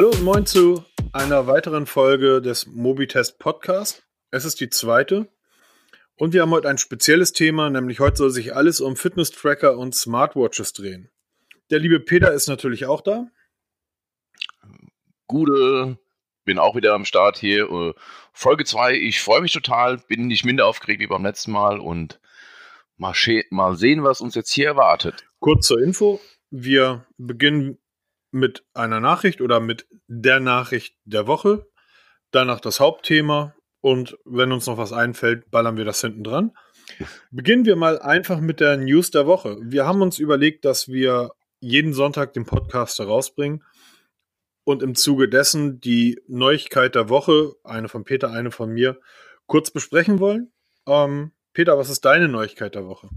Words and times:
Hallo 0.00 0.12
und 0.12 0.22
moin 0.22 0.46
zu 0.46 0.82
einer 1.12 1.46
weiteren 1.46 1.84
Folge 1.84 2.40
des 2.40 2.66
Mobitest 2.66 3.38
Podcast. 3.38 4.02
Es 4.30 4.46
ist 4.46 4.58
die 4.58 4.70
zweite. 4.70 5.28
Und 6.16 6.32
wir 6.32 6.40
haben 6.40 6.52
heute 6.52 6.70
ein 6.70 6.78
spezielles 6.78 7.34
Thema, 7.34 7.68
nämlich 7.68 8.00
heute 8.00 8.16
soll 8.16 8.30
sich 8.30 8.56
alles 8.56 8.80
um 8.80 8.96
Fitness-Tracker 8.96 9.76
und 9.76 9.94
Smartwatches 9.94 10.72
drehen. 10.72 11.10
Der 11.68 11.80
liebe 11.80 12.00
Peter 12.00 12.32
ist 12.32 12.48
natürlich 12.48 12.86
auch 12.86 13.02
da. 13.02 13.26
Gute, 15.26 15.98
bin 16.46 16.58
auch 16.58 16.76
wieder 16.76 16.94
am 16.94 17.04
Start 17.04 17.36
hier. 17.36 17.70
Äh, 17.70 17.92
Folge 18.32 18.64
2, 18.64 18.94
ich 18.94 19.20
freue 19.20 19.42
mich 19.42 19.52
total, 19.52 19.98
bin 19.98 20.28
nicht 20.28 20.46
minder 20.46 20.66
aufgeregt 20.66 21.02
wie 21.02 21.08
beim 21.08 21.26
letzten 21.26 21.52
Mal 21.52 21.78
und 21.78 22.20
mal, 22.96 23.12
mal 23.50 23.76
sehen, 23.76 24.02
was 24.02 24.22
uns 24.22 24.34
jetzt 24.34 24.50
hier 24.50 24.68
erwartet. 24.68 25.26
Kurz 25.40 25.66
zur 25.66 25.82
Info, 25.82 26.22
wir 26.48 27.04
beginnen 27.18 27.76
mit 28.30 28.64
einer 28.74 29.00
Nachricht 29.00 29.40
oder 29.40 29.60
mit 29.60 29.86
der 30.06 30.40
Nachricht 30.40 30.96
der 31.04 31.26
Woche, 31.26 31.66
danach 32.30 32.60
das 32.60 32.80
Hauptthema 32.80 33.54
und 33.80 34.18
wenn 34.24 34.52
uns 34.52 34.66
noch 34.66 34.78
was 34.78 34.92
einfällt, 34.92 35.50
ballern 35.50 35.76
wir 35.76 35.84
das 35.84 36.00
hinten 36.00 36.24
dran. 36.24 36.52
Beginnen 37.30 37.64
wir 37.64 37.76
mal 37.76 38.00
einfach 38.00 38.40
mit 38.40 38.60
der 38.60 38.76
News 38.76 39.10
der 39.10 39.26
Woche. 39.26 39.58
Wir 39.62 39.86
haben 39.86 40.02
uns 40.02 40.18
überlegt, 40.18 40.64
dass 40.64 40.88
wir 40.88 41.30
jeden 41.60 41.92
Sonntag 41.92 42.32
den 42.32 42.46
Podcast 42.46 42.98
herausbringen 42.98 43.64
und 44.64 44.82
im 44.82 44.94
Zuge 44.94 45.28
dessen 45.28 45.80
die 45.80 46.20
Neuigkeit 46.26 46.94
der 46.94 47.08
Woche, 47.08 47.54
eine 47.64 47.88
von 47.88 48.04
Peter, 48.04 48.30
eine 48.30 48.50
von 48.50 48.70
mir, 48.70 49.00
kurz 49.46 49.70
besprechen 49.70 50.18
wollen. 50.20 50.52
Ähm, 50.86 51.32
Peter, 51.52 51.76
was 51.78 51.90
ist 51.90 52.04
deine 52.04 52.28
Neuigkeit 52.28 52.74
der 52.74 52.86
Woche? 52.86 53.08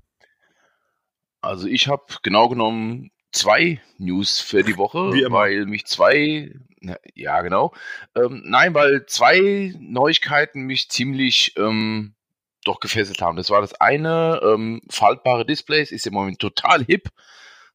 Also 1.41 1.67
ich 1.67 1.87
habe 1.87 2.05
genau 2.23 2.49
genommen 2.49 3.11
zwei 3.33 3.81
News 3.97 4.39
für 4.39 4.63
die 4.63 4.77
Woche, 4.77 4.99
weil 5.31 5.65
mich 5.65 5.85
zwei, 5.85 6.53
ja 7.15 7.41
genau, 7.41 7.73
ähm, 8.15 8.43
nein, 8.45 8.73
weil 8.73 9.05
zwei 9.07 9.73
Neuigkeiten 9.79 10.61
mich 10.63 10.89
ziemlich 10.89 11.53
ähm, 11.57 12.13
doch 12.63 12.79
gefesselt 12.79 13.21
haben. 13.21 13.35
Das 13.35 13.49
war 13.49 13.61
das 13.61 13.73
eine, 13.73 14.39
ähm, 14.43 14.81
faltbare 14.89 15.45
Displays 15.45 15.91
ist 15.91 16.07
im 16.07 16.13
Moment 16.13 16.39
total 16.39 16.83
hip. 16.85 17.09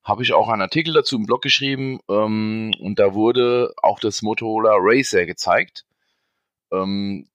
Habe 0.03 0.23
ich 0.23 0.33
auch 0.33 0.49
einen 0.49 0.63
Artikel 0.63 0.95
dazu 0.95 1.17
im 1.17 1.27
Blog 1.27 1.43
geschrieben 1.43 2.01
ähm, 2.09 2.73
und 2.81 2.99
da 2.99 3.15
wurde 3.15 3.75
auch 3.83 4.01
das 4.01 4.23
Motorola 4.23 4.73
Racer 4.79 5.27
gezeigt. 5.27 5.85
Ähm, 6.73 7.29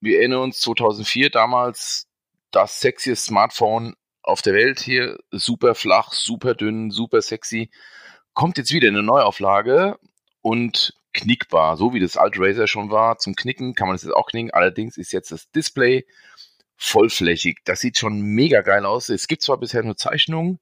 wir 0.00 0.18
erinnern 0.18 0.40
uns 0.40 0.60
2004 0.60 1.30
damals 1.30 2.08
das 2.50 2.80
sexiest 2.80 3.26
Smartphone 3.26 3.94
auf 4.24 4.42
der 4.42 4.54
Welt 4.54 4.80
hier, 4.80 5.18
super 5.30 5.74
flach, 5.74 6.12
super 6.12 6.54
dünn, 6.54 6.90
super 6.90 7.22
sexy. 7.22 7.70
Kommt 8.32 8.58
jetzt 8.58 8.72
wieder 8.72 8.88
in 8.88 8.96
eine 8.96 9.04
Neuauflage 9.04 9.98
und 10.40 10.94
knickbar, 11.12 11.76
so 11.76 11.92
wie 11.94 12.00
das 12.00 12.16
alte 12.16 12.40
Razer 12.40 12.66
schon 12.66 12.90
war. 12.90 13.18
Zum 13.18 13.36
Knicken 13.36 13.74
kann 13.74 13.86
man 13.86 13.94
es 13.94 14.02
jetzt 14.02 14.14
auch 14.14 14.26
knicken. 14.26 14.50
Allerdings 14.50 14.96
ist 14.96 15.12
jetzt 15.12 15.30
das 15.30 15.50
Display 15.50 16.06
vollflächig. 16.76 17.58
Das 17.64 17.80
sieht 17.80 17.98
schon 17.98 18.20
mega 18.20 18.62
geil 18.62 18.84
aus. 18.84 19.08
Es 19.10 19.28
gibt 19.28 19.42
zwar 19.42 19.58
bisher 19.58 19.82
nur 19.82 19.96
Zeichnungen, 19.96 20.58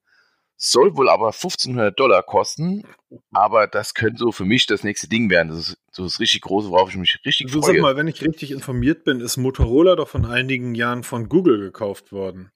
soll 0.56 0.97
wohl 0.97 1.08
aber 1.08 1.28
1500 1.28 1.98
Dollar 1.98 2.22
kosten, 2.22 2.84
aber 3.32 3.66
das 3.66 3.94
könnte 3.94 4.19
so 4.19 4.32
für 4.32 4.44
mich 4.44 4.66
das 4.66 4.84
nächste 4.84 5.08
Ding 5.08 5.30
werden. 5.30 5.48
Das 5.48 5.69
ist 5.70 5.78
so 5.91 6.02
das 6.02 6.20
richtig 6.20 6.42
große, 6.42 6.69
worauf 6.69 6.91
ich 6.91 6.97
mich 6.97 7.19
richtig 7.24 7.50
freue. 7.50 7.62
Sag 7.62 7.78
mal, 7.78 7.97
wenn 7.97 8.08
ich 8.08 8.22
richtig 8.22 8.50
informiert 8.50 9.04
bin, 9.04 9.20
ist 9.20 9.36
Motorola 9.36 9.97
doch 9.97 10.08
von 10.08 10.26
einigen 10.26 10.74
Jahren 10.74 11.02
von 11.02 11.28
Google 11.28 11.58
gekauft 11.58 12.12
worden. 12.12 12.52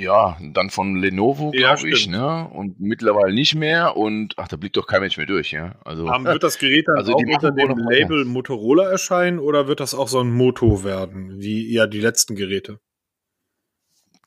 Ja, 0.00 0.38
dann 0.40 0.70
von 0.70 0.96
Lenovo, 0.96 1.52
Ja, 1.54 1.74
glaube 1.74 1.90
ich, 1.90 2.08
ne? 2.08 2.48
Und 2.48 2.80
mittlerweile 2.80 3.34
nicht 3.34 3.54
mehr. 3.54 3.96
Und 3.96 4.34
ach, 4.38 4.48
da 4.48 4.56
blickt 4.56 4.76
doch 4.76 4.86
kein 4.86 5.00
Mensch 5.02 5.16
mehr 5.16 5.26
durch, 5.26 5.52
ja. 5.52 5.76
Also 5.84 6.06
Ähm, 6.10 6.24
wird 6.24 6.42
das 6.42 6.58
Gerät 6.58 6.88
dann 6.88 6.96
Also 6.96 7.12
auch 7.12 7.22
unter 7.22 7.52
dem. 7.52 7.78
Label 7.78 8.24
Motorola 8.24 8.88
erscheinen 8.88 9.38
oder 9.38 9.68
wird 9.68 9.80
das 9.80 9.94
auch 9.94 10.08
so 10.08 10.20
ein 10.20 10.30
Moto 10.30 10.84
werden, 10.84 11.40
wie 11.40 11.72
ja 11.72 11.86
die 11.86 12.00
letzten 12.00 12.34
Geräte? 12.34 12.80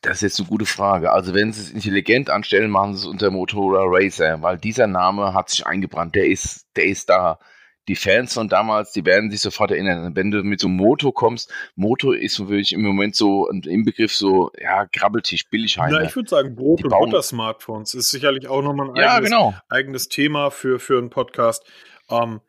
das 0.03 0.17
ist 0.17 0.21
jetzt 0.21 0.39
eine 0.41 0.49
gute 0.49 0.65
Frage. 0.65 1.11
Also 1.13 1.33
wenn 1.33 1.53
sie 1.53 1.61
es 1.61 1.71
intelligent 1.71 2.29
anstellen, 2.29 2.69
machen 2.69 2.93
sie 2.93 2.99
es 2.99 3.05
unter 3.05 3.31
Motorola 3.31 3.83
Racer, 3.85 4.41
weil 4.41 4.57
dieser 4.57 4.85
Name 4.85 5.33
hat 5.33 5.49
sich 5.49 5.65
eingebrannt. 5.65 6.13
Der 6.13 6.27
ist, 6.27 6.67
der 6.75 6.85
ist 6.85 7.09
da. 7.09 7.39
Die 7.89 7.95
Fans 7.95 8.33
von 8.33 8.47
damals, 8.47 8.93
die 8.93 9.05
werden 9.05 9.29
sich 9.29 9.41
sofort 9.41 9.71
erinnern. 9.71 10.15
Wenn 10.15 10.31
du 10.31 10.41
mit 10.43 10.59
so 10.61 10.67
einem 10.67 10.77
Moto 10.77 11.11
kommst, 11.11 11.51
Moto 11.75 12.13
ist 12.13 12.39
wirklich 12.39 12.71
im 12.71 12.81
Moment 12.81 13.15
so 13.15 13.49
im 13.49 13.83
Begriff 13.83 14.15
so, 14.15 14.51
ja, 14.61 14.85
Grabbeltisch, 14.85 15.49
Billigheime. 15.49 15.91
Na, 15.91 16.03
ich 16.03 16.15
würde 16.15 16.29
sagen, 16.29 16.55
Brot- 16.55 16.79
Die 16.79 16.83
und 16.85 16.89
bauen- 16.91 17.09
Butter-Smartphones 17.09 17.93
ist 17.93 18.09
sicherlich 18.09 18.47
auch 18.47 18.61
nochmal 18.61 18.89
ein 18.89 18.95
ja, 18.95 19.15
eigenes, 19.15 19.29
genau. 19.31 19.53
eigenes 19.67 20.07
Thema 20.07 20.49
für, 20.49 20.79
für 20.79 20.97
einen 20.97 21.09
Podcast. 21.09 21.65
Ähm, 22.09 22.39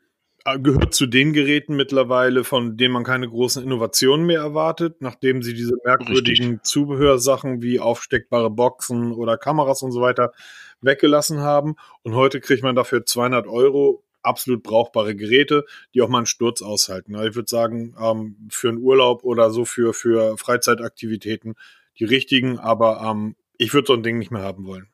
äh, 0.45 0.59
gehört 0.61 0.95
zu 0.95 1.07
den 1.07 1.33
Geräten 1.33 1.75
mittlerweile, 1.75 2.45
von 2.45 2.77
denen 2.77 2.93
man 2.93 3.03
keine 3.03 3.29
großen 3.29 3.63
Innovationen 3.65 4.27
mehr 4.27 4.41
erwartet, 4.41 5.01
nachdem 5.01 5.43
sie 5.43 5.55
diese 5.55 5.75
merkwürdigen 5.85 6.61
Zubehörsachen 6.63 7.61
wie 7.63 7.81
aufsteckbare 7.81 8.51
Boxen 8.51 9.13
oder 9.13 9.37
Kameras 9.37 9.83
und 9.83 9.91
so 9.91 10.01
weiter 10.01 10.33
weggelassen 10.81 11.41
haben. 11.41 11.75
Und 12.03 12.15
heute 12.15 12.41
kriegt 12.41 12.63
man 12.63 12.77
dafür 12.77 13.05
200 13.07 13.47
Euro 13.49 14.04
absolut 14.25 14.63
brauchbare 14.63 15.15
Geräte, 15.15 15.65
die 15.95 16.03
auch 16.03 16.09
mal 16.09 16.19
einen 16.19 16.27
Sturz 16.27 16.63
aushalten. 16.63 17.15
Also 17.15 17.29
ich 17.29 17.35
würde 17.37 17.49
sagen, 17.49 17.95
ähm, 18.01 18.37
für 18.51 18.69
einen 18.69 18.79
Urlaub 18.79 19.25
oder 19.25 19.51
so 19.51 19.65
für, 19.65 19.95
für 19.95 20.37
Freizeitaktivitäten 20.39 21.55
die 21.99 22.05
richtigen, 22.05 22.59
aber 22.59 23.01
ähm, 23.03 23.37
ich 23.57 23.73
würde 23.75 23.87
so 23.87 23.93
ein 23.95 24.03
Ding 24.03 24.19
nicht 24.19 24.31
mehr 24.31 24.43
haben 24.43 24.67
wollen. 24.67 24.89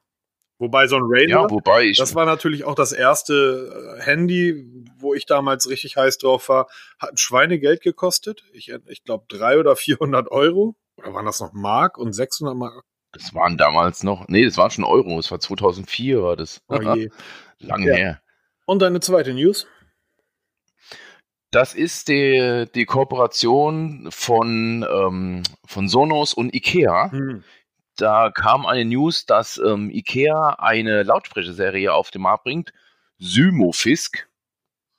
Wobei 0.58 0.86
so 0.88 0.96
ein 0.96 1.02
Razer, 1.06 1.28
Ja, 1.28 1.50
wobei 1.50 1.84
ich, 1.84 1.96
das 1.96 2.14
war 2.14 2.26
natürlich 2.26 2.64
auch 2.64 2.74
das 2.74 2.92
erste 2.92 3.96
äh, 3.98 4.02
Handy, 4.02 4.66
wo 4.98 5.14
ich 5.14 5.24
damals 5.24 5.70
richtig 5.70 5.97
heiß 5.97 6.18
drauf 6.18 6.50
war. 6.50 6.68
Hat 6.98 7.12
ein 7.12 7.16
Schweinegeld 7.16 7.80
gekostet. 7.80 8.44
Ich, 8.52 8.70
ich 8.88 9.02
glaube, 9.04 9.24
300 9.28 9.58
oder 9.60 9.76
400 9.76 10.30
Euro. 10.30 10.76
Oder 10.98 11.14
waren 11.14 11.24
das 11.24 11.41
noch 11.41 11.54
Mark 11.54 11.97
und 11.97 12.12
600 12.12 12.54
Mark? 12.54 12.84
das 13.12 13.34
waren 13.34 13.56
damals 13.56 14.02
noch, 14.04 14.28
nee, 14.28 14.44
das 14.44 14.56
waren 14.56 14.70
schon 14.70 14.84
Euro, 14.84 15.16
das 15.16 15.30
war 15.30 15.41
2004, 15.41 16.22
war 16.22 16.36
das. 16.36 16.62
Oh 16.68 16.80
je. 16.80 17.08
Lang 17.58 17.82
Ja. 17.82 17.94
her. 17.94 18.22
Und 18.70 18.82
deine 18.82 19.00
zweite 19.00 19.34
News? 19.34 19.66
Das 21.50 21.75
ist 21.75 22.06
die, 22.06 22.66
die 22.72 22.84
Kooperation 22.84 24.06
von, 24.12 24.86
ähm, 24.88 25.42
von 25.66 25.88
Sonos 25.88 26.34
und 26.34 26.54
Ikea. 26.54 27.10
Hm. 27.10 27.42
Da 27.97 28.30
kam 28.30 28.66
eine 28.66 28.84
News, 28.84 29.26
dass 29.26 29.59
ähm, 29.59 29.91
Ikea 29.91 30.50
eine 30.60 31.03
Lautsprecherserie 31.03 31.92
auf 31.92 32.12
den 32.12 32.22
Markt 32.22 32.44
bringt. 32.44 32.72
Symofisk. 33.19 34.28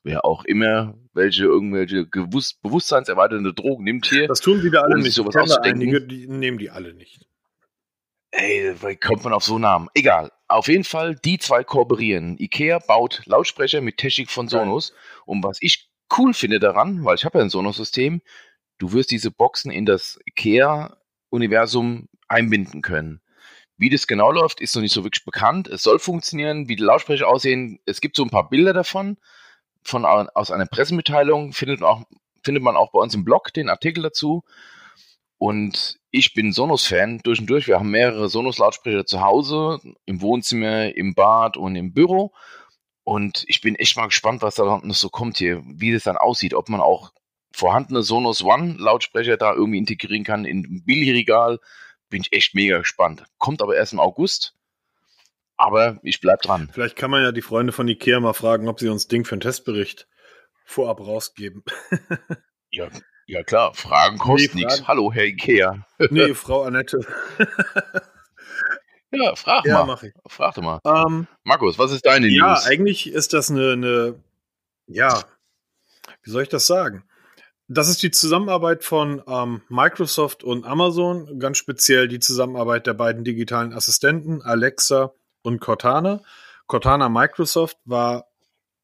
Wer 0.03 0.25
auch 0.25 0.43
immer 0.43 0.95
welche 1.13 1.45
irgendwelche 1.45 2.05
gewusst, 2.05 2.61
bewusstseinserweiternde 2.63 3.53
Drogen 3.53 3.85
nimmt 3.85 4.07
hier. 4.07 4.27
Das 4.27 4.41
tun 4.41 4.59
die 4.61 4.69
da 4.69 4.81
alle 4.81 4.95
Um 4.95 5.01
nicht. 5.01 5.13
sowas 5.13 5.33
auszudenken. 5.37 5.81
einige, 5.83 6.01
die 6.01 6.27
nehmen 6.27 6.57
die 6.57 6.71
alle 6.71 6.93
nicht. 6.93 7.25
Ey, 8.31 8.75
wie 8.81 8.97
kommt 8.97 9.23
man 9.23 9.31
auf 9.31 9.45
so 9.45 9.53
einen 9.53 9.61
Namen? 9.61 9.87
Egal. 9.93 10.29
Auf 10.51 10.67
jeden 10.67 10.83
Fall, 10.83 11.15
die 11.15 11.39
zwei 11.39 11.63
kooperieren. 11.63 12.37
Ikea 12.37 12.79
baut 12.79 13.21
Lautsprecher 13.25 13.79
mit 13.79 13.95
Technik 13.95 14.29
von. 14.29 14.49
Sonos. 14.49 14.93
Und 15.25 15.45
was 15.45 15.59
ich 15.61 15.89
cool 16.17 16.33
finde 16.33 16.59
daran, 16.59 17.05
weil 17.05 17.15
ich 17.15 17.23
habe 17.23 17.37
ja 17.37 17.45
ein 17.45 17.49
Sonos-System, 17.49 18.21
du 18.77 18.91
wirst 18.91 19.11
diese 19.11 19.31
Boxen 19.31 19.71
in 19.71 19.85
das 19.85 20.19
Ikea-Universum 20.25 22.09
einbinden 22.27 22.81
können. 22.81 23.21
Wie 23.77 23.89
das 23.89 24.07
genau 24.07 24.29
läuft, 24.29 24.59
ist 24.59 24.75
noch 24.75 24.81
nicht 24.81 24.91
so 24.91 25.05
wirklich 25.05 25.23
bekannt. 25.23 25.69
Es 25.69 25.83
soll 25.83 25.99
funktionieren, 25.99 26.67
wie 26.67 26.75
die 26.75 26.83
Lautsprecher 26.83 27.29
aussehen. 27.29 27.79
Es 27.85 28.01
gibt 28.01 28.17
so 28.17 28.23
ein 28.23 28.29
paar 28.29 28.49
Bilder 28.49 28.73
davon, 28.73 29.17
von, 29.83 30.05
aus 30.05 30.51
einer 30.51 30.65
Pressemitteilung, 30.65 31.53
findet 31.53 31.81
auch, 31.81 32.03
findet 32.43 32.61
man 32.61 32.75
auch 32.75 32.91
bei 32.91 32.99
uns 32.99 33.15
im 33.15 33.23
Blog 33.23 33.53
den 33.53 33.69
Artikel 33.69 34.03
dazu. 34.03 34.43
Und 35.37 36.00
ich 36.11 36.33
bin 36.33 36.51
Sonos-Fan 36.51 37.19
durch 37.23 37.39
und 37.39 37.49
durch. 37.49 37.67
Wir 37.67 37.79
haben 37.79 37.89
mehrere 37.89 38.29
Sonos-Lautsprecher 38.29 39.05
zu 39.05 39.21
Hause, 39.21 39.79
im 40.05 40.21
Wohnzimmer, 40.21 40.95
im 40.95 41.15
Bad 41.15 41.57
und 41.57 41.75
im 41.75 41.93
Büro. 41.93 42.33
Und 43.03 43.45
ich 43.47 43.61
bin 43.61 43.75
echt 43.75 43.95
mal 43.97 44.07
gespannt, 44.07 44.41
was 44.41 44.55
da 44.55 44.63
noch 44.63 44.95
so 44.95 45.09
kommt 45.09 45.37
hier, 45.37 45.63
wie 45.65 45.93
das 45.93 46.03
dann 46.03 46.17
aussieht, 46.17 46.53
ob 46.53 46.69
man 46.69 46.81
auch 46.81 47.13
vorhandene 47.53 48.03
Sonos 48.03 48.43
One-Lautsprecher 48.43 49.37
da 49.37 49.53
irgendwie 49.53 49.79
integrieren 49.79 50.23
kann 50.23 50.45
in 50.45 50.59
ein 50.59 50.83
Billigregal. 50.85 51.59
Bin 52.09 52.21
ich 52.21 52.33
echt 52.33 52.55
mega 52.55 52.77
gespannt. 52.79 53.23
Kommt 53.37 53.61
aber 53.61 53.75
erst 53.75 53.93
im 53.93 53.99
August. 53.99 54.53
Aber 55.55 55.99
ich 56.03 56.19
bleib 56.19 56.41
dran. 56.41 56.69
Vielleicht 56.73 56.95
kann 56.95 57.11
man 57.11 57.23
ja 57.23 57.31
die 57.31 57.41
Freunde 57.41 57.71
von 57.71 57.87
Ikea 57.87 58.19
mal 58.19 58.33
fragen, 58.33 58.67
ob 58.67 58.79
sie 58.79 58.89
uns 58.89 59.07
Ding 59.07 59.25
für 59.25 59.33
einen 59.33 59.41
Testbericht 59.41 60.07
vorab 60.65 60.99
rausgeben. 60.99 61.63
Ja, 62.71 62.89
ja 63.27 63.43
klar, 63.43 63.73
Fragen 63.73 64.17
kosten 64.17 64.57
Nee, 64.57 64.65
nichts. 64.65 64.87
Hallo, 64.87 65.11
Herr 65.11 65.25
Ikea. 65.25 65.85
nee, 66.09 66.33
Frau 66.33 66.63
Annette. 66.63 66.99
Ja, 69.11 69.35
frag 69.35 69.65
Ja, 69.65 69.79
mal. 69.79 69.85
mach 69.85 70.03
ich. 70.03 70.13
Frag 70.27 70.55
doch 70.55 70.61
mal. 70.63 70.79
Ähm, 70.85 71.27
Markus, 71.43 71.77
was 71.77 71.91
ist 71.91 72.05
deine 72.05 72.27
ja, 72.27 72.51
News? 72.53 72.65
eigentlich 72.65 73.11
ist 73.11 73.33
das 73.33 73.51
eine, 73.51 73.73
eine, 73.73 74.15
ja, 74.87 75.21
wie 76.23 76.29
soll 76.31 76.43
ich 76.43 76.49
das 76.49 76.65
sagen? 76.65 77.03
Das 77.67 77.87
ist 77.89 78.03
die 78.03 78.11
Zusammenarbeit 78.11 78.83
von 78.83 79.21
ähm, 79.27 79.61
Microsoft 79.69 80.43
und 80.43 80.65
Amazon, 80.65 81.39
ganz 81.39 81.57
speziell 81.57 82.07
die 82.07 82.19
Zusammenarbeit 82.19 82.87
der 82.87 82.93
beiden 82.93 83.23
digitalen 83.23 83.73
Assistenten, 83.73 84.41
Alexa 84.41 85.13
und 85.41 85.59
Cortana. 85.59 86.21
Cortana 86.67 87.09
Microsoft 87.09 87.77
war 87.85 88.27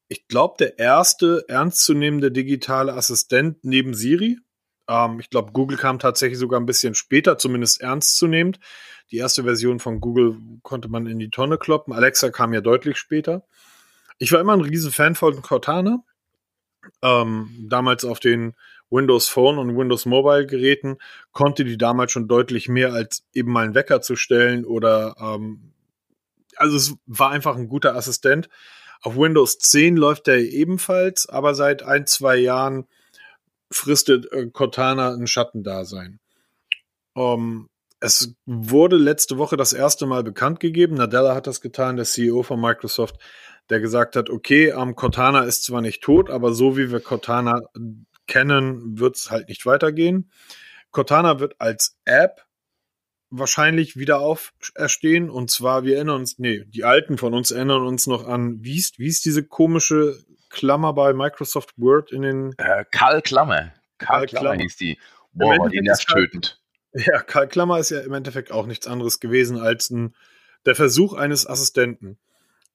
ich 0.08 0.26
glaube, 0.26 0.56
der 0.58 0.78
erste 0.78 1.44
ernstzunehmende 1.48 2.32
digitale 2.32 2.94
Assistent 2.94 3.58
neben 3.62 3.94
Siri. 3.94 4.38
Ähm, 4.88 5.20
ich 5.20 5.30
glaube, 5.30 5.52
Google 5.52 5.76
kam 5.76 5.98
tatsächlich 5.98 6.38
sogar 6.38 6.58
ein 6.58 6.66
bisschen 6.66 6.94
später, 6.94 7.38
zumindest 7.38 7.80
ernstzunehmend. 7.80 8.58
Die 9.10 9.18
erste 9.18 9.44
Version 9.44 9.80
von 9.80 10.00
Google 10.00 10.36
konnte 10.62 10.88
man 10.88 11.06
in 11.06 11.18
die 11.18 11.30
Tonne 11.30 11.58
kloppen. 11.58 11.92
Alexa 11.92 12.30
kam 12.30 12.52
ja 12.52 12.60
deutlich 12.60 12.98
später. 12.98 13.44
Ich 14.18 14.32
war 14.32 14.40
immer 14.40 14.54
ein 14.54 14.60
riesen 14.60 14.90
Fan 14.90 15.14
von 15.14 15.40
Cortana. 15.42 16.02
Ähm, 17.02 17.66
damals 17.68 18.04
auf 18.04 18.18
den 18.18 18.54
Windows 18.90 19.28
Phone 19.28 19.58
und 19.58 19.76
Windows 19.76 20.06
Mobile 20.06 20.46
Geräten 20.46 20.96
konnte 21.32 21.64
die 21.64 21.76
damals 21.76 22.12
schon 22.12 22.28
deutlich 22.28 22.68
mehr 22.68 22.92
als 22.92 23.24
eben 23.34 23.52
mal 23.52 23.64
einen 23.64 23.74
Wecker 23.74 24.00
zu 24.00 24.16
stellen 24.16 24.64
oder 24.64 25.14
ähm, 25.20 25.72
also 26.56 26.76
es 26.76 26.94
war 27.06 27.30
einfach 27.30 27.56
ein 27.56 27.68
guter 27.68 27.94
Assistent. 27.94 28.48
Auf 29.02 29.16
Windows 29.16 29.58
10 29.58 29.96
läuft 29.96 30.26
der 30.26 30.38
ebenfalls, 30.38 31.28
aber 31.28 31.54
seit 31.54 31.82
ein, 31.82 32.06
zwei 32.06 32.36
Jahren 32.36 32.86
fristet 33.70 34.30
äh, 34.32 34.48
Cortana 34.50 35.12
ein 35.12 35.26
Schattendasein. 35.26 36.20
Um, 37.14 37.68
es 38.00 38.34
wurde 38.46 38.96
letzte 38.96 39.38
Woche 39.38 39.56
das 39.56 39.72
erste 39.72 40.06
Mal 40.06 40.22
bekannt 40.22 40.60
gegeben. 40.60 40.94
Nadella 40.94 41.34
hat 41.34 41.46
das 41.46 41.60
getan, 41.60 41.96
der 41.96 42.04
CEO 42.04 42.42
von 42.42 42.60
Microsoft, 42.60 43.16
der 43.70 43.80
gesagt 43.80 44.14
hat, 44.16 44.30
okay, 44.30 44.68
ähm, 44.68 44.94
Cortana 44.94 45.42
ist 45.42 45.64
zwar 45.64 45.80
nicht 45.80 46.02
tot, 46.02 46.30
aber 46.30 46.52
so 46.52 46.76
wie 46.76 46.90
wir 46.90 47.00
Cortana 47.00 47.62
kennen, 48.26 48.98
wird 48.98 49.16
es 49.16 49.30
halt 49.30 49.48
nicht 49.48 49.66
weitergehen. 49.66 50.30
Cortana 50.90 51.40
wird 51.40 51.60
als 51.60 51.96
App 52.04 52.47
wahrscheinlich 53.30 53.96
wieder 53.96 54.20
auferstehen. 54.20 55.30
Und 55.30 55.50
zwar, 55.50 55.84
wir 55.84 55.96
erinnern 55.96 56.16
uns, 56.16 56.38
nee, 56.38 56.64
die 56.66 56.84
Alten 56.84 57.18
von 57.18 57.34
uns 57.34 57.50
erinnern 57.50 57.86
uns 57.86 58.06
noch 58.06 58.26
an, 58.26 58.62
wie 58.62 58.76
ist, 58.76 58.98
wie 58.98 59.08
ist 59.08 59.24
diese 59.24 59.44
komische 59.44 60.18
Klammer 60.50 60.92
bei 60.92 61.12
Microsoft 61.12 61.74
Word 61.76 62.10
in 62.12 62.22
den. 62.22 62.54
Äh, 62.58 62.84
Karl 62.90 63.22
Klammer. 63.22 63.72
Karl, 63.98 64.20
Karl 64.20 64.26
Klammer, 64.26 64.44
Klammer 64.50 64.62
hieß 64.62 64.76
die. 64.76 64.98
Boah, 65.32 65.58
war 65.58 65.68
die 65.68 65.80
nervtötend. 65.80 66.60
Ja, 66.94 67.20
Karl 67.22 67.48
Klammer 67.48 67.78
ist 67.78 67.90
ja 67.90 68.00
im 68.00 68.14
Endeffekt 68.14 68.50
auch 68.50 68.66
nichts 68.66 68.86
anderes 68.86 69.20
gewesen 69.20 69.58
als 69.58 69.90
ein, 69.90 70.14
der 70.64 70.74
Versuch 70.74 71.12
eines 71.12 71.46
Assistenten. 71.46 72.18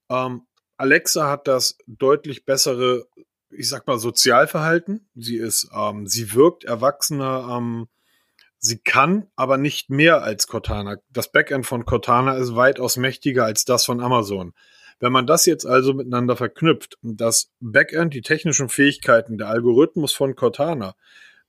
Ähm, 0.08 0.46
Alexa 0.76 1.28
hat 1.28 1.48
das 1.48 1.78
deutlich 1.86 2.44
bessere, 2.44 3.06
ich 3.50 3.68
sag 3.68 3.86
mal, 3.86 3.98
Sozialverhalten. 3.98 5.08
Sie 5.14 5.36
ist, 5.36 5.68
ähm, 5.74 6.06
sie 6.06 6.32
wirkt 6.32 6.64
erwachsener, 6.64 7.56
ähm, 7.58 7.88
Sie 8.66 8.78
kann 8.78 9.26
aber 9.36 9.58
nicht 9.58 9.90
mehr 9.90 10.22
als 10.22 10.46
Cortana. 10.46 10.96
Das 11.10 11.30
Backend 11.30 11.66
von 11.66 11.84
Cortana 11.84 12.36
ist 12.36 12.56
weitaus 12.56 12.96
mächtiger 12.96 13.44
als 13.44 13.66
das 13.66 13.84
von 13.84 14.00
Amazon. 14.00 14.54
Wenn 14.98 15.12
man 15.12 15.26
das 15.26 15.44
jetzt 15.44 15.66
also 15.66 15.92
miteinander 15.92 16.34
verknüpft, 16.34 16.96
das 17.02 17.52
Backend, 17.60 18.14
die 18.14 18.22
technischen 18.22 18.70
Fähigkeiten, 18.70 19.36
der 19.36 19.48
Algorithmus 19.48 20.14
von 20.14 20.34
Cortana 20.34 20.94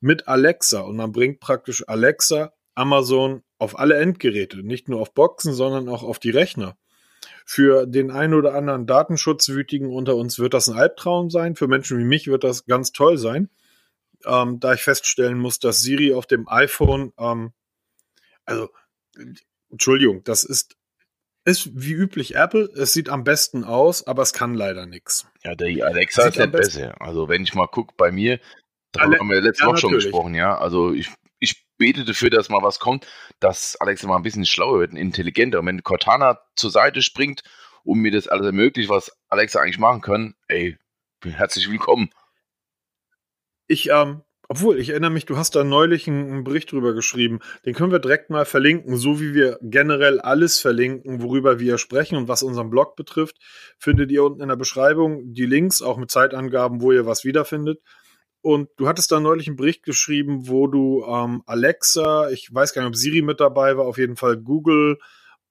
mit 0.02 0.28
Alexa 0.28 0.82
und 0.82 0.98
man 0.98 1.14
bringt 1.14 1.40
praktisch 1.40 1.88
Alexa, 1.88 2.52
Amazon 2.74 3.44
auf 3.60 3.80
alle 3.80 3.96
Endgeräte, 3.96 4.58
nicht 4.58 4.90
nur 4.90 5.00
auf 5.00 5.14
Boxen, 5.14 5.54
sondern 5.54 5.88
auch 5.88 6.04
auf 6.04 6.20
die 6.20 6.32
Rechner. 6.32 6.76
Für 7.46 7.86
den 7.86 8.12
einen 8.12 8.34
oder 8.34 8.56
anderen 8.56 8.88
Datenschutzwütigen 8.88 9.90
unter 9.90 10.18
uns 10.18 10.38
wird 10.38 10.54
das 10.54 10.68
ein 10.68 10.78
Albtraum 10.78 11.30
sein. 11.30 11.56
Für 11.56 11.70
Menschen 11.70 11.98
wie 11.98 12.04
mich 12.04 12.28
wird 12.28 12.44
das 12.44 12.66
ganz 12.66 12.92
toll 12.92 13.18
sein 13.18 13.50
ähm, 14.26 14.60
da 14.60 14.74
ich 14.74 14.82
feststellen 14.82 15.38
muss, 15.38 15.60
dass 15.60 15.82
Siri 15.82 16.14
auf 16.14 16.26
dem 16.26 16.48
iPhone, 16.48 17.14
ähm, 17.18 17.54
also 18.46 18.70
Entschuldigung, 19.70 20.24
das 20.24 20.44
ist 20.44 20.76
ist 21.46 21.70
wie 21.76 21.94
üblich 21.94 22.36
Apple. 22.36 22.70
Es 22.76 22.94
sieht 22.94 23.08
am 23.08 23.24
besten 23.24 23.64
aus, 23.64 24.06
aber 24.08 24.24
es 24.24 24.34
kann 24.34 24.56
leider 24.56 24.88
nichts. 24.88 25.28
Ja, 25.44 25.54
der 25.54 25.86
Alexa 25.86 26.28
ist 26.28 26.38
ja 26.38 26.48
besser. 26.48 27.00
Also 27.00 27.30
wenn 27.30 27.44
ich 27.44 27.54
mal 27.54 27.68
gucke 27.68 27.94
bei 27.96 28.12
mir, 28.12 28.40
da 28.92 29.02
haben 29.04 29.30
wir 29.30 29.42
letzte 29.42 29.64
ja, 29.64 29.70
Woche 29.70 29.78
schon 29.78 29.92
gesprochen, 29.92 30.34
ja. 30.34 30.58
Also 30.58 30.92
ich, 30.92 31.10
ich 31.40 31.68
bete 31.78 32.04
dafür, 32.04 32.32
dass 32.32 32.50
mal 32.50 32.64
was 32.64 32.80
kommt, 32.80 33.06
dass 33.40 33.76
Alexa 33.80 34.08
mal 34.08 34.18
ein 34.18 34.24
bisschen 34.24 34.46
schlauer 34.46 34.80
wird 34.80 34.94
intelligenter. 34.94 35.60
Und 35.60 35.68
wenn 35.68 35.84
Cortana 35.84 36.40
zur 36.56 36.72
Seite 36.72 37.04
springt 37.04 37.44
und 37.84 38.00
mir 38.00 38.12
das 38.12 38.28
alles 38.28 38.48
ermöglicht, 38.48 38.90
was 38.90 39.12
Alexa 39.30 39.60
eigentlich 39.60 39.78
machen 39.78 40.02
kann, 40.02 40.36
ey, 40.48 40.78
herzlich 41.24 41.70
willkommen. 41.70 42.10
Ich, 43.68 43.90
ähm, 43.90 44.22
obwohl, 44.48 44.80
ich 44.80 44.90
erinnere 44.90 45.12
mich, 45.12 45.26
du 45.26 45.38
hast 45.38 45.56
da 45.56 45.64
neulich 45.64 46.08
einen, 46.08 46.44
Bericht 46.44 46.72
drüber 46.72 46.94
geschrieben. 46.94 47.40
Den 47.66 47.74
können 47.74 47.92
wir 47.92 48.00
direkt 48.00 48.30
mal 48.30 48.46
verlinken, 48.46 48.96
so 48.96 49.20
wie 49.20 49.34
wir 49.34 49.58
generell 49.62 50.20
alles 50.20 50.60
verlinken, 50.60 51.22
worüber 51.22 51.60
wir 51.60 51.78
sprechen 51.78 52.16
und 52.16 52.28
was 52.28 52.44
unseren 52.44 52.70
Blog 52.70 52.96
betrifft. 52.96 53.38
Findet 53.80 54.12
ihr 54.12 54.24
unten 54.24 54.42
in 54.42 54.50
der 54.50 54.56
Beschreibung 54.56 55.34
die 55.34 55.46
Links, 55.48 55.82
auch 55.82 55.98
mit 55.98 56.12
Zeitangaben, 56.12 56.82
wo 56.82 56.92
ihr 56.92 57.06
was 57.08 57.24
wiederfindet. 57.24 57.82
Und 58.42 58.70
du 58.78 58.88
hattest 58.88 59.12
da 59.12 59.20
neulich 59.20 59.48
einen 59.48 59.56
Bericht 59.56 59.82
geschrieben, 59.82 60.48
wo 60.48 60.68
du 60.68 61.04
ähm, 61.08 61.42
Alexa, 61.48 62.30
ich 62.30 62.54
weiß 62.54 62.74
gar 62.74 62.84
nicht, 62.84 62.90
ob 62.90 62.96
Siri 62.96 63.24
mit 63.24 63.40
dabei 63.40 63.76
war, 63.78 63.86
auf 63.86 63.98
jeden 63.98 64.18
Fall 64.18 64.38
Google, 64.38 65.00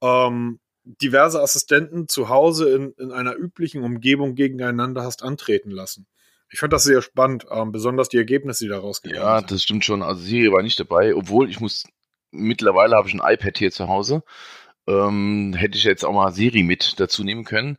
ähm, 0.00 0.61
diverse 0.84 1.43
Assistenten 1.43 2.06
zu 2.06 2.28
Hause 2.28 2.70
in, 2.70 2.93
in 2.93 3.11
einer 3.11 3.34
üblichen 3.34 3.82
Umgebung 3.82 4.37
gegeneinander 4.37 5.02
hast 5.02 5.25
antreten 5.25 5.70
lassen. 5.70 6.06
Ich 6.50 6.61
fand 6.61 6.73
das 6.73 6.85
sehr 6.85 7.02
spannend, 7.02 7.46
ähm, 7.50 7.73
besonders 7.73 8.08
die 8.08 8.19
Ergebnisse, 8.19 8.64
die 8.64 8.70
da 8.70 8.79
rausgekommen 8.79 9.23
ja, 9.23 9.38
sind. 9.38 9.50
Ja, 9.50 9.55
das 9.55 9.62
stimmt 9.62 9.85
schon. 9.85 10.02
Also 10.02 10.20
Siri 10.20 10.52
war 10.52 10.62
nicht 10.62 10.79
dabei, 10.79 11.14
obwohl 11.14 11.50
ich 11.50 11.61
muss, 11.61 11.85
mittlerweile 12.31 12.96
habe 12.96 13.08
ich 13.08 13.14
ein 13.14 13.23
iPad 13.35 13.58
hier 13.58 13.73
zu 13.73 13.88
Hause. 13.88 14.23
Ähm, 14.87 15.55
hätte 15.56 15.79
ich 15.79 15.85
jetzt 15.85 16.05
auch 16.05 16.12
mal 16.12 16.32
Siri 16.32 16.62
mit 16.62 17.00
dazu 17.00 17.25
nehmen 17.25 17.44
können. 17.44 17.79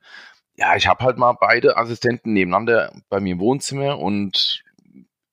Ja, 0.56 0.76
ich 0.76 0.88
habe 0.88 1.04
halt 1.04 1.18
mal 1.18 1.34
beide 1.34 1.78
Assistenten 1.78 2.34
nebeneinander 2.34 2.94
bei 3.10 3.20
mir 3.20 3.34
im 3.34 3.40
Wohnzimmer 3.40 4.00
und 4.00 4.64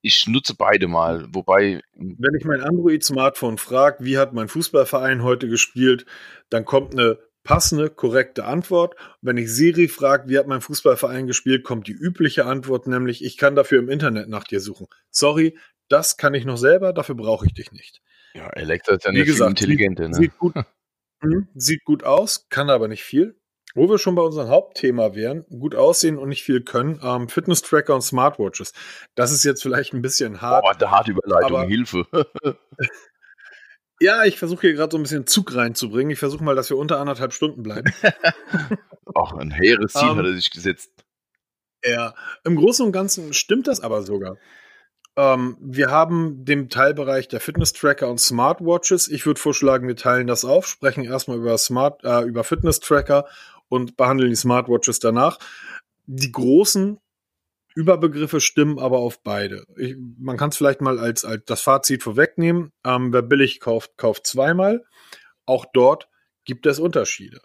ich 0.02 0.26
nutze 0.26 0.54
beide 0.56 0.88
mal, 0.88 1.26
wobei. 1.32 1.80
Wenn 1.94 2.34
ich 2.34 2.44
mein 2.44 2.60
Android-Smartphone 2.60 3.56
frage, 3.56 4.04
wie 4.04 4.18
hat 4.18 4.32
mein 4.32 4.48
Fußballverein 4.48 5.22
heute 5.22 5.48
gespielt, 5.48 6.04
dann 6.50 6.64
kommt 6.64 6.92
eine 6.92 7.18
passende, 7.44 7.90
korrekte 7.90 8.44
Antwort. 8.44 8.94
Wenn 9.20 9.36
ich 9.36 9.52
Siri 9.52 9.88
frage, 9.88 10.28
wie 10.28 10.38
hat 10.38 10.46
mein 10.46 10.60
Fußballverein 10.60 11.26
gespielt, 11.26 11.64
kommt 11.64 11.86
die 11.86 11.92
übliche 11.92 12.46
Antwort, 12.46 12.86
nämlich 12.86 13.24
ich 13.24 13.36
kann 13.36 13.56
dafür 13.56 13.78
im 13.78 13.88
Internet 13.88 14.28
nach 14.28 14.44
dir 14.44 14.60
suchen. 14.60 14.86
Sorry, 15.10 15.58
das 15.88 16.16
kann 16.16 16.34
ich 16.34 16.44
noch 16.44 16.56
selber, 16.56 16.92
dafür 16.92 17.14
brauche 17.14 17.46
ich 17.46 17.54
dich 17.54 17.72
nicht. 17.72 18.00
Ja, 18.34 18.48
Alexa 18.48 18.94
ist 18.94 19.04
ja 19.04 19.10
eine 19.10 19.24
gesagt, 19.24 19.50
intelligente. 19.50 20.08
Ne? 20.08 20.14
Sieht, 20.14 20.38
gut, 20.38 20.54
mh, 21.20 21.46
sieht 21.54 21.84
gut 21.84 22.04
aus, 22.04 22.46
kann 22.48 22.70
aber 22.70 22.88
nicht 22.88 23.04
viel. 23.04 23.36
Wo 23.74 23.88
wir 23.88 23.98
schon 23.98 24.14
bei 24.14 24.22
unserem 24.22 24.48
Hauptthema 24.48 25.14
wären, 25.14 25.46
gut 25.46 25.74
aussehen 25.74 26.18
und 26.18 26.28
nicht 26.28 26.42
viel 26.42 26.62
können, 26.62 27.00
ähm, 27.02 27.30
Fitness-Tracker 27.30 27.94
und 27.94 28.02
Smartwatches. 28.02 28.74
Das 29.14 29.32
ist 29.32 29.44
jetzt 29.44 29.62
vielleicht 29.62 29.94
ein 29.94 30.02
bisschen 30.02 30.42
hart. 30.42 30.62
Boah, 30.62 30.74
eine 30.74 30.90
harte 30.90 31.12
Überleitung, 31.12 31.68
Hilfe. 31.68 32.06
Ja, 34.02 34.24
ich 34.24 34.36
versuche 34.36 34.62
hier 34.62 34.72
gerade 34.72 34.90
so 34.90 34.98
ein 34.98 35.04
bisschen 35.04 35.28
Zug 35.28 35.54
reinzubringen. 35.54 36.10
Ich 36.10 36.18
versuche 36.18 36.42
mal, 36.42 36.56
dass 36.56 36.68
wir 36.68 36.76
unter 36.76 36.98
anderthalb 36.98 37.32
Stunden 37.32 37.62
bleiben. 37.62 37.92
Auch 39.14 39.32
ein 39.34 39.52
hehres 39.52 39.92
Ziel 39.92 40.08
um, 40.08 40.18
hat 40.18 40.24
er 40.24 40.34
sich 40.34 40.50
gesetzt. 40.50 40.90
Ja, 41.84 42.12
im 42.42 42.56
Großen 42.56 42.84
und 42.84 42.90
Ganzen 42.90 43.32
stimmt 43.32 43.68
das 43.68 43.80
aber 43.80 44.02
sogar. 44.02 44.38
Ähm, 45.14 45.56
wir 45.60 45.92
haben 45.92 46.44
den 46.44 46.68
Teilbereich 46.68 47.28
der 47.28 47.38
Fitness-Tracker 47.38 48.08
und 48.08 48.18
Smartwatches. 48.18 49.06
Ich 49.06 49.24
würde 49.24 49.40
vorschlagen, 49.40 49.86
wir 49.86 49.94
teilen 49.94 50.26
das 50.26 50.44
auf, 50.44 50.66
sprechen 50.66 51.04
erstmal 51.04 51.36
über 51.36 51.56
Smart, 51.56 52.02
äh, 52.02 52.22
über 52.22 52.42
Fitness-Tracker 52.42 53.28
und 53.68 53.96
behandeln 53.96 54.30
die 54.30 54.36
Smartwatches 54.36 54.98
danach. 54.98 55.38
Die 56.06 56.32
großen 56.32 56.98
Überbegriffe 57.74 58.40
stimmen 58.40 58.78
aber 58.78 58.98
auf 58.98 59.22
beide. 59.22 59.64
Ich, 59.76 59.96
man 60.18 60.36
kann 60.36 60.50
es 60.50 60.56
vielleicht 60.56 60.80
mal 60.80 60.98
als, 60.98 61.24
als 61.24 61.44
das 61.46 61.62
Fazit 61.62 62.02
vorwegnehmen. 62.02 62.72
Ähm, 62.84 63.12
wer 63.12 63.22
billig 63.22 63.60
kauft, 63.60 63.96
kauft 63.96 64.26
zweimal. 64.26 64.84
Auch 65.46 65.66
dort 65.72 66.08
gibt 66.44 66.66
es 66.66 66.78
Unterschiede. 66.78 67.40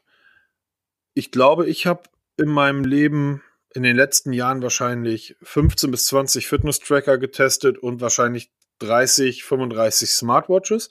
Ich 1.13 1.31
glaube, 1.31 1.67
ich 1.67 1.87
habe 1.87 2.03
in 2.37 2.49
meinem 2.49 2.83
Leben 2.83 3.41
in 3.73 3.83
den 3.83 3.95
letzten 3.95 4.33
Jahren 4.33 4.61
wahrscheinlich 4.61 5.35
15 5.43 5.91
bis 5.91 6.05
20 6.05 6.47
Fitness-Tracker 6.47 7.17
getestet 7.17 7.77
und 7.77 8.01
wahrscheinlich 8.01 8.51
30, 8.79 9.43
35 9.43 10.09
Smartwatches. 10.11 10.89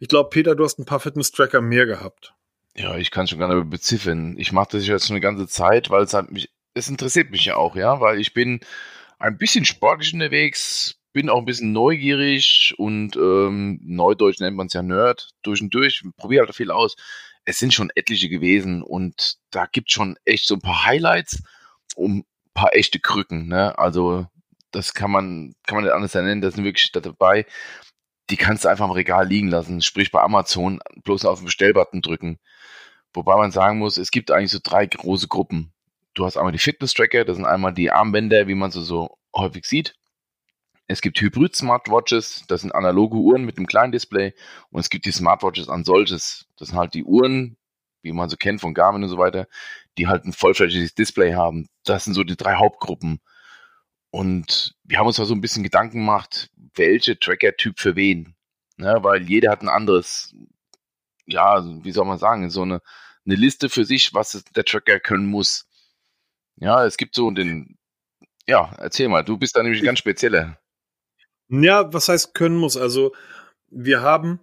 Ich 0.00 0.08
glaube, 0.08 0.30
Peter, 0.30 0.54
du 0.54 0.64
hast 0.64 0.78
ein 0.78 0.84
paar 0.84 1.00
Fitness-Tracker 1.00 1.60
mehr 1.60 1.86
gehabt. 1.86 2.34
Ja, 2.76 2.96
ich 2.96 3.10
kann 3.10 3.28
schon 3.28 3.38
gar 3.38 3.54
nicht 3.54 3.70
beziffern. 3.70 4.36
Ich 4.36 4.52
mache 4.52 4.70
das 4.72 4.86
jetzt 4.86 5.06
schon 5.06 5.14
eine 5.14 5.20
ganze 5.20 5.46
Zeit, 5.46 5.90
weil 5.90 6.02
es 6.02 6.14
halt 6.14 6.32
mich 6.32 6.50
es 6.74 6.88
interessiert 6.88 7.30
mich 7.30 7.44
ja 7.44 7.56
auch, 7.56 7.76
ja, 7.76 8.00
weil 8.00 8.20
ich 8.20 8.34
bin 8.34 8.60
ein 9.18 9.38
bisschen 9.38 9.64
sportlich 9.64 10.12
unterwegs, 10.12 10.96
bin 11.12 11.30
auch 11.30 11.38
ein 11.38 11.44
bisschen 11.44 11.72
neugierig 11.72 12.74
und 12.76 13.16
ähm, 13.16 13.80
Neudeutsch 13.82 14.40
nennt 14.40 14.56
man 14.56 14.66
es 14.66 14.72
ja 14.72 14.82
Nerd 14.82 15.30
durch 15.42 15.62
und 15.62 15.72
durch, 15.72 16.02
probiere 16.16 16.46
halt 16.46 16.54
viel 16.54 16.72
aus. 16.72 16.96
Es 17.44 17.58
sind 17.58 17.72
schon 17.72 17.90
etliche 17.94 18.28
gewesen 18.28 18.82
und 18.82 19.36
da 19.50 19.66
gibt 19.66 19.90
es 19.90 19.94
schon 19.94 20.16
echt 20.24 20.46
so 20.46 20.56
ein 20.56 20.60
paar 20.60 20.84
Highlights 20.84 21.42
und 21.94 22.18
ein 22.18 22.24
paar 22.54 22.74
echte 22.74 22.98
Krücken, 22.98 23.48
ne? 23.48 23.78
Also 23.78 24.26
das 24.72 24.94
kann 24.94 25.10
man, 25.10 25.54
kann 25.66 25.76
man 25.76 25.84
nicht 25.84 25.92
anders 25.92 26.14
nennen, 26.14 26.40
das 26.40 26.54
sind 26.54 26.64
wirklich 26.64 26.90
dabei. 26.92 27.46
Die 28.30 28.36
kannst 28.36 28.64
du 28.64 28.68
einfach 28.68 28.86
im 28.86 28.90
Regal 28.92 29.28
liegen 29.28 29.48
lassen, 29.48 29.82
sprich 29.82 30.10
bei 30.10 30.20
Amazon 30.22 30.80
bloß 31.04 31.26
auf 31.26 31.40
den 31.40 31.44
Bestellbutton 31.44 32.02
drücken. 32.02 32.38
Wobei 33.12 33.36
man 33.36 33.52
sagen 33.52 33.78
muss, 33.78 33.98
es 33.98 34.10
gibt 34.10 34.30
eigentlich 34.30 34.50
so 34.50 34.58
drei 34.62 34.86
große 34.86 35.28
Gruppen 35.28 35.73
du 36.14 36.24
hast 36.24 36.36
einmal 36.36 36.52
die 36.52 36.58
Fitness-Tracker, 36.58 37.24
das 37.24 37.36
sind 37.36 37.46
einmal 37.46 37.74
die 37.74 37.90
Armbänder, 37.90 38.48
wie 38.48 38.54
man 38.54 38.70
sie 38.70 38.82
so 38.82 39.18
häufig 39.34 39.66
sieht. 39.66 39.94
Es 40.86 41.00
gibt 41.00 41.20
Hybrid-Smartwatches, 41.20 42.44
das 42.46 42.60
sind 42.60 42.74
analoge 42.74 43.16
Uhren 43.16 43.44
mit 43.44 43.56
einem 43.56 43.66
kleinen 43.66 43.92
Display. 43.92 44.34
Und 44.70 44.80
es 44.80 44.90
gibt 44.90 45.06
die 45.06 45.12
Smartwatches 45.12 45.68
an 45.68 45.84
solches. 45.84 46.46
Das 46.56 46.68
sind 46.68 46.78
halt 46.78 46.94
die 46.94 47.04
Uhren, 47.04 47.56
wie 48.02 48.12
man 48.12 48.28
so 48.28 48.36
kennt 48.36 48.60
von 48.60 48.74
Garmin 48.74 49.02
und 49.02 49.08
so 49.08 49.18
weiter, 49.18 49.48
die 49.96 50.08
halt 50.08 50.24
ein 50.24 50.32
vollflächiges 50.32 50.94
Display 50.94 51.34
haben. 51.34 51.68
Das 51.84 52.04
sind 52.04 52.14
so 52.14 52.22
die 52.22 52.36
drei 52.36 52.56
Hauptgruppen. 52.56 53.20
Und 54.10 54.76
wir 54.84 54.98
haben 54.98 55.06
uns 55.06 55.16
da 55.16 55.24
so 55.24 55.34
ein 55.34 55.40
bisschen 55.40 55.62
Gedanken 55.62 55.98
gemacht, 55.98 56.50
welche 56.74 57.18
Tracker-Typ 57.18 57.80
für 57.80 57.96
wen. 57.96 58.34
Ja, 58.76 59.02
weil 59.02 59.22
jeder 59.22 59.50
hat 59.50 59.62
ein 59.62 59.68
anderes, 59.68 60.34
ja, 61.26 61.64
wie 61.82 61.92
soll 61.92 62.04
man 62.04 62.18
sagen, 62.18 62.50
so 62.50 62.62
eine, 62.62 62.82
eine 63.24 63.36
Liste 63.36 63.70
für 63.70 63.84
sich, 63.84 64.12
was 64.12 64.44
der 64.54 64.64
Tracker 64.64 65.00
können 65.00 65.26
muss. 65.26 65.66
Ja, 66.56 66.84
es 66.84 66.96
gibt 66.96 67.14
so 67.14 67.30
den, 67.30 67.76
ja, 68.46 68.74
erzähl 68.78 69.08
mal, 69.08 69.24
du 69.24 69.38
bist 69.38 69.56
da 69.56 69.62
nämlich 69.62 69.82
ganz 69.82 69.98
spezieller. 69.98 70.58
Ja, 71.48 71.92
was 71.92 72.08
heißt 72.08 72.34
können 72.34 72.56
muss? 72.56 72.76
Also, 72.76 73.12
wir 73.68 74.02
haben, 74.02 74.40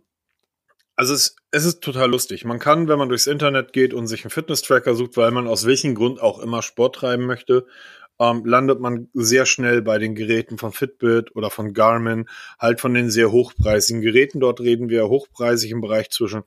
also 0.95 1.13
es, 1.13 1.35
es 1.51 1.65
ist 1.65 1.81
total 1.81 2.09
lustig. 2.09 2.45
Man 2.45 2.59
kann, 2.59 2.87
wenn 2.87 2.99
man 2.99 3.09
durchs 3.09 3.27
Internet 3.27 3.73
geht 3.73 3.93
und 3.93 4.07
sich 4.07 4.23
einen 4.23 4.31
Fitness-Tracker 4.31 4.95
sucht, 4.95 5.17
weil 5.17 5.31
man 5.31 5.47
aus 5.47 5.65
welchem 5.65 5.95
Grund 5.95 6.21
auch 6.21 6.39
immer 6.39 6.61
Sport 6.61 6.95
treiben 6.95 7.25
möchte, 7.25 7.65
ähm, 8.19 8.45
landet 8.45 8.79
man 8.79 9.09
sehr 9.13 9.45
schnell 9.45 9.81
bei 9.81 9.97
den 9.97 10.15
Geräten 10.15 10.57
von 10.57 10.71
Fitbit 10.71 11.35
oder 11.35 11.49
von 11.49 11.73
Garmin, 11.73 12.27
halt 12.59 12.79
von 12.79 12.93
den 12.93 13.09
sehr 13.09 13.31
hochpreisigen 13.31 14.01
Geräten. 14.01 14.39
Dort 14.39 14.59
reden 14.59 14.89
wir 14.89 15.07
hochpreisig 15.09 15.71
im 15.71 15.81
Bereich 15.81 16.09
zwischen, 16.11 16.43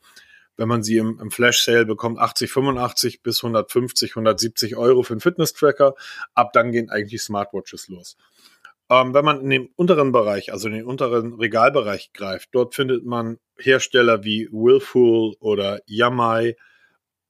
wenn 0.57 0.69
man 0.69 0.83
sie 0.83 0.97
im, 0.99 1.19
im 1.21 1.31
Flash-Sale 1.31 1.87
bekommt, 1.87 2.19
80, 2.19 2.51
85 2.51 3.23
bis 3.23 3.43
150, 3.43 4.13
170 4.13 4.77
Euro 4.77 5.03
für 5.03 5.15
einen 5.15 5.21
Fitness-Tracker. 5.21 5.95
Ab 6.35 6.53
dann 6.53 6.73
gehen 6.73 6.91
eigentlich 6.91 7.23
Smartwatches 7.23 7.89
los. 7.89 8.17
Ähm, 8.91 9.15
wenn 9.15 9.25
man 9.25 9.41
in 9.41 9.51
den 9.51 9.69
unteren 9.77 10.13
Bereich, 10.13 10.53
also 10.53 10.69
in 10.69 10.75
den 10.75 10.85
unteren 10.85 11.35
Regalbereich 11.35 12.13
greift, 12.13 12.51
dort 12.53 12.75
findet 12.75 13.05
man 13.05 13.39
Hersteller 13.59 14.25
wie 14.25 14.49
Willful 14.53 15.37
oder 15.41 15.81
Yamai. 15.87 16.57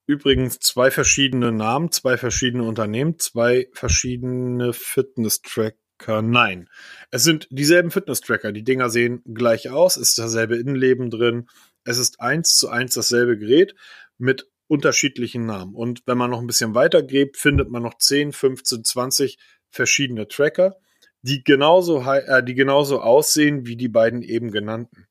Übrigens 0.06 0.58
zwei 0.58 0.90
verschiedene 0.90 1.52
Namen, 1.52 1.90
zwei 1.90 2.18
verschiedene 2.18 2.64
Unternehmen, 2.64 3.18
zwei 3.18 3.68
verschiedene 3.72 4.72
Fitness-Tracker. 4.72 6.22
Nein, 6.22 6.68
es 7.10 7.22
sind 7.22 7.46
dieselben 7.50 7.90
Fitness-Tracker. 7.90 8.52
Die 8.52 8.64
Dinger 8.64 8.90
sehen 8.90 9.22
gleich 9.32 9.70
aus, 9.70 9.96
ist 9.96 10.18
dasselbe 10.18 10.56
Innenleben 10.56 11.08
drin. 11.08 11.48
Es 11.84 11.98
ist 11.98 12.20
eins 12.20 12.56
zu 12.56 12.68
eins 12.68 12.94
dasselbe 12.94 13.38
Gerät 13.38 13.74
mit 14.18 14.50
unterschiedlichen 14.66 15.46
Namen. 15.46 15.74
Und 15.74 16.02
wenn 16.06 16.18
man 16.18 16.30
noch 16.30 16.40
ein 16.40 16.46
bisschen 16.46 16.74
weiter 16.74 17.02
gräbt, 17.02 17.36
findet 17.36 17.70
man 17.70 17.82
noch 17.82 17.98
10, 17.98 18.32
15, 18.32 18.84
20 18.84 19.38
verschiedene 19.70 20.26
Tracker 20.28 20.76
die 21.24 21.42
genauso, 21.42 22.02
äh, 22.02 22.44
die 22.44 22.54
genauso 22.54 23.00
aussehen 23.00 23.66
wie 23.66 23.76
die 23.76 23.88
beiden 23.88 24.20
eben 24.22 24.50
genannten. 24.50 25.06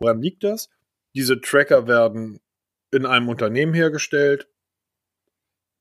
Woran 0.00 0.20
liegt 0.20 0.42
das? 0.42 0.68
Diese 1.14 1.40
Tracker 1.40 1.86
werden 1.86 2.40
in 2.90 3.06
einem 3.06 3.28
Unternehmen 3.28 3.72
hergestellt, 3.72 4.48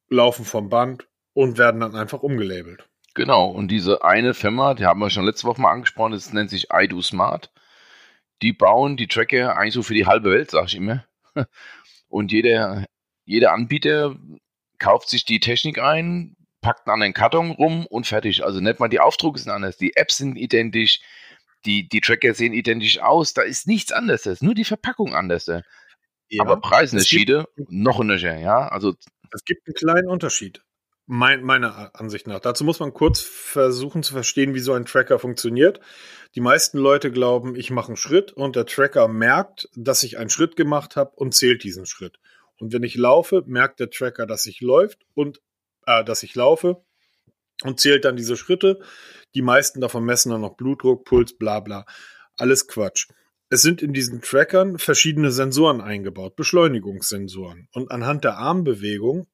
laufen 0.08 0.46
vom 0.46 0.70
Band 0.70 1.08
und 1.34 1.58
werden 1.58 1.82
dann 1.82 1.96
einfach 1.96 2.22
umgelabelt. 2.22 2.88
Genau, 3.16 3.48
und 3.48 3.70
diese 3.70 4.04
eine 4.04 4.36
Firma, 4.36 4.76
die 4.76 4.86
haben 4.86 5.00
wir 5.00 5.10
schon 5.10 5.26
letzte 5.26 5.48
Woche 5.48 5.60
mal 5.60 5.72
angesprochen, 5.72 6.12
das 6.12 6.32
nennt 6.32 6.52
sich 6.52 6.68
iDo 6.72 7.02
Smart. 7.02 7.52
Die 8.42 8.54
bauen 8.54 8.98
die 8.98 9.08
Tracker 9.08 9.58
eigentlich 9.58 9.74
so 9.74 9.84
für 9.84 9.94
die 9.94 10.06
halbe 10.06 10.32
Welt, 10.32 10.52
sag 10.52 10.68
ich 10.68 10.76
immer. 10.76 11.06
Und 12.10 12.32
jeder, 12.32 12.86
jeder 13.26 13.54
Anbieter 13.54 14.16
kauft 14.80 15.10
sich 15.10 15.26
die 15.26 15.40
Technik 15.40 15.80
ein, 15.80 16.36
packt 16.62 16.88
an 16.88 17.00
den 17.00 17.14
Karton 17.14 17.52
rum 17.52 17.86
und 17.88 18.08
fertig. 18.08 18.44
Also 18.44 18.60
nicht 18.60 18.80
mal 18.80 18.88
die 18.88 19.00
Aufdrucke 19.00 19.40
sind 19.40 19.52
anders, 19.52 19.78
die 19.78 19.96
Apps 19.96 20.18
sind 20.18 20.36
identisch, 20.36 21.02
die, 21.66 21.88
die 21.88 22.02
Tracker 22.02 22.34
sehen 22.34 22.54
identisch 22.54 23.00
aus, 23.00 23.34
da 23.34 23.42
ist 23.44 23.68
nichts 23.68 23.92
anderes, 23.92 24.42
nur 24.42 24.56
die 24.56 24.66
Verpackung 24.66 25.14
anders. 25.16 25.46
Ja, 25.48 25.62
Aber 26.40 26.60
Preisunterschiede 26.60 27.48
noch 27.70 28.00
Unterschied, 28.00 28.40
ja. 28.40 28.68
Also 28.68 28.96
es 29.34 29.46
gibt 29.46 29.68
einen 29.68 29.76
kleinen 29.76 30.08
Unterschied. 30.08 30.62
Mein, 31.14 31.44
meiner 31.44 31.94
Ansicht 31.94 32.26
nach. 32.26 32.40
Dazu 32.40 32.64
muss 32.64 32.80
man 32.80 32.94
kurz 32.94 33.20
versuchen 33.20 34.02
zu 34.02 34.14
verstehen, 34.14 34.56
wie 34.56 34.62
so 34.62 34.72
ein 34.72 34.86
Tracker 34.86 35.20
funktioniert. 35.20 35.82
Die 36.36 36.40
meisten 36.40 36.78
Leute 36.78 37.12
glauben, 37.12 37.58
ich 37.58 37.70
mache 37.70 37.90
einen 37.90 37.98
Schritt 37.98 38.32
und 38.32 38.56
der 38.56 38.66
Tracker 38.66 39.10
merkt, 39.10 39.68
dass 39.76 40.04
ich 40.04 40.18
einen 40.18 40.30
Schritt 40.30 40.56
gemacht 40.56 40.96
habe 40.96 41.12
und 41.16 41.36
zählt 41.36 41.66
diesen 41.66 41.86
Schritt. 41.86 42.18
Und 42.60 42.72
wenn 42.72 42.84
ich 42.84 42.96
laufe, 42.96 43.44
merkt 43.46 43.82
der 43.82 43.90
Tracker, 43.90 44.26
dass 44.26 44.46
ich 44.46 44.62
läuft 44.62 45.00
und 45.14 45.42
äh, 45.86 46.06
dass 46.06 46.24
ich 46.24 46.34
laufe 46.34 46.82
und 47.66 47.82
zählt 47.82 48.06
dann 48.06 48.16
diese 48.16 48.38
Schritte. 48.38 48.80
Die 49.36 49.42
meisten 49.42 49.82
davon 49.82 50.06
messen 50.06 50.32
dann 50.32 50.40
noch 50.40 50.56
Blutdruck, 50.56 51.04
Puls, 51.04 51.38
bla 51.38 51.60
bla. 51.60 51.86
Alles 52.38 52.70
Quatsch. 52.70 53.10
Es 53.50 53.62
sind 53.62 53.82
in 53.82 53.92
diesen 53.92 54.22
Trackern 54.22 54.78
verschiedene 54.78 55.32
Sensoren 55.32 55.82
eingebaut, 55.82 56.38
Beschleunigungssensoren. 56.38 57.68
Und 57.74 57.92
anhand 57.92 58.24
der 58.24 58.38
Armbewegung 58.38 59.28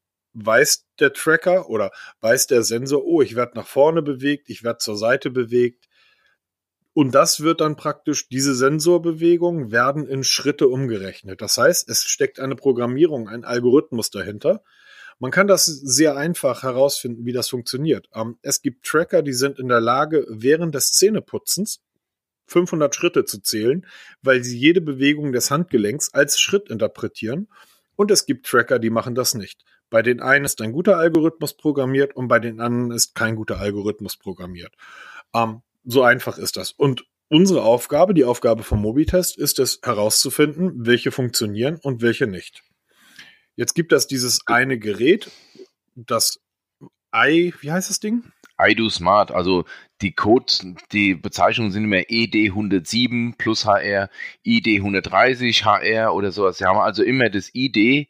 weiß 0.46 0.86
der 1.00 1.13
Tracker 1.13 1.70
oder 1.70 1.91
weiß 2.22 2.48
der 2.48 2.63
Sensor, 2.63 3.06
oh, 3.06 3.22
ich 3.22 3.36
werde 3.36 3.56
nach 3.56 3.67
vorne 3.67 4.01
bewegt, 4.01 4.50
ich 4.50 4.63
werde 4.63 4.79
zur 4.79 4.98
Seite 4.98 5.29
bewegt. 5.32 5.86
Und 6.94 7.13
das 7.13 7.41
wird 7.41 7.62
dann 7.62 7.75
praktisch, 7.75 8.27
diese 8.27 8.56
Sensorbewegungen 8.56 9.72
werden 9.72 10.08
in 10.08 10.24
Schritte 10.24 10.67
umgerechnet. 10.67 11.41
Das 11.41 11.58
heißt, 11.58 11.88
es 11.89 12.03
steckt 12.03 12.39
eine 12.39 12.56
Programmierung, 12.56 13.29
ein 13.29 13.46
Algorithmus 13.46 14.10
dahinter, 14.10 14.63
man 15.20 15.32
kann 15.32 15.48
das 15.48 15.65
sehr 15.65 16.15
einfach 16.15 16.63
herausfinden, 16.63 17.25
wie 17.25 17.34
das 17.34 17.50
funktioniert. 17.50 18.08
Ähm, 18.13 18.38
es 18.44 18.62
gibt 18.62 18.86
Tracker, 18.86 19.24
die 19.24 19.34
sind 19.34 19.58
in 19.58 19.67
der 19.67 19.82
Lage, 19.82 20.25
während 20.29 20.75
des 20.75 20.91
Zähneputzens 20.91 21.82
500 22.46 22.96
Schritte 22.96 23.25
zu 23.25 23.41
zählen, 23.41 23.86
weil 24.22 24.44
sie 24.44 24.58
jede 24.58 24.79
Bewegung 24.79 25.32
des 25.32 25.51
Handgelenks 25.51 26.13
als 26.13 26.39
Schritt 26.39 26.70
interpretieren. 26.70 27.50
Und 27.96 28.12
es 28.12 28.25
gibt 28.25 28.46
Tracker, 28.46 28.79
die 28.79 28.91
machen 28.91 29.15
das 29.15 29.34
nicht. 29.34 29.63
Bei 29.89 30.01
den 30.01 30.22
einen 30.22 30.46
ist 30.46 30.62
ein 30.62 30.72
guter 30.72 30.98
Algorithmus 30.98 31.56
programmiert 31.56 32.15
und 32.15 32.27
bei 32.27 32.39
den 32.39 32.60
anderen 32.60 32.91
ist 32.91 33.15
kein 33.15 33.36
guter 33.36 33.60
Algorithmus 33.60 34.17
programmiert. 34.17 34.74
Ähm, 35.34 35.62
so 35.86 36.03
einfach 36.03 36.38
ist 36.38 36.58
das. 36.58 36.72
Und 36.72 37.06
unsere 37.29 37.63
Aufgabe, 37.63 38.13
die 38.13 38.25
Aufgabe 38.25 38.63
vom 38.63 38.82
Mobitest, 38.82 39.38
ist 39.38 39.60
es 39.60 39.79
herauszufinden, 39.84 40.86
welche 40.86 41.12
funktionieren 41.12 41.77
und 41.82 42.01
welche 42.01 42.27
nicht. 42.27 42.63
Jetzt 43.56 43.74
gibt 43.74 43.94
es 43.94 44.08
dieses 44.08 44.41
eine 44.46 44.77
Gerät, 44.77 45.32
das 45.96 46.39
i, 47.15 47.53
wie 47.62 47.72
heißt 47.72 47.89
das 47.89 48.00
Ding? 48.00 48.24
iDo 48.60 48.89
Smart, 48.89 49.32
also 49.32 49.65
die 50.01 50.13
Code, 50.13 50.51
die 50.91 51.15
Bezeichnungen 51.15 51.72
sind 51.72 51.86
immer 51.86 51.98
ED107 51.98 53.36
plus 53.38 53.65
HR, 53.65 54.10
ID130 54.46 55.63
HR 55.63 56.13
oder 56.13 56.32
sowas. 56.32 56.58
Sie 56.58 56.65
haben 56.65 56.79
also 56.79 57.03
immer 57.03 57.29
das 57.29 57.51
ID 57.53 58.08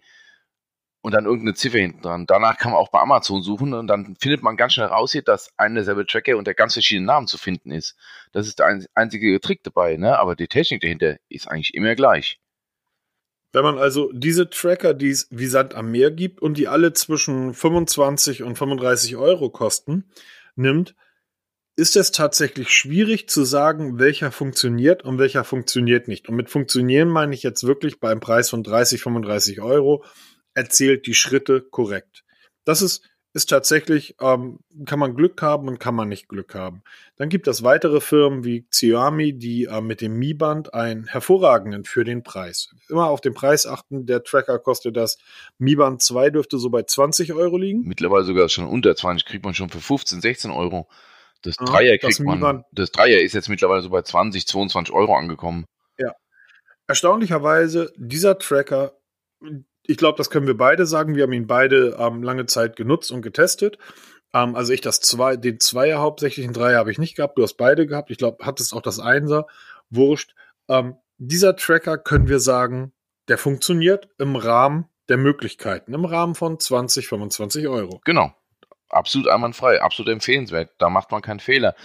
und 1.07 1.13
dann 1.13 1.23
irgendeine 1.23 1.53
Ziffer 1.53 1.77
hinten 1.77 2.01
dran. 2.01 2.25
Danach 2.25 2.57
kann 2.57 2.73
man 2.73 2.81
auch 2.81 2.89
bei 2.89 2.99
Amazon 2.99 3.41
suchen 3.41 3.73
und 3.73 3.87
dann 3.87 4.17
findet 4.19 4.43
man 4.43 4.57
ganz 4.57 4.73
schnell 4.73 4.87
raus, 4.87 5.17
dass 5.23 5.53
ein 5.55 5.73
derselbe 5.73 6.05
Tracker 6.05 6.35
unter 6.35 6.53
ganz 6.53 6.73
verschiedenen 6.73 7.05
Namen 7.05 7.27
zu 7.27 7.37
finden 7.37 7.71
ist. 7.71 7.95
Das 8.33 8.45
ist 8.45 8.59
der 8.59 8.77
einzige 8.93 9.39
Trick 9.39 9.63
dabei, 9.63 9.95
ne? 9.95 10.19
aber 10.19 10.35
die 10.35 10.49
Technik 10.49 10.81
dahinter 10.81 11.15
ist 11.29 11.47
eigentlich 11.47 11.73
immer 11.75 11.95
gleich. 11.95 12.41
Wenn 13.53 13.63
man 13.63 13.77
also 13.77 14.11
diese 14.11 14.49
Tracker, 14.49 14.93
die 14.93 15.11
es 15.11 15.29
wie 15.31 15.45
Sand 15.45 15.75
am 15.75 15.91
Meer 15.91 16.11
gibt 16.11 16.41
und 16.41 16.57
die 16.57 16.67
alle 16.67 16.91
zwischen 16.91 17.53
25 17.53 18.43
und 18.43 18.57
35 18.57 19.15
Euro 19.15 19.49
kosten, 19.49 20.11
nimmt, 20.57 20.93
ist 21.77 21.95
es 21.95 22.11
tatsächlich 22.11 22.69
schwierig 22.69 23.29
zu 23.29 23.45
sagen, 23.45 23.97
welcher 23.97 24.33
funktioniert 24.33 25.05
und 25.05 25.19
welcher 25.19 25.45
funktioniert 25.45 26.09
nicht. 26.09 26.27
Und 26.27 26.35
mit 26.35 26.49
funktionieren 26.49 27.07
meine 27.07 27.33
ich 27.33 27.43
jetzt 27.43 27.65
wirklich 27.65 28.01
beim 28.01 28.19
Preis 28.19 28.49
von 28.49 28.61
30, 28.61 29.01
35 29.01 29.61
Euro, 29.61 30.03
erzählt 30.57 31.05
die 31.05 31.13
Schritte 31.13 31.61
korrekt. 31.61 32.23
Das 32.65 32.81
ist 32.81 33.07
ist 33.37 33.49
tatsächlich, 33.51 34.15
ähm, 34.19 34.59
kann 34.85 34.97
man 34.97 35.15
Glück 35.15 35.41
haben 35.43 35.67
und 35.67 35.79
kann 35.79 35.93
man 35.93 36.09
nicht 36.09 36.27
Glück 36.27 36.55
haben. 36.55 36.81
Dann 37.17 37.29
gibt 37.29 37.47
es 37.47 37.61
weitere 37.61 38.01
Firmen 38.01 38.43
wie 38.43 38.63
Xiaomi, 38.63 39.33
die 39.33 39.65
äh, 39.65 39.79
mit 39.79 40.01
dem 40.01 40.17
Mi-Band 40.17 40.73
einen 40.73 41.05
hervorragenden 41.05 41.85
für 41.85 42.03
den 42.03 42.23
Preis. 42.23 42.73
Immer 42.89 43.09
auf 43.09 43.21
den 43.21 43.35
Preis 43.35 43.67
achten, 43.67 44.07
der 44.07 44.23
Tracker 44.23 44.57
kostet 44.57 44.97
das. 44.97 45.19
Mi-Band 45.59 46.01
2 46.01 46.31
dürfte 46.31 46.57
so 46.57 46.71
bei 46.71 46.81
20 46.81 47.33
Euro 47.33 47.57
liegen. 47.57 47.83
Mittlerweile 47.83 48.25
sogar 48.25 48.49
schon 48.49 48.65
unter 48.65 48.95
20, 48.95 49.27
kriegt 49.27 49.45
man 49.45 49.53
schon 49.53 49.69
für 49.69 49.81
15, 49.81 50.19
16 50.19 50.49
Euro. 50.49 50.89
Das 51.43 51.57
Dreier 51.57 51.93
ah, 51.93 51.97
kriegt 51.97 52.19
das 52.19 52.19
man, 52.19 52.63
das 52.71 52.91
Dreier 52.91 53.21
ist 53.21 53.33
jetzt 53.33 53.49
mittlerweile 53.49 53.83
so 53.83 53.91
bei 53.91 54.01
20, 54.01 54.47
22 54.47 54.93
Euro 54.93 55.15
angekommen. 55.15 55.65
Ja. 55.99 56.15
Erstaunlicherweise, 56.87 57.93
dieser 57.97 58.39
Tracker, 58.39 58.97
ich 59.87 59.97
glaube, 59.97 60.17
das 60.17 60.29
können 60.29 60.47
wir 60.47 60.57
beide 60.57 60.85
sagen. 60.85 61.15
Wir 61.15 61.23
haben 61.23 61.33
ihn 61.33 61.47
beide 61.47 61.97
ähm, 61.99 62.21
lange 62.21 62.45
Zeit 62.45 62.75
genutzt 62.75 63.11
und 63.11 63.21
getestet. 63.21 63.77
Ähm, 64.33 64.55
also 64.55 64.73
ich 64.73 64.81
das 64.81 64.99
zwei, 64.99 65.37
den 65.37 65.59
Zweier 65.59 65.99
hauptsächlich, 65.99 66.45
den 66.45 66.53
Dreier 66.53 66.79
habe 66.79 66.91
ich 66.91 66.99
nicht 66.99 67.15
gehabt. 67.15 67.37
Du 67.37 67.43
hast 67.43 67.55
beide 67.55 67.87
gehabt. 67.87 68.11
Ich 68.11 68.17
glaube, 68.17 68.45
hattest 68.45 68.73
auch 68.73 68.81
das 68.81 68.99
Einser. 68.99 69.47
Wurscht. 69.89 70.35
Ähm, 70.67 70.97
dieser 71.17 71.55
Tracker 71.55 71.97
können 71.97 72.27
wir 72.27 72.39
sagen, 72.39 72.93
der 73.27 73.37
funktioniert 73.37 74.09
im 74.19 74.35
Rahmen 74.35 74.85
der 75.09 75.17
Möglichkeiten, 75.17 75.93
im 75.93 76.05
Rahmen 76.05 76.35
von 76.35 76.59
20, 76.59 77.07
25 77.07 77.67
Euro. 77.67 78.01
Genau. 78.03 78.33
absolut 78.89 79.29
einwandfrei, 79.29 79.81
absolut 79.81 80.11
empfehlenswert. 80.11 80.71
Da 80.77 80.89
macht 80.89 81.11
man 81.11 81.21
keinen 81.21 81.39
Fehler. 81.39 81.75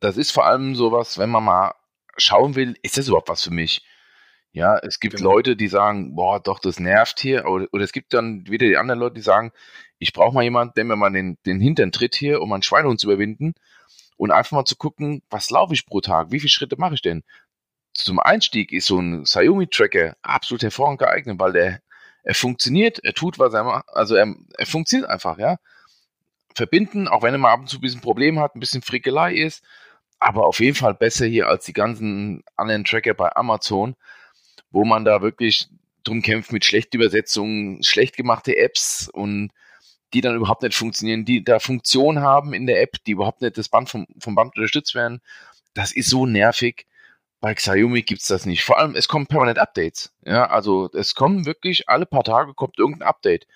Das 0.00 0.16
ist 0.16 0.30
vor 0.30 0.46
allem 0.46 0.74
sowas, 0.74 1.18
wenn 1.18 1.30
man 1.30 1.44
mal 1.44 1.74
schauen 2.16 2.54
will, 2.54 2.76
ist 2.82 2.98
das 2.98 3.08
überhaupt 3.08 3.28
was 3.28 3.42
für 3.42 3.50
mich? 3.50 3.82
Ja, 4.52 4.78
es 4.78 4.98
gibt 4.98 5.16
genau. 5.16 5.34
Leute, 5.34 5.56
die 5.56 5.68
sagen, 5.68 6.16
boah, 6.16 6.40
doch, 6.40 6.58
das 6.58 6.80
nervt 6.80 7.20
hier. 7.20 7.46
Oder, 7.46 7.66
oder, 7.72 7.84
es 7.84 7.92
gibt 7.92 8.12
dann 8.14 8.46
wieder 8.48 8.66
die 8.66 8.76
anderen 8.76 8.98
Leute, 8.98 9.14
die 9.14 9.20
sagen, 9.20 9.52
ich 9.98 10.12
brauche 10.12 10.34
mal 10.34 10.42
jemanden, 10.42 10.74
der 10.74 10.84
mir 10.84 10.96
mal 10.96 11.10
den, 11.12 11.38
den 11.46 11.60
Hintern 11.60 11.92
tritt 11.92 12.16
hier, 12.16 12.40
um 12.40 12.48
meinen 12.48 12.62
Schweinehund 12.62 12.98
zu 12.98 13.06
überwinden. 13.06 13.54
Und 14.16 14.32
einfach 14.32 14.56
mal 14.56 14.64
zu 14.64 14.76
gucken, 14.76 15.22
was 15.30 15.50
laufe 15.50 15.72
ich 15.72 15.86
pro 15.86 16.00
Tag? 16.00 16.30
Wie 16.30 16.40
viele 16.40 16.50
Schritte 16.50 16.76
mache 16.78 16.94
ich 16.94 17.02
denn? 17.02 17.22
Zum 17.94 18.18
Einstieg 18.18 18.72
ist 18.72 18.86
so 18.86 18.98
ein 18.98 19.24
Xiaomi-Tracker 19.24 20.16
absolut 20.22 20.62
hervorragend 20.62 20.98
geeignet, 20.98 21.38
weil 21.38 21.52
der, 21.52 21.80
er 22.22 22.34
funktioniert, 22.34 22.98
er 23.02 23.14
tut, 23.14 23.38
was 23.38 23.54
er 23.54 23.64
macht. 23.64 23.88
Also 23.88 24.16
er, 24.16 24.34
er 24.58 24.66
funktioniert 24.66 25.08
einfach, 25.08 25.38
ja. 25.38 25.56
Verbinden, 26.54 27.08
auch 27.08 27.22
wenn 27.22 27.34
er 27.34 27.38
mal 27.38 27.52
ab 27.52 27.60
und 27.60 27.68
zu 27.68 27.78
ein 27.78 27.82
bisschen 27.82 28.00
Problem 28.00 28.40
hat, 28.40 28.54
ein 28.54 28.60
bisschen 28.60 28.82
Frickelei 28.82 29.34
ist, 29.34 29.64
aber 30.18 30.46
auf 30.46 30.60
jeden 30.60 30.76
Fall 30.76 30.94
besser 30.94 31.26
hier 31.26 31.48
als 31.48 31.64
die 31.64 31.72
ganzen 31.72 32.42
anderen 32.56 32.84
Tracker 32.84 33.14
bei 33.14 33.34
Amazon 33.34 33.94
wo 34.70 34.84
man 34.84 35.04
da 35.04 35.22
wirklich 35.22 35.68
drum 36.04 36.22
kämpft 36.22 36.52
mit 36.52 36.64
schlechten 36.64 36.96
Übersetzungen, 36.96 37.82
schlecht 37.82 38.16
gemachte 38.16 38.56
Apps 38.56 39.08
und 39.12 39.50
die 40.12 40.20
dann 40.20 40.34
überhaupt 40.34 40.62
nicht 40.62 40.74
funktionieren, 40.74 41.24
die 41.24 41.44
da 41.44 41.58
Funktionen 41.58 42.20
haben 42.20 42.52
in 42.52 42.66
der 42.66 42.82
App, 42.82 42.96
die 43.06 43.12
überhaupt 43.12 43.42
nicht 43.42 43.56
das 43.58 43.68
Band 43.68 43.88
vom, 43.88 44.06
vom 44.18 44.34
Band 44.34 44.56
unterstützt 44.56 44.94
werden. 44.94 45.20
Das 45.74 45.92
ist 45.92 46.10
so 46.10 46.26
nervig. 46.26 46.86
Bei 47.40 47.54
Xiaomi 47.54 48.02
gibt's 48.02 48.26
das 48.26 48.44
nicht. 48.44 48.64
Vor 48.64 48.78
allem, 48.78 48.94
es 48.94 49.08
kommen 49.08 49.26
permanent 49.26 49.58
Updates. 49.58 50.12
Ja, 50.24 50.46
also 50.46 50.90
es 50.92 51.14
kommen 51.14 51.46
wirklich, 51.46 51.88
alle 51.88 52.06
paar 52.06 52.24
Tage 52.24 52.54
kommt 52.54 52.78
irgendein 52.78 53.08
Update, 53.08 53.46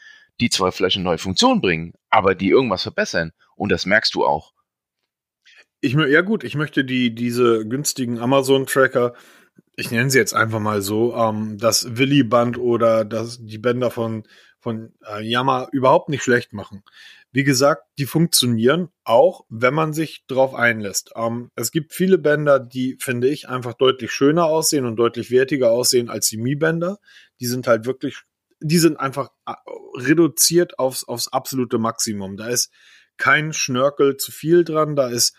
die 0.40 0.48
zwar 0.48 0.72
vielleicht 0.72 0.96
eine 0.96 1.04
neue 1.04 1.18
Funktion 1.18 1.60
bringen, 1.60 1.94
aber 2.08 2.34
die 2.34 2.48
irgendwas 2.48 2.82
verbessern. 2.82 3.32
Und 3.56 3.70
das 3.70 3.84
merkst 3.84 4.14
du 4.14 4.24
auch. 4.24 4.52
Ich, 5.80 5.92
ja 5.92 6.22
gut, 6.22 6.44
ich 6.44 6.54
möchte 6.54 6.84
die, 6.84 7.14
diese 7.14 7.66
günstigen 7.68 8.18
Amazon-Tracker 8.18 9.14
ich 9.76 9.90
nenne 9.90 10.10
sie 10.10 10.18
jetzt 10.18 10.34
einfach 10.34 10.60
mal 10.60 10.82
so, 10.82 11.14
ähm, 11.14 11.58
das 11.58 11.96
Willy-Band 11.96 12.58
oder 12.58 13.04
das, 13.04 13.38
die 13.40 13.58
Bänder 13.58 13.90
von, 13.90 14.24
von 14.60 14.92
äh, 15.06 15.22
Yamaha 15.22 15.68
überhaupt 15.72 16.08
nicht 16.08 16.22
schlecht 16.22 16.52
machen. 16.52 16.82
Wie 17.32 17.44
gesagt, 17.44 17.82
die 17.98 18.06
funktionieren 18.06 18.90
auch, 19.02 19.44
wenn 19.48 19.74
man 19.74 19.92
sich 19.92 20.24
drauf 20.28 20.54
einlässt. 20.54 21.10
Ähm, 21.16 21.50
es 21.56 21.72
gibt 21.72 21.92
viele 21.92 22.18
Bänder, 22.18 22.60
die, 22.60 22.96
finde 23.00 23.28
ich, 23.28 23.48
einfach 23.48 23.74
deutlich 23.74 24.12
schöner 24.12 24.44
aussehen 24.44 24.86
und 24.86 24.96
deutlich 24.96 25.32
wertiger 25.32 25.70
aussehen 25.72 26.08
als 26.08 26.28
die 26.28 26.36
Mi-Bänder. 26.36 26.98
Die 27.40 27.46
sind 27.46 27.66
halt 27.66 27.86
wirklich, 27.86 28.22
die 28.60 28.78
sind 28.78 29.00
einfach 29.00 29.30
äh, 29.46 29.54
reduziert 29.96 30.78
aufs, 30.78 31.02
aufs 31.02 31.28
absolute 31.28 31.78
Maximum. 31.78 32.36
Da 32.36 32.46
ist 32.46 32.70
kein 33.16 33.52
Schnörkel 33.52 34.16
zu 34.16 34.30
viel 34.30 34.62
dran, 34.62 34.94
da 34.94 35.08
ist, 35.08 35.36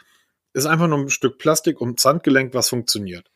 ist 0.54 0.66
einfach 0.66 0.88
nur 0.88 1.00
ein 1.00 1.10
Stück 1.10 1.38
Plastik 1.38 1.80
ums 1.80 2.04
Handgelenk, 2.04 2.54
was 2.54 2.70
funktioniert. 2.70 3.30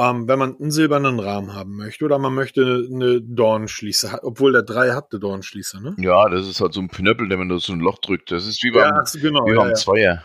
Ähm, 0.00 0.26
wenn 0.28 0.38
man 0.38 0.56
einen 0.56 0.70
silbernen 0.70 1.20
Rahmen 1.20 1.54
haben 1.54 1.76
möchte 1.76 2.06
oder 2.06 2.18
man 2.18 2.34
möchte 2.34 2.88
eine 2.90 3.20
Dornschließer, 3.20 4.20
obwohl 4.22 4.52
der 4.52 4.62
drei 4.62 4.92
hat 4.92 5.12
eine 5.12 5.20
Dornschließer, 5.20 5.78
ne? 5.78 5.94
Ja, 5.98 6.26
das 6.30 6.48
ist 6.48 6.62
halt 6.62 6.72
so 6.72 6.80
ein 6.80 6.88
Knöppel, 6.88 7.28
der 7.28 7.38
wenn 7.38 7.50
du 7.50 7.58
so 7.58 7.74
ein 7.74 7.80
Loch 7.80 7.98
drückt. 7.98 8.30
Das 8.30 8.46
ist 8.46 8.64
wie 8.64 8.70
beim, 8.70 8.94
ja, 8.94 9.04
genau, 9.20 9.44
wie 9.44 9.54
beim 9.54 9.68
ja, 9.68 9.74
Zweier. 9.74 10.24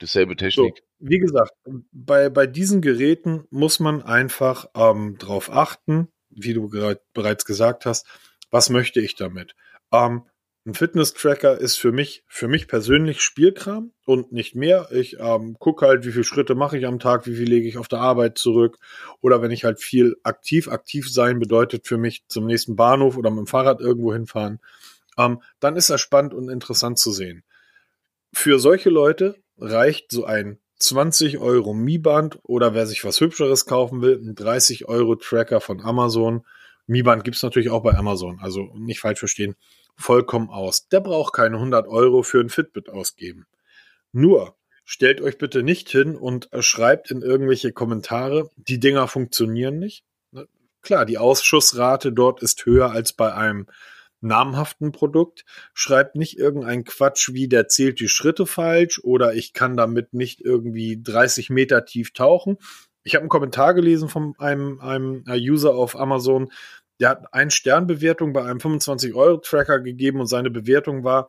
Dieselbe 0.00 0.34
Technik. 0.34 0.78
So, 0.78 1.08
wie 1.08 1.20
gesagt, 1.20 1.52
bei, 1.92 2.30
bei 2.30 2.48
diesen 2.48 2.80
Geräten 2.80 3.44
muss 3.50 3.78
man 3.78 4.02
einfach 4.02 4.66
ähm, 4.74 5.16
darauf 5.20 5.52
achten, 5.52 6.08
wie 6.30 6.54
du 6.54 6.68
bereits 7.14 7.44
gesagt 7.44 7.86
hast, 7.86 8.08
was 8.50 8.70
möchte 8.70 9.00
ich 9.00 9.14
damit? 9.14 9.54
Ähm, 9.92 10.24
ein 10.64 10.74
Fitness-Tracker 10.74 11.58
ist 11.58 11.76
für 11.76 11.90
mich, 11.90 12.22
für 12.28 12.46
mich 12.46 12.68
persönlich 12.68 13.20
Spielkram 13.20 13.92
und 14.04 14.30
nicht 14.30 14.54
mehr. 14.54 14.88
Ich 14.92 15.18
ähm, 15.18 15.56
gucke 15.58 15.86
halt, 15.86 16.06
wie 16.06 16.12
viele 16.12 16.24
Schritte 16.24 16.54
mache 16.54 16.78
ich 16.78 16.86
am 16.86 17.00
Tag, 17.00 17.26
wie 17.26 17.34
viel 17.34 17.48
lege 17.48 17.66
ich 17.66 17.78
auf 17.78 17.88
der 17.88 17.98
Arbeit 17.98 18.38
zurück. 18.38 18.78
Oder 19.20 19.42
wenn 19.42 19.50
ich 19.50 19.64
halt 19.64 19.80
viel 19.80 20.16
aktiv, 20.22 20.68
aktiv 20.68 21.12
sein 21.12 21.40
bedeutet 21.40 21.88
für 21.88 21.98
mich 21.98 22.24
zum 22.28 22.46
nächsten 22.46 22.76
Bahnhof 22.76 23.16
oder 23.16 23.30
mit 23.30 23.40
dem 23.40 23.46
Fahrrad 23.48 23.80
irgendwo 23.80 24.12
hinfahren, 24.12 24.60
ähm, 25.18 25.42
dann 25.58 25.74
ist 25.74 25.90
das 25.90 26.00
spannend 26.00 26.32
und 26.32 26.48
interessant 26.48 26.98
zu 26.98 27.10
sehen. 27.10 27.42
Für 28.32 28.60
solche 28.60 28.88
Leute 28.88 29.36
reicht 29.58 30.12
so 30.12 30.24
ein 30.24 30.58
20 30.78 31.38
Euro 31.38 31.74
Mi-Band 31.74 32.38
oder 32.44 32.72
wer 32.72 32.86
sich 32.86 33.04
was 33.04 33.20
Hübscheres 33.20 33.66
kaufen 33.66 34.00
will, 34.00 34.16
ein 34.16 34.36
30 34.36 34.86
Euro 34.86 35.16
Tracker 35.16 35.60
von 35.60 35.80
Amazon. 35.80 36.46
Mi-Band 36.86 37.24
gibt's 37.24 37.42
natürlich 37.42 37.70
auch 37.70 37.82
bei 37.82 37.94
Amazon, 37.94 38.38
also 38.40 38.72
nicht 38.76 39.00
falsch 39.00 39.18
verstehen 39.18 39.56
vollkommen 39.96 40.50
aus. 40.50 40.88
Der 40.88 41.00
braucht 41.00 41.34
keine 41.34 41.56
100 41.56 41.86
Euro 41.86 42.22
für 42.22 42.40
ein 42.40 42.48
Fitbit 42.48 42.88
ausgeben. 42.88 43.46
Nur, 44.12 44.56
stellt 44.84 45.20
euch 45.20 45.38
bitte 45.38 45.62
nicht 45.62 45.88
hin 45.88 46.16
und 46.16 46.48
schreibt 46.60 47.10
in 47.10 47.22
irgendwelche 47.22 47.72
Kommentare, 47.72 48.50
die 48.56 48.80
Dinger 48.80 49.08
funktionieren 49.08 49.78
nicht. 49.78 50.04
Ne? 50.30 50.46
Klar, 50.82 51.06
die 51.06 51.18
Ausschussrate 51.18 52.12
dort 52.12 52.42
ist 52.42 52.66
höher 52.66 52.90
als 52.90 53.12
bei 53.12 53.32
einem 53.32 53.66
namhaften 54.22 54.92
Produkt. 54.92 55.44
Schreibt 55.74 56.16
nicht 56.16 56.38
irgendein 56.38 56.84
Quatsch 56.84 57.32
wie, 57.32 57.48
der 57.48 57.68
zählt 57.68 58.00
die 58.00 58.08
Schritte 58.08 58.46
falsch 58.46 59.00
oder 59.02 59.34
ich 59.34 59.52
kann 59.52 59.76
damit 59.76 60.14
nicht 60.14 60.40
irgendwie 60.40 61.00
30 61.02 61.50
Meter 61.50 61.84
tief 61.84 62.12
tauchen. 62.12 62.56
Ich 63.04 63.14
habe 63.14 63.22
einen 63.22 63.28
Kommentar 63.28 63.74
gelesen 63.74 64.08
von 64.08 64.34
einem, 64.38 64.80
einem 64.80 65.24
User 65.28 65.74
auf 65.74 65.98
Amazon, 65.98 66.52
der 67.00 67.10
hat 67.10 67.32
eine 67.32 67.50
Sternbewertung 67.50 68.32
bei 68.32 68.44
einem 68.44 68.58
25-Euro-Tracker 68.58 69.80
gegeben 69.80 70.20
und 70.20 70.26
seine 70.26 70.50
Bewertung 70.50 71.04
war, 71.04 71.28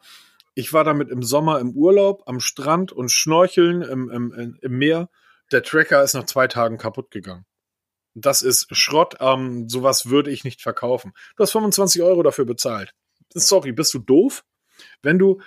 ich 0.55 0.71
war 0.71 0.83
damit 0.83 1.09
im 1.09 1.23
Sommer 1.23 1.59
im 1.59 1.71
Urlaub 1.71 2.23
am 2.27 2.39
Strand 2.39 2.91
und 2.91 3.09
schnorcheln 3.09 3.81
im, 3.81 4.09
im, 4.09 4.57
im 4.61 4.77
Meer. 4.77 5.09
Der 5.51 5.63
Tracker 5.63 6.03
ist 6.03 6.13
nach 6.13 6.25
zwei 6.25 6.47
Tagen 6.47 6.77
kaputt 6.77 7.09
gegangen. 7.09 7.45
Das 8.15 8.43
ist 8.43 8.67
Schrott. 8.75 9.15
Ähm, 9.19 9.67
sowas 9.67 10.09
würde 10.09 10.29
ich 10.29 10.43
nicht 10.43 10.61
verkaufen. 10.61 11.13
Du 11.35 11.43
hast 11.43 11.51
25 11.51 12.03
Euro 12.03 12.21
dafür 12.21 12.45
bezahlt. 12.45 12.93
Sorry, 13.33 13.71
bist 13.71 13.93
du 13.95 13.99
doof? 13.99 14.43
Wenn 15.01 15.17
du 15.17 15.41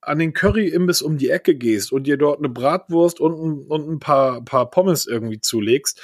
an 0.00 0.20
den 0.20 0.32
Curry-Imbiss 0.32 1.02
um 1.02 1.18
die 1.18 1.30
Ecke 1.30 1.56
gehst 1.56 1.90
und 1.90 2.04
dir 2.04 2.16
dort 2.16 2.38
eine 2.38 2.48
Bratwurst 2.48 3.18
und 3.18 3.32
ein, 3.32 3.66
und 3.66 3.88
ein 3.88 3.98
paar, 3.98 4.44
paar 4.44 4.70
Pommes 4.70 5.06
irgendwie 5.06 5.40
zulegst, 5.40 6.00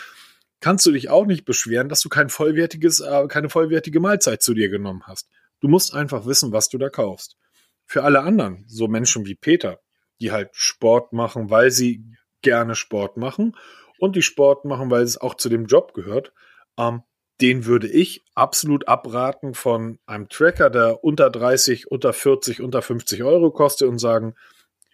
kannst 0.63 0.87
du 0.87 0.93
dich 0.93 1.11
auch 1.11 1.27
nicht 1.27 1.45
beschweren, 1.45 1.91
dass 1.91 2.01
du 2.01 2.09
kein 2.09 2.31
vollwertiges, 2.31 3.01
äh, 3.01 3.27
keine 3.29 3.51
vollwertige 3.51 4.01
Mahlzeit 4.01 4.43
zu 4.43 4.55
dir 4.55 4.71
genommen 4.71 5.03
hast. 5.07 5.29
Du 5.61 5.69
musst 5.69 5.93
einfach 5.93 6.25
wissen, 6.25 6.53
was 6.53 6.71
du 6.71 6.79
da 6.79 6.89
kaufst. 6.89 7.37
Für 7.85 8.05
alle 8.05 8.23
anderen, 8.23 8.65
so 8.69 8.89
Menschen 8.89 9.27
wie 9.27 9.35
Peter, 9.35 9.81
die 10.21 10.33
halt 10.33 10.51
Sport 10.53 11.13
machen, 11.13 11.51
weil 11.51 11.71
sie 11.71 12.05
gerne 12.41 12.75
Sport 12.75 13.17
machen 13.17 13.57
und 13.99 14.17
die 14.17 14.23
Sport 14.23 14.65
machen, 14.65 14.91
weil 14.91 15.03
es 15.03 15.21
auch 15.21 15.35
zu 15.35 15.49
dem 15.49 15.67
Job 15.67 15.95
gehört, 15.95 16.33
ähm, 16.79 17.03
den 17.41 17.67
würde 17.67 17.89
ich 17.89 18.25
absolut 18.35 18.87
abraten 18.87 19.55
von 19.55 19.99
einem 20.07 20.29
Tracker, 20.29 20.71
der 20.71 21.03
unter 21.03 21.29
30, 21.29 21.91
unter 21.91 22.13
40, 22.13 22.63
unter 22.63 22.83
50 22.83 23.25
Euro 23.25 23.51
kostet 23.51 23.89
und 23.89 23.99
sagen, 23.99 24.35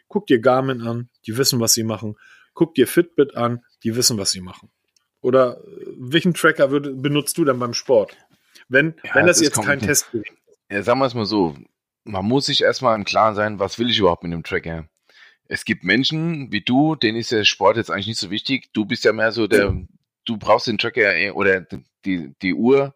guck 0.09 0.27
dir 0.27 0.41
Garmin 0.41 0.81
an, 0.81 1.11
die 1.27 1.37
wissen, 1.37 1.61
was 1.61 1.75
sie 1.75 1.85
machen. 1.85 2.17
Guck 2.55 2.75
dir 2.75 2.87
Fitbit 2.87 3.37
an, 3.37 3.65
die 3.85 3.95
wissen, 3.97 4.17
was 4.17 4.31
sie 4.31 4.41
machen. 4.41 4.71
Oder 5.21 5.59
äh, 5.59 5.87
welchen 5.99 6.35
Tracker 6.35 6.71
würd, 6.71 7.03
benutzt 7.03 7.37
du 7.39 7.45
dann 7.45 7.59
beim 7.59 7.75
Sport? 7.75 8.17
Wenn, 8.69 8.95
ja, 9.05 9.15
wenn 9.15 9.27
das, 9.27 9.39
das 9.39 9.47
jetzt 9.47 9.63
kein 9.63 9.81
Test 9.81 10.09
ist. 10.13 10.27
Ja, 10.71 10.83
sagen 10.83 11.01
wir 11.01 11.07
es 11.07 11.15
mal 11.15 11.27
so. 11.27 11.57
Man 12.05 12.25
muss 12.25 12.47
sich 12.47 12.63
erstmal 12.63 12.97
im 12.97 13.05
Klaren 13.05 13.35
sein, 13.35 13.59
was 13.59 13.79
will 13.79 13.91
ich 13.91 13.99
überhaupt 13.99 14.23
mit 14.23 14.33
dem 14.33 14.43
Tracker? 14.43 14.89
Es 15.47 15.65
gibt 15.65 15.85
Menschen 15.85 16.53
wie 16.53 16.61
du, 16.61 16.95
denen 16.95 17.19
ist 17.19 17.33
der 17.33 17.45
Sport 17.45 17.77
jetzt 17.77 17.91
eigentlich 17.91 18.09
nicht 18.09 18.21
so 18.21 18.31
wichtig. 18.31 18.71
Du 18.73 18.85
bist 18.85 19.05
ja 19.05 19.13
mehr 19.13 19.33
so 19.33 19.47
der, 19.47 19.75
du 20.27 20.37
brauchst 20.37 20.67
den 20.67 20.79
Tracker 20.79 21.15
eh, 21.15 21.31
oder 21.31 21.67
die, 22.05 22.35
die 22.43 22.55
Uhr 22.55 22.95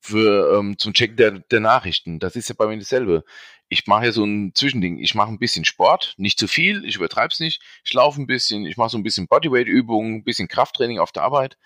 für 0.00 0.58
ähm, 0.58 0.78
zum 0.78 0.94
Checken 0.94 1.16
der, 1.16 1.30
der 1.38 1.60
Nachrichten. 1.60 2.18
Das 2.18 2.36
ist 2.36 2.48
ja 2.48 2.54
bei 2.56 2.66
mir 2.66 2.78
dasselbe 2.78 3.24
ich 3.70 3.86
mache 3.86 4.06
ja 4.06 4.12
so 4.12 4.24
ein 4.24 4.52
Zwischending. 4.52 4.98
Ich 4.98 5.14
mache 5.14 5.30
ein 5.30 5.38
bisschen 5.38 5.64
Sport, 5.64 6.14
nicht 6.18 6.40
zu 6.40 6.48
viel, 6.48 6.84
ich 6.84 6.96
übertreibe 6.96 7.32
es 7.32 7.38
nicht. 7.38 7.62
Ich 7.84 7.94
laufe 7.94 8.20
ein 8.20 8.26
bisschen, 8.26 8.66
ich 8.66 8.76
mache 8.76 8.90
so 8.90 8.98
ein 8.98 9.04
bisschen 9.04 9.28
Bodyweight-Übungen, 9.28 10.16
ein 10.16 10.24
bisschen 10.24 10.48
Krafttraining 10.48 10.98
auf 10.98 11.12
der 11.12 11.22
Arbeit. 11.22 11.56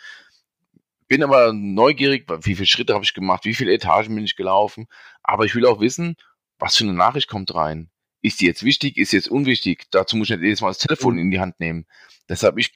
Bin 1.09 1.23
aber 1.23 1.55
neugierig, 1.55 2.27
wie 2.29 2.57
viele 2.57 2.67
Schritte 2.67 2.93
habe 2.93 3.05
ich 3.05 3.15
gemacht, 3.15 3.47
wie 3.47 3.55
viele 3.55 3.73
Etagen 3.73 4.15
bin 4.15 4.25
ich 4.25 4.37
gelaufen. 4.37 4.87
Aber 5.23 5.47
ich 5.47 5.55
will 5.55 5.65
auch 5.65 5.81
wissen, 5.81 6.17
was 6.59 6.77
für 6.77 6.85
eine 6.85 6.93
Nachricht 6.93 7.29
kommt 7.29 7.55
rein. 7.55 7.91
Ist 8.21 8.41
die 8.43 8.47
jetzt 8.47 8.65
wichtig, 8.65 8.99
ist 8.99 9.13
die 9.13 9.17
jetzt 9.17 9.29
unwichtig? 9.29 9.87
Dazu 9.91 10.17
muss 10.17 10.29
ich 10.29 10.37
nicht 10.37 10.45
jedes 10.45 10.61
Mal 10.61 10.69
das 10.69 10.79
Telefon 10.79 11.17
in 11.17 11.31
die 11.31 11.41
Hand 11.41 11.59
nehmen. 11.59 11.87
Deshalb, 12.29 12.59
ich, 12.59 12.75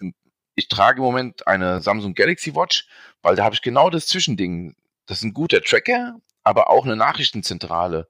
ich 0.54 0.68
trage 0.68 0.98
im 0.98 1.04
Moment 1.04 1.46
eine 1.46 1.82
Samsung 1.82 2.14
Galaxy 2.14 2.54
Watch, 2.54 2.88
weil 3.20 3.36
da 3.36 3.44
habe 3.44 3.54
ich 3.54 3.60
genau 3.60 3.90
das 3.90 4.06
Zwischending. 4.06 4.74
Das 5.04 5.18
ist 5.18 5.24
ein 5.24 5.34
guter 5.34 5.60
Tracker, 5.60 6.18
aber 6.44 6.70
auch 6.70 6.86
eine 6.86 6.96
Nachrichtenzentrale. 6.96 8.08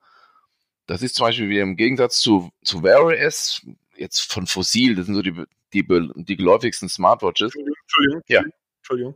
Das 0.89 1.03
ist 1.03 1.15
zum 1.17 1.27
Beispiel 1.27 1.51
wie 1.51 1.59
im 1.59 1.77
Gegensatz 1.77 2.19
zu, 2.19 2.51
zu 2.65 2.83
Wear 2.83 3.05
OS, 3.05 3.63
jetzt 3.95 4.33
von 4.33 4.47
Fossil, 4.47 4.97
das 4.97 5.07
sind 5.07 5.15
so 5.15 5.23
die, 5.23 5.45
die, 5.75 5.87
die 5.87 6.37
geläufigsten 6.37 6.89
Smartwatches. 6.89 7.53
Entschuldigung, 7.55 8.23
ja. 8.27 8.43
Entschuldigung. 8.79 9.15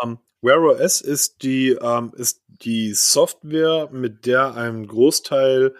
Um, 0.00 0.10
ähm, 0.10 0.18
Wear 0.40 0.62
OS 0.62 1.00
ist 1.00 1.42
die, 1.42 1.74
um, 1.74 1.86
ähm, 1.86 2.12
ist 2.16 2.40
die 2.46 2.94
Software, 2.94 3.88
mit 3.90 4.26
der 4.26 4.54
ein 4.54 4.86
Großteil 4.86 5.74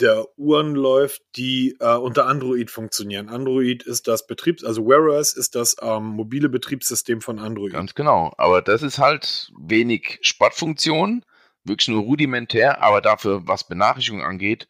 der 0.00 0.26
Uhren 0.38 0.74
läuft, 0.74 1.22
die 1.36 1.76
äh, 1.78 1.96
unter 1.96 2.26
Android 2.26 2.70
funktionieren. 2.70 3.28
Android 3.28 3.82
ist 3.82 4.08
das 4.08 4.26
Betriebs, 4.26 4.64
also 4.64 4.86
Wear 4.86 5.02
OS 5.02 5.34
ist 5.34 5.54
das 5.54 5.76
ähm, 5.82 6.04
mobile 6.04 6.48
Betriebssystem 6.48 7.20
von 7.20 7.38
Android. 7.38 7.74
Ganz 7.74 7.94
genau. 7.94 8.32
Aber 8.38 8.62
das 8.62 8.82
ist 8.82 8.98
halt 8.98 9.52
wenig 9.58 10.20
Sportfunktion, 10.22 11.22
wirklich 11.64 11.88
nur 11.88 12.02
rudimentär, 12.02 12.82
aber 12.82 13.00
dafür, 13.00 13.46
was 13.46 13.66
Benachrichtigungen 13.66 14.24
angeht, 14.24 14.68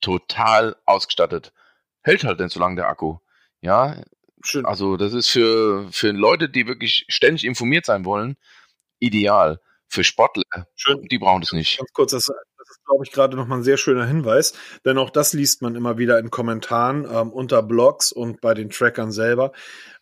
total 0.00 0.76
ausgestattet. 0.84 1.52
Hält 2.02 2.24
halt 2.24 2.40
nicht 2.40 2.52
so 2.52 2.60
lange 2.60 2.76
der 2.76 2.88
Akku. 2.88 3.18
Ja, 3.60 4.02
Schön. 4.44 4.66
also 4.66 4.96
das 4.96 5.12
ist 5.12 5.30
für, 5.30 5.88
für 5.92 6.10
Leute, 6.10 6.48
die 6.48 6.66
wirklich 6.66 7.04
ständig 7.08 7.44
informiert 7.44 7.86
sein 7.86 8.04
wollen, 8.04 8.36
ideal. 8.98 9.60
Für 9.88 10.04
Sportler, 10.04 10.66
Schön. 10.74 11.02
die 11.02 11.18
brauchen 11.18 11.42
das 11.42 11.52
nicht. 11.52 11.76
Ganz 11.76 11.92
kurz, 11.92 12.12
das, 12.12 12.24
das 12.24 12.70
ist, 12.70 12.84
glaube 12.86 13.04
ich, 13.04 13.12
gerade 13.12 13.36
nochmal 13.36 13.58
ein 13.58 13.64
sehr 13.64 13.76
schöner 13.76 14.06
Hinweis, 14.06 14.54
denn 14.86 14.96
auch 14.96 15.10
das 15.10 15.34
liest 15.34 15.60
man 15.60 15.76
immer 15.76 15.98
wieder 15.98 16.18
in 16.18 16.30
Kommentaren 16.30 17.04
ähm, 17.04 17.30
unter 17.30 17.62
Blogs 17.62 18.10
und 18.10 18.40
bei 18.40 18.54
den 18.54 18.70
Trackern 18.70 19.12
selber. 19.12 19.52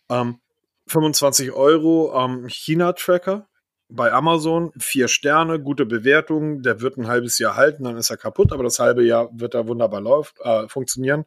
Ähm, 0.09 0.39
25 0.87 1.51
Euro 1.51 2.13
ähm, 2.17 2.47
China-Tracker, 2.47 3.49
bei 3.91 4.11
Amazon, 4.11 4.71
vier 4.79 5.07
Sterne, 5.07 5.59
gute 5.59 5.85
Bewertung, 5.85 6.61
der 6.61 6.81
wird 6.81 6.97
ein 6.97 7.07
halbes 7.07 7.37
Jahr 7.39 7.55
halten, 7.55 7.83
dann 7.83 7.97
ist 7.97 8.09
er 8.09 8.17
kaputt, 8.17 8.51
aber 8.53 8.63
das 8.63 8.79
halbe 8.79 9.03
Jahr 9.03 9.29
wird 9.33 9.53
er 9.53 9.67
wunderbar 9.67 10.01
läuft, 10.01 10.39
äh, 10.41 10.67
funktionieren. 10.67 11.25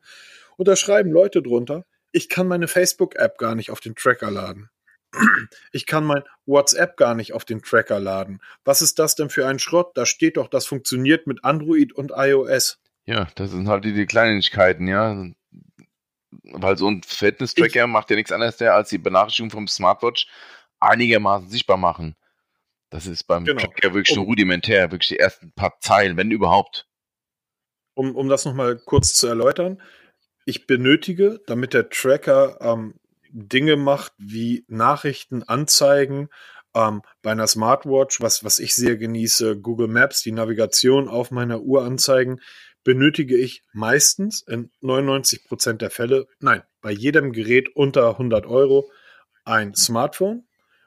Und 0.57 0.69
da 0.69 0.77
schreiben 0.77 1.11
Leute 1.11 1.43
drunter, 1.43 1.85
ich 2.13 2.29
kann 2.29 2.49
meine 2.49 2.69
Facebook-App 2.69 3.39
gar 3.39 3.55
nicht 3.55 3.71
auf 3.71 3.81
den 3.81 3.95
Tracker 3.95 4.31
laden. 4.31 4.71
Ich 5.73 5.87
kann 5.87 6.05
mein 6.05 6.23
WhatsApp 6.47 6.97
gar 6.97 7.15
nicht 7.15 7.35
auf 7.35 7.45
den 7.45 7.63
Tracker 7.63 8.01
laden. 8.01 8.41
Was 8.65 8.83
ist 8.83 8.99
das 8.99 9.15
denn 9.15 9.31
für 9.31 9.47
ein 9.47 9.59
Schrott? 9.61 9.97
Da 9.97 10.07
steht 10.07 10.37
doch, 10.37 10.49
das 10.49 10.67
funktioniert 10.67 11.27
mit 11.27 11.45
Android 11.45 11.93
und 11.93 12.13
iOS. 12.15 12.81
Ja, 13.07 13.29
das 13.37 13.51
sind 13.51 13.69
halt 13.69 13.85
die, 13.85 13.93
die 13.93 14.07
Kleinigkeiten, 14.07 14.89
ja. 14.89 15.25
Weil 16.43 16.77
so 16.77 16.89
ein 16.89 17.03
Fitness-Tracker 17.05 17.87
macht 17.87 18.11
ja 18.11 18.17
nichts 18.17 18.33
anderes, 18.33 18.61
als 18.61 18.89
die 18.89 18.99
Benachrichtigung 18.99 19.51
vom 19.51 19.69
Smartwatch 19.69 20.27
einigermaßen 20.81 21.49
sichtbar 21.49 21.77
machen. 21.77 22.17
Das 22.95 23.09
ist 23.09 23.25
beim 23.25 23.45
genau. 23.45 23.61
Tracker 23.61 23.93
wirklich 23.93 24.15
nur 24.15 24.25
rudimentär, 24.25 24.93
wirklich 24.93 25.09
die 25.09 25.19
ersten 25.19 25.51
paar 25.51 25.81
Zeilen, 25.81 26.17
wenn 26.17 26.31
überhaupt. 26.31 26.87
Um, 27.95 28.15
um 28.15 28.29
das 28.29 28.45
nochmal 28.45 28.79
kurz 28.79 29.15
zu 29.15 29.27
erläutern, 29.27 29.83
ich 30.47 30.69
benötige, 30.69 31.41
damit 31.49 31.75
der 31.75 31.89
Tracker 31.89 32.57
ähm, 32.61 32.95
Dinge 33.31 33.75
macht 33.75 34.13
wie 34.19 34.65
Nachrichten 34.69 35.43
anzeigen, 35.43 36.29
ähm, 36.73 37.03
bei 37.21 37.33
einer 37.33 37.49
Smartwatch, 37.49 38.21
was, 38.21 38.45
was 38.45 38.61
ich 38.61 38.77
sehr 38.77 38.97
genieße, 38.97 39.59
Google 39.61 39.89
Maps, 39.89 40.23
die 40.23 40.31
Navigation 40.31 41.09
auf 41.09 41.33
meiner 41.33 41.63
Uhr 41.63 41.85
anzeigen, 41.85 42.39
benötige 42.85 43.37
ich 43.37 43.65
meistens 43.73 44.41
in 44.43 44.71
99 44.83 45.49
Prozent 45.49 45.83
der 45.83 45.91
Fälle, 45.91 46.29
nein, 46.39 46.63
bei 46.81 46.93
jedem 46.93 47.33
Gerät 47.33 47.75
unter 47.75 48.11
100 48.11 48.47
Euro 48.47 48.89
ein 49.45 49.75
Smartphone 49.75 50.47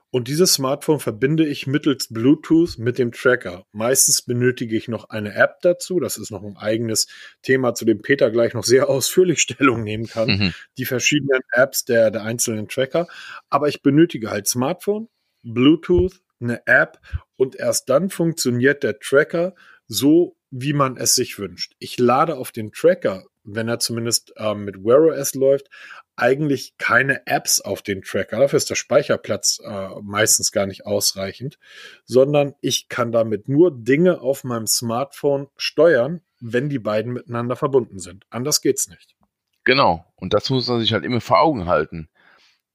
und 0.09 0.29
dieses 0.29 0.53
Smartphone 0.53 0.99
verbinde 0.99 1.45
ich 1.45 1.67
mittels 1.67 2.07
Bluetooth 2.09 2.77
mit 2.77 2.97
dem 2.97 3.11
Tracker. 3.11 3.65
Meistens 3.73 4.21
benötige 4.21 4.77
ich 4.77 4.87
noch 4.87 5.09
eine 5.09 5.35
App 5.35 5.61
dazu. 5.61 5.99
Das 5.99 6.17
ist 6.17 6.31
noch 6.31 6.43
ein 6.43 6.55
eigenes 6.55 7.07
Thema, 7.41 7.73
zu 7.73 7.83
dem 7.83 8.01
Peter 8.01 8.31
gleich 8.31 8.53
noch 8.53 8.63
sehr 8.63 8.89
ausführlich 8.89 9.41
Stellung 9.41 9.83
nehmen 9.83 10.07
kann. 10.07 10.29
Mhm. 10.29 10.53
Die 10.77 10.85
verschiedenen 10.85 11.41
Apps 11.51 11.83
der, 11.83 12.09
der 12.09 12.23
einzelnen 12.23 12.69
Tracker. 12.69 13.07
Aber 13.49 13.67
ich 13.67 13.81
benötige 13.81 14.29
halt 14.29 14.47
Smartphone, 14.47 15.09
Bluetooth, 15.43 16.21
eine 16.39 16.65
App 16.67 16.99
und 17.35 17.55
erst 17.55 17.89
dann 17.89 18.09
funktioniert 18.09 18.83
der 18.83 18.99
Tracker 18.99 19.55
so, 19.87 20.37
wie 20.51 20.73
man 20.73 20.95
es 20.95 21.15
sich 21.15 21.37
wünscht. 21.37 21.73
Ich 21.79 21.99
lade 21.99 22.37
auf 22.37 22.51
den 22.51 22.71
Tracker, 22.71 23.25
wenn 23.43 23.67
er 23.67 23.79
zumindest 23.79 24.33
ähm, 24.37 24.63
mit 24.63 24.83
Wear 24.83 25.01
OS 25.01 25.35
läuft, 25.35 25.69
eigentlich 26.17 26.77
keine 26.77 27.25
Apps 27.27 27.61
auf 27.61 27.81
den 27.81 28.01
Tracker. 28.01 28.39
Dafür 28.39 28.57
ist 28.57 28.69
der 28.69 28.75
Speicherplatz 28.75 29.61
äh, 29.63 29.89
meistens 30.01 30.51
gar 30.51 30.65
nicht 30.65 30.85
ausreichend, 30.85 31.59
sondern 32.05 32.55
ich 32.59 32.89
kann 32.89 33.11
damit 33.11 33.47
nur 33.47 33.71
Dinge 33.71 34.19
auf 34.19 34.43
meinem 34.43 34.67
Smartphone 34.67 35.47
steuern, 35.55 36.21
wenn 36.39 36.69
die 36.69 36.79
beiden 36.79 37.13
miteinander 37.13 37.55
verbunden 37.55 37.99
sind. 37.99 38.25
Anders 38.29 38.61
geht's 38.61 38.89
nicht. 38.89 39.15
Genau. 39.63 40.05
Und 40.15 40.33
das 40.33 40.49
muss 40.49 40.67
man 40.67 40.79
sich 40.79 40.91
halt 40.93 41.05
immer 41.05 41.21
vor 41.21 41.39
Augen 41.39 41.67
halten. 41.67 42.09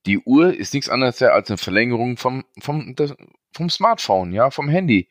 Die 0.06 0.18
Uhr 0.18 0.54
ist 0.54 0.74
nichts 0.74 0.88
anderes 0.88 1.20
als 1.22 1.48
eine 1.48 1.58
Verlängerung 1.58 2.16
vom, 2.16 2.44
vom, 2.60 2.94
vom 3.52 3.70
Smartphone, 3.70 4.32
ja, 4.32 4.50
vom 4.50 4.68
Handy. 4.68 5.08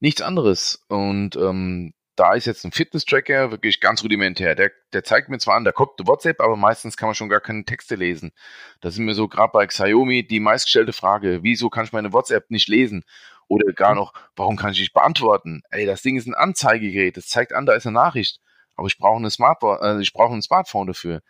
Nichts 0.00 0.22
anderes. 0.22 0.84
Und 0.88 1.36
ähm, 1.36 1.92
da 2.18 2.34
ist 2.34 2.46
jetzt 2.46 2.64
ein 2.64 2.72
Fitness-Tracker 2.72 3.52
wirklich 3.52 3.80
ganz 3.80 4.02
rudimentär. 4.02 4.56
Der, 4.56 4.72
der 4.92 5.04
zeigt 5.04 5.28
mir 5.28 5.38
zwar 5.38 5.54
an, 5.56 5.64
da 5.64 5.70
kommt 5.70 5.92
WhatsApp, 6.04 6.40
aber 6.40 6.56
meistens 6.56 6.96
kann 6.96 7.08
man 7.08 7.14
schon 7.14 7.28
gar 7.28 7.40
keine 7.40 7.64
Texte 7.64 7.94
lesen. 7.94 8.32
Das 8.80 8.94
ist 8.94 8.98
mir 8.98 9.14
so 9.14 9.28
gerade 9.28 9.52
bei 9.52 9.66
Xiaomi 9.66 10.26
die 10.26 10.40
meistgestellte 10.40 10.92
Frage, 10.92 11.42
wieso 11.42 11.70
kann 11.70 11.84
ich 11.84 11.92
meine 11.92 12.12
WhatsApp 12.12 12.50
nicht 12.50 12.68
lesen? 12.68 13.04
Oder 13.46 13.72
gar 13.72 13.94
noch, 13.94 14.12
warum 14.34 14.56
kann 14.56 14.72
ich 14.72 14.80
nicht 14.80 14.92
beantworten? 14.92 15.62
Ey, 15.70 15.86
das 15.86 16.02
Ding 16.02 16.16
ist 16.16 16.26
ein 16.26 16.34
Anzeigegerät, 16.34 17.16
das 17.16 17.28
zeigt 17.28 17.52
an, 17.52 17.66
da 17.66 17.74
ist 17.74 17.86
eine 17.86 17.94
Nachricht. 17.94 18.40
Aber 18.74 18.88
ich 18.88 18.98
brauche 18.98 19.18
eine 19.18 19.30
Smartphone, 19.30 19.78
äh, 19.80 20.00
ich 20.02 20.12
brauche 20.12 20.34
ein 20.34 20.42
Smartphone 20.42 20.88
dafür. 20.88 21.22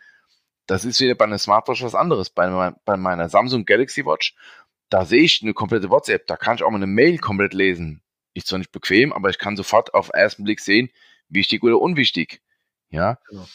Das 0.65 0.85
ist 0.85 0.99
wieder 0.99 1.15
bei 1.15 1.25
einer 1.25 1.37
Smartwatch 1.37 1.83
was 1.83 1.95
anderes. 1.95 2.29
Bei, 2.29 2.73
bei 2.85 2.97
meiner 2.97 3.29
Samsung 3.29 3.65
Galaxy 3.65 4.05
Watch, 4.05 4.35
da 4.89 5.05
sehe 5.05 5.21
ich 5.21 5.41
eine 5.43 5.53
komplette 5.53 5.89
WhatsApp, 5.89 6.27
da 6.27 6.35
kann 6.35 6.55
ich 6.55 6.63
auch 6.63 6.69
mal 6.71 6.77
eine 6.77 6.87
Mail 6.87 7.19
komplett 7.19 7.53
lesen 7.53 8.01
ist 8.39 8.47
zwar 8.47 8.59
nicht 8.59 8.71
bequem, 8.71 9.13
aber 9.13 9.29
ich 9.29 9.37
kann 9.37 9.57
sofort 9.57 9.93
auf 9.93 10.09
den 10.09 10.19
ersten 10.19 10.43
Blick 10.43 10.59
sehen, 10.59 10.89
wichtig 11.29 11.63
oder 11.63 11.79
unwichtig. 11.79 12.41
Ja. 12.89 13.17
Genau. 13.29 13.47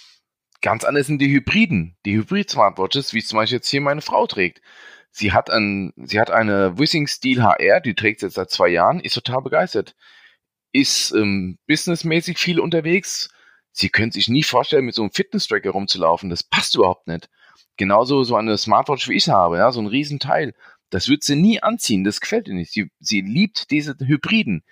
Ganz 0.62 0.85
anders 0.85 1.09
sind 1.09 1.18
die 1.18 1.31
Hybriden, 1.31 1.97
die 2.07 2.16
Hybrid-Smartwatches, 2.16 3.12
wie 3.12 3.18
es 3.18 3.29
zum 3.29 3.37
Beispiel 3.37 3.57
jetzt 3.57 3.68
hier 3.68 3.83
meine 3.83 4.01
Frau 4.01 4.27
trägt. 4.27 4.62
Sie 5.11 5.33
hat, 5.33 5.51
ein, 5.51 5.92
sie 5.97 6.18
hat 6.18 6.31
eine 6.31 6.79
Wissing 6.79 7.07
Steel 7.07 7.42
HR, 7.42 7.81
die 7.81 7.94
trägt 7.94 8.20
sie 8.20 8.27
jetzt 8.27 8.35
seit 8.35 8.51
zwei 8.51 8.68
Jahren, 8.68 8.99
ist 8.99 9.14
total 9.14 9.42
begeistert. 9.42 9.94
Ist 10.73 11.12
ähm, 11.12 11.59
businessmäßig 11.66 12.38
viel 12.38 12.59
unterwegs. 12.59 13.29
Sie 13.73 13.90
können 13.90 14.11
sich 14.11 14.29
nie 14.29 14.42
vorstellen, 14.42 14.87
mit 14.87 14.94
so 14.94 15.03
einem 15.03 15.12
Fitness-Tracker 15.12 15.70
rumzulaufen. 15.70 16.31
Das 16.31 16.42
passt 16.42 16.75
überhaupt 16.75 17.07
nicht. 17.07 17.29
Genauso 17.77 18.25
so 18.25 18.37
eine 18.37 18.57
Smartwatch, 18.57 19.09
wie 19.09 19.16
ich 19.16 19.29
habe, 19.29 19.59
ja, 19.59 19.70
so 19.70 19.81
ein 19.81 19.87
Riesenteil. 19.87 20.55
Das 20.94 21.09
wird 21.09 21.24
sie 21.24 21.35
nie 21.35 21.61
anziehen, 21.61 22.04
das 22.04 22.20
gefällt 22.20 22.46
ihr 22.46 22.54
nicht. 22.54 22.70
Sie, 22.70 22.88
sie 23.00 23.20
liebt 23.20 23.72
diese 23.72 23.96
Hybriden. 23.98 24.62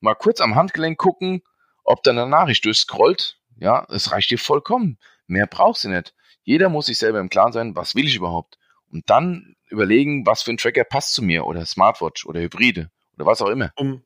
Mal 0.00 0.16
kurz 0.16 0.40
am 0.40 0.56
Handgelenk 0.56 0.98
gucken, 0.98 1.42
ob 1.84 2.02
da 2.02 2.10
eine 2.10 2.26
Nachricht 2.26 2.64
durchscrollt. 2.64 3.38
Ja, 3.56 3.86
es 3.88 4.10
reicht 4.10 4.32
ihr 4.32 4.38
vollkommen. 4.40 4.98
Mehr 5.28 5.46
braucht 5.46 5.78
sie 5.78 5.88
nicht. 5.88 6.12
Jeder 6.42 6.70
muss 6.70 6.86
sich 6.86 6.98
selber 6.98 7.20
im 7.20 7.28
Klaren 7.30 7.52
sein, 7.52 7.76
was 7.76 7.94
will 7.94 8.04
ich 8.06 8.16
überhaupt? 8.16 8.58
Und 8.90 9.08
dann 9.10 9.54
überlegen, 9.68 10.26
was 10.26 10.42
für 10.42 10.50
ein 10.50 10.56
Tracker 10.56 10.82
passt 10.82 11.14
zu 11.14 11.22
mir 11.22 11.46
oder 11.46 11.64
Smartwatch 11.64 12.26
oder 12.26 12.40
Hybride 12.40 12.90
oder 13.14 13.26
was 13.26 13.40
auch 13.40 13.50
immer. 13.50 13.70
Um, 13.76 14.02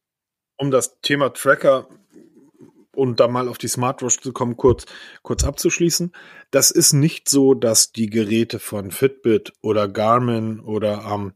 um 0.58 0.70
das 0.70 1.00
Thema 1.00 1.32
Tracker 1.32 1.88
und 2.94 3.20
da 3.20 3.26
mal 3.26 3.48
auf 3.48 3.56
die 3.56 3.68
Smartwatch 3.68 4.20
zu 4.20 4.34
kommen, 4.34 4.58
kurz, 4.58 4.84
kurz 5.22 5.44
abzuschließen. 5.44 6.12
Das 6.50 6.70
ist 6.70 6.92
nicht 6.92 7.30
so, 7.30 7.54
dass 7.54 7.90
die 7.90 8.10
Geräte 8.10 8.58
von 8.58 8.90
Fitbit 8.90 9.54
oder 9.62 9.88
Garmin 9.88 10.60
oder 10.60 11.06
ähm, 11.10 11.32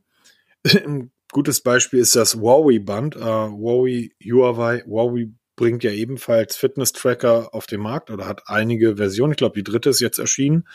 ein 0.66 1.12
gutes 1.33 1.61
Beispiel 1.61 2.01
ist 2.01 2.16
das 2.16 2.35
Huawei-Band. 2.35 3.16
Uh, 3.16 3.51
Huawei, 3.51 4.11
Huawei, 4.23 4.83
Huawei 4.87 5.31
bringt 5.57 5.83
ja 5.85 5.90
ebenfalls 5.90 6.57
Fitness-Tracker 6.57 7.53
auf 7.53 7.66
den 7.66 7.81
Markt 7.81 8.11
oder 8.11 8.27
hat 8.27 8.42
einige 8.47 8.97
Versionen. 8.97 9.33
Ich 9.33 9.38
glaube, 9.38 9.57
die 9.57 9.64
dritte 9.64 9.90
ist 9.90 10.01
jetzt 10.01 10.18
erschienen. 10.18 10.68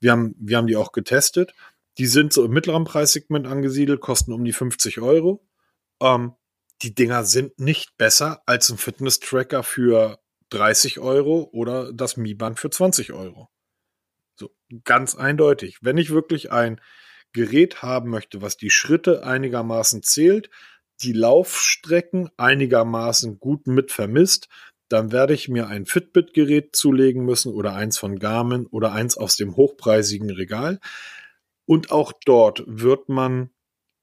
Wir 0.00 0.12
haben, 0.12 0.34
wir 0.38 0.56
haben 0.56 0.66
die 0.66 0.76
auch 0.76 0.92
getestet. 0.92 1.54
Die 1.96 2.06
sind 2.06 2.32
so 2.32 2.44
im 2.44 2.52
mittleren 2.52 2.84
Preissegment 2.84 3.46
angesiedelt, 3.46 4.00
kosten 4.00 4.32
um 4.32 4.44
die 4.44 4.52
50 4.52 5.00
Euro. 5.00 5.44
Ähm, 6.00 6.34
die 6.82 6.94
Dinger 6.94 7.24
sind 7.24 7.58
nicht 7.58 7.96
besser 7.96 8.42
als 8.46 8.70
ein 8.70 8.78
Fitness-Tracker 8.78 9.64
für 9.64 10.20
30 10.50 11.00
Euro 11.00 11.48
oder 11.52 11.92
das 11.92 12.16
Mi-Band 12.16 12.60
für 12.60 12.70
20 12.70 13.12
Euro. 13.12 13.48
So, 14.36 14.50
ganz 14.84 15.16
eindeutig. 15.16 15.78
Wenn 15.80 15.98
ich 15.98 16.10
wirklich 16.10 16.52
ein 16.52 16.80
Gerät 17.32 17.82
haben 17.82 18.10
möchte, 18.10 18.42
was 18.42 18.56
die 18.56 18.70
Schritte 18.70 19.24
einigermaßen 19.24 20.02
zählt, 20.02 20.50
die 21.02 21.12
Laufstrecken 21.12 22.30
einigermaßen 22.36 23.38
gut 23.38 23.66
mit 23.66 23.92
vermisst, 23.92 24.48
dann 24.88 25.12
werde 25.12 25.34
ich 25.34 25.48
mir 25.48 25.68
ein 25.68 25.86
Fitbit-Gerät 25.86 26.74
zulegen 26.74 27.24
müssen 27.24 27.52
oder 27.52 27.74
eins 27.74 27.98
von 27.98 28.18
Garmin 28.18 28.66
oder 28.66 28.92
eins 28.92 29.16
aus 29.16 29.36
dem 29.36 29.56
hochpreisigen 29.56 30.30
Regal. 30.30 30.80
Und 31.66 31.90
auch 31.90 32.12
dort 32.24 32.64
wird 32.66 33.08
man, 33.08 33.50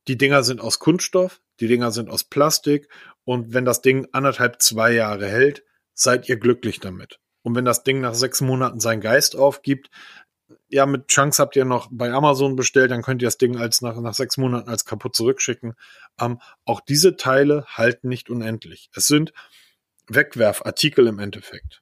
die 0.07 0.17
Dinger 0.17 0.43
sind 0.43 0.61
aus 0.61 0.79
Kunststoff, 0.79 1.41
die 1.59 1.67
Dinger 1.67 1.91
sind 1.91 2.09
aus 2.09 2.23
Plastik 2.23 2.87
und 3.23 3.53
wenn 3.53 3.65
das 3.65 3.81
Ding 3.81 4.07
anderthalb, 4.11 4.61
zwei 4.61 4.93
Jahre 4.93 5.27
hält, 5.27 5.63
seid 5.93 6.29
ihr 6.29 6.37
glücklich 6.37 6.79
damit. 6.79 7.19
Und 7.41 7.55
wenn 7.55 7.65
das 7.65 7.83
Ding 7.83 8.01
nach 8.01 8.13
sechs 8.13 8.41
Monaten 8.41 8.79
seinen 8.79 9.01
Geist 9.01 9.35
aufgibt, 9.35 9.89
ja, 10.69 10.85
mit 10.85 11.07
Chunks 11.07 11.39
habt 11.39 11.55
ihr 11.55 11.65
noch 11.65 11.87
bei 11.91 12.11
Amazon 12.11 12.55
bestellt, 12.55 12.91
dann 12.91 13.01
könnt 13.01 13.21
ihr 13.21 13.27
das 13.27 13.37
Ding 13.37 13.57
als 13.57 13.81
nach, 13.81 13.99
nach 13.99 14.13
sechs 14.13 14.37
Monaten 14.37 14.69
als 14.69 14.85
kaputt 14.85 15.15
zurückschicken. 15.15 15.73
Ähm, 16.19 16.39
auch 16.65 16.81
diese 16.81 17.17
Teile 17.17 17.65
halten 17.67 18.09
nicht 18.09 18.29
unendlich. 18.29 18.89
Es 18.93 19.07
sind 19.07 19.33
Wegwerfartikel 20.07 21.07
im 21.07 21.19
Endeffekt. 21.19 21.81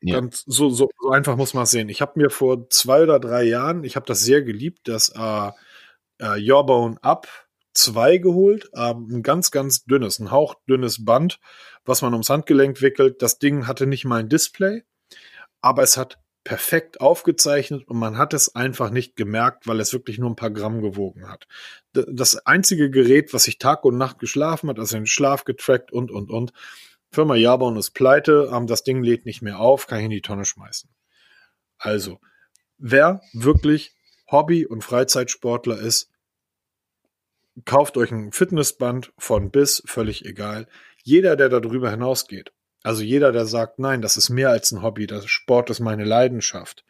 Ja. 0.00 0.16
Ganz, 0.16 0.44
so, 0.46 0.70
so, 0.70 0.90
so 1.00 1.10
einfach 1.10 1.36
muss 1.36 1.54
man 1.54 1.64
es 1.64 1.70
sehen. 1.70 1.88
Ich 1.88 2.00
habe 2.00 2.20
mir 2.20 2.30
vor 2.30 2.68
zwei 2.70 3.02
oder 3.02 3.18
drei 3.18 3.44
Jahren, 3.44 3.84
ich 3.84 3.96
habe 3.96 4.06
das 4.06 4.20
sehr 4.22 4.42
geliebt, 4.42 4.88
das 4.88 5.10
äh, 5.10 5.50
äh, 6.20 6.38
Jawbone 6.38 6.96
Up 7.02 7.26
2 7.74 8.18
geholt. 8.18 8.70
Ähm, 8.74 9.08
ein 9.10 9.22
ganz, 9.22 9.50
ganz 9.50 9.84
dünnes, 9.84 10.18
ein 10.18 10.30
hauchdünnes 10.30 11.04
Band, 11.04 11.40
was 11.84 12.02
man 12.02 12.12
ums 12.12 12.30
Handgelenk 12.30 12.80
wickelt. 12.80 13.22
Das 13.22 13.38
Ding 13.38 13.66
hatte 13.66 13.86
nicht 13.86 14.04
mal 14.04 14.20
ein 14.20 14.28
Display, 14.28 14.84
aber 15.60 15.82
es 15.82 15.96
hat 15.96 16.18
perfekt 16.44 17.00
aufgezeichnet 17.00 17.88
und 17.88 17.98
man 17.98 18.18
hat 18.18 18.34
es 18.34 18.54
einfach 18.54 18.90
nicht 18.90 19.16
gemerkt, 19.16 19.66
weil 19.66 19.80
es 19.80 19.94
wirklich 19.94 20.18
nur 20.18 20.30
ein 20.30 20.36
paar 20.36 20.50
Gramm 20.50 20.82
gewogen 20.82 21.28
hat. 21.28 21.48
Das 21.92 22.36
einzige 22.46 22.90
Gerät, 22.90 23.32
was 23.32 23.44
sich 23.44 23.58
Tag 23.58 23.84
und 23.84 23.96
Nacht 23.96 24.18
geschlafen 24.18 24.68
hat, 24.68 24.78
also 24.78 24.96
den 24.96 25.06
Schlaf 25.06 25.44
getrackt 25.44 25.90
und, 25.90 26.10
und, 26.10 26.30
und. 26.30 26.52
Firma 27.10 27.36
Jabon 27.36 27.76
ist 27.76 27.92
pleite, 27.92 28.50
ähm, 28.52 28.66
das 28.66 28.82
Ding 28.82 29.02
lädt 29.02 29.24
nicht 29.24 29.40
mehr 29.40 29.58
auf, 29.58 29.86
kann 29.86 29.98
ich 29.98 30.04
in 30.04 30.10
die 30.10 30.20
Tonne 30.20 30.44
schmeißen. 30.44 30.90
Also, 31.78 32.20
wer 32.76 33.22
wirklich 33.32 33.94
Hobby- 34.30 34.66
und 34.66 34.82
Freizeitsportler 34.82 35.78
ist, 35.78 36.10
kauft 37.64 37.96
euch 37.96 38.10
ein 38.10 38.32
Fitnessband 38.32 39.12
von 39.16 39.50
bis, 39.50 39.82
völlig 39.86 40.24
egal. 40.24 40.66
Jeder, 41.02 41.36
der 41.36 41.48
darüber 41.48 41.90
hinausgeht, 41.90 42.52
also 42.84 43.02
jeder, 43.02 43.32
der 43.32 43.46
sagt, 43.46 43.78
nein, 43.78 44.02
das 44.02 44.16
ist 44.18 44.28
mehr 44.28 44.50
als 44.50 44.70
ein 44.70 44.82
Hobby, 44.82 45.06
das 45.06 45.26
Sport 45.26 45.70
ist 45.70 45.80
meine 45.80 46.04
Leidenschaft. 46.04 46.84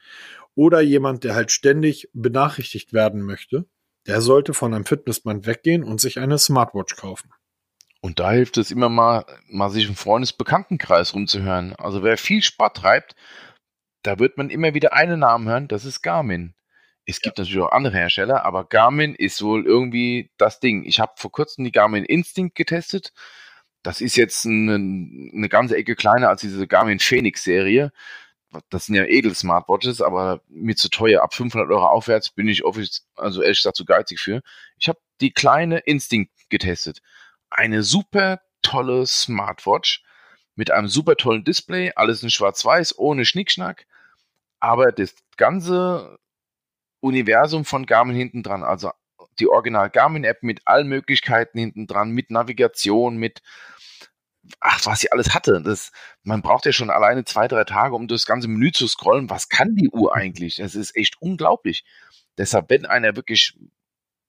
Oder 0.57 0.81
jemand, 0.81 1.25
der 1.25 1.35
halt 1.35 1.53
ständig 1.53 2.11
benachrichtigt 2.13 2.93
werden 2.93 3.23
möchte, 3.23 3.67
der 4.07 4.21
sollte 4.21 4.55
von 4.55 4.75
einem 4.75 4.85
Fitnessband 4.85 5.47
weggehen 5.47 5.85
und 5.85 6.01
sich 6.01 6.19
eine 6.19 6.37
Smartwatch 6.37 6.97
kaufen. 6.97 7.31
Und 8.01 8.19
da 8.19 8.33
hilft 8.33 8.59
es 8.59 8.73
immer 8.73 8.89
mal, 8.89 9.25
mal 9.49 9.71
sich 9.71 9.89
im 9.89 9.95
Freundesbekanntenkreis 9.95 11.15
rumzuhören. 11.15 11.75
Also 11.77 12.03
wer 12.03 12.19
viel 12.19 12.43
Sport 12.43 12.77
treibt, 12.77 13.15
da 14.03 14.19
wird 14.19 14.37
man 14.37 14.51
immer 14.51 14.75
wieder 14.75 14.93
einen 14.93 15.21
Namen 15.21 15.49
hören, 15.49 15.69
das 15.69 15.85
ist 15.85 16.03
Garmin. 16.03 16.55
Es 17.07 17.21
gibt 17.21 17.39
ja. 17.39 17.45
natürlich 17.45 17.63
auch 17.63 17.73
andere 17.73 17.97
Hersteller, 17.97 18.45
aber 18.45 18.65
Garmin 18.65 19.15
ist 19.15 19.43
wohl 19.43 19.65
irgendwie 19.65 20.33
das 20.39 20.59
Ding. 20.59 20.85
Ich 20.85 20.99
habe 20.99 21.13
vor 21.17 21.31
kurzem 21.31 21.65
die 21.65 21.73
Garmin 21.73 22.05
Instinct 22.05 22.57
getestet. 22.57 23.13
Das 23.85 24.01
ist 24.01 24.17
jetzt 24.17 24.47
eine, 24.47 24.75
eine 24.75 25.49
ganze 25.51 25.77
Ecke 25.77 25.95
kleiner 25.95 26.31
als 26.31 26.41
diese 26.41 26.67
Garmin 26.67 26.99
Phoenix 26.99 27.45
Serie. 27.45 27.93
Das 28.71 28.87
sind 28.87 28.95
ja 28.95 29.05
Edel-Smartwatches, 29.05 30.01
aber 30.01 30.41
mir 30.49 30.75
zu 30.75 30.89
teuer. 30.89 31.23
Ab 31.23 31.35
500 31.35 31.71
Euro 31.71 31.87
aufwärts 31.87 32.31
bin 32.31 32.49
ich 32.49 32.65
also 32.65 33.43
ehrlich 33.43 33.59
gesagt 33.59 33.77
zu 33.77 33.85
geizig 33.85 34.21
für. 34.21 34.43
Ich 34.79 34.89
habe 34.89 34.99
die 35.21 35.33
kleine 35.33 35.79
Instinct 35.81 36.33
getestet. 36.49 37.03
Eine 37.51 37.83
super 37.83 38.41
tolle 38.63 39.07
Smartwatch 39.07 40.03
mit 40.55 40.71
einem 40.71 40.89
super 40.89 41.17
tollen 41.17 41.45
Display, 41.45 41.93
alles 41.95 42.23
in 42.23 42.31
schwarz-weiß, 42.31 42.99
ohne 42.99 43.27
Schnickschnack. 43.27 43.87
Aber 44.61 44.93
das 44.93 45.15
ganze 45.37 46.19
Universum 47.01 47.67
von 47.67 47.85
Garmin 47.85 48.17
hinten 48.17 48.43
dran. 48.43 48.63
Also 48.63 48.93
die 49.39 49.49
Original 49.49 49.91
Garmin-App 49.91 50.43
mit 50.43 50.63
allen 50.65 50.89
Möglichkeiten 50.89 51.59
hinten 51.59 51.87
dran, 51.87 52.11
mit 52.11 52.31
Navigation, 52.31 53.17
mit 53.17 53.43
ach, 54.61 54.85
was 54.87 55.01
sie 55.01 55.13
alles 55.13 55.35
hatte. 55.35 55.61
Das, 55.63 55.93
man 56.23 56.43
braucht 56.43 56.67
ja 56.67 56.73
schon 56.73 56.91
alleine 56.91 57.25
zwei, 57.25 57.49
drei 57.49 57.65
Tage, 57.65 57.95
um 57.95 58.09
das 58.09 58.27
ganze 58.27 58.49
Menü 58.49 58.73
zu 58.73 58.87
scrollen. 58.87 59.31
Was 59.31 59.49
kann 59.49 59.77
die 59.77 59.91
Uhr 59.91 60.15
eigentlich? 60.15 60.57
Das 60.57 60.75
ist 60.75 60.97
echt 60.97 61.21
unglaublich. 61.21 61.85
Deshalb, 62.39 62.71
wenn 62.71 62.87
einer 62.87 63.17
wirklich 63.17 63.57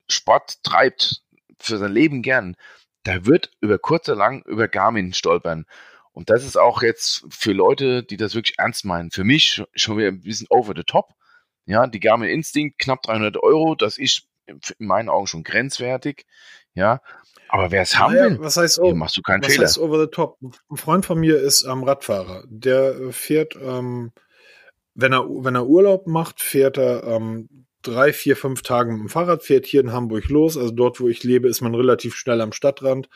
Sport 0.10 0.64
treibt, 0.64 1.24
für 1.60 1.78
sein 1.78 1.92
Leben 1.92 2.22
gern, 2.22 2.56
da 3.04 3.26
wird 3.26 3.52
über 3.62 3.80
kurz 3.80 4.10
oder 4.10 4.18
lang 4.18 4.44
über 4.46 4.68
Garmin 4.68 5.14
stolpern. 5.14 5.66
Und 6.12 6.30
das 6.30 6.44
ist 6.44 6.58
auch 6.58 6.82
jetzt 6.82 7.26
für 7.30 7.52
Leute, 7.52 8.04
die 8.04 8.18
das 8.18 8.36
wirklich 8.36 8.58
ernst 8.58 8.86
meinen. 8.86 9.12
Für 9.12 9.24
mich 9.24 9.64
schon 9.76 9.98
wieder 9.98 10.08
ein 10.08 10.22
bisschen 10.22 10.48
over 10.50 10.74
the 10.76 10.84
top. 10.84 11.14
Ja, 11.66 11.88
die 11.88 12.00
Garmin 12.00 12.30
Instinct, 12.30 12.80
knapp 12.80 13.02
300 13.04 13.38
Euro, 13.38 13.76
das 13.76 13.98
ist 13.98 14.28
in 14.48 14.88
meinen 14.88 15.10
Augen 15.10 15.28
schon 15.28 15.44
grenzwertig. 15.44 16.26
Ja, 16.74 17.02
aber 17.50 17.72
wer 17.72 17.82
es 17.82 17.98
haben 17.98 18.14
naja, 18.14 18.30
will, 18.32 18.40
was 18.40 18.58
heißt, 18.58 18.80
hier 18.82 18.96
machst 18.96 19.18
du 19.18 19.22
keinen 19.22 19.44
was 19.44 19.54
Fehler. 19.54 19.68
Heißt 19.68 19.80
over 19.80 20.00
the 20.00 20.08
top? 20.08 20.38
Ein 20.42 20.78
Freund 20.78 21.06
von 21.06 21.20
mir 21.20 21.40
ist 21.40 21.64
ähm, 21.64 21.84
Radfahrer. 21.84 22.44
Der 22.48 22.96
äh, 22.96 23.12
fährt, 23.12 23.56
ähm, 23.62 24.12
wenn 24.94 25.14
er 25.14 25.26
wenn 25.28 25.56
er 25.56 25.68
Urlaub 25.68 26.08
macht, 26.08 26.42
fährt 26.42 26.78
er 26.78 27.04
ähm, 27.04 27.66
drei, 27.82 28.14
vier, 28.14 28.36
fünf 28.36 28.62
Tage 28.62 28.92
mit 28.92 29.02
dem 29.02 29.10
Fahrrad, 29.10 29.44
fährt 29.44 29.66
hier 29.66 29.82
in 29.82 29.92
Hamburg 29.92 30.30
los. 30.30 30.58
Also 30.58 30.72
dort, 30.72 31.00
wo 31.00 31.08
ich 31.08 31.24
lebe, 31.24 31.48
ist 31.48 31.62
man 31.62 31.76
relativ 31.76 32.16
schnell 32.16 32.42
am 32.42 32.52
Stadtrand. 32.52 33.10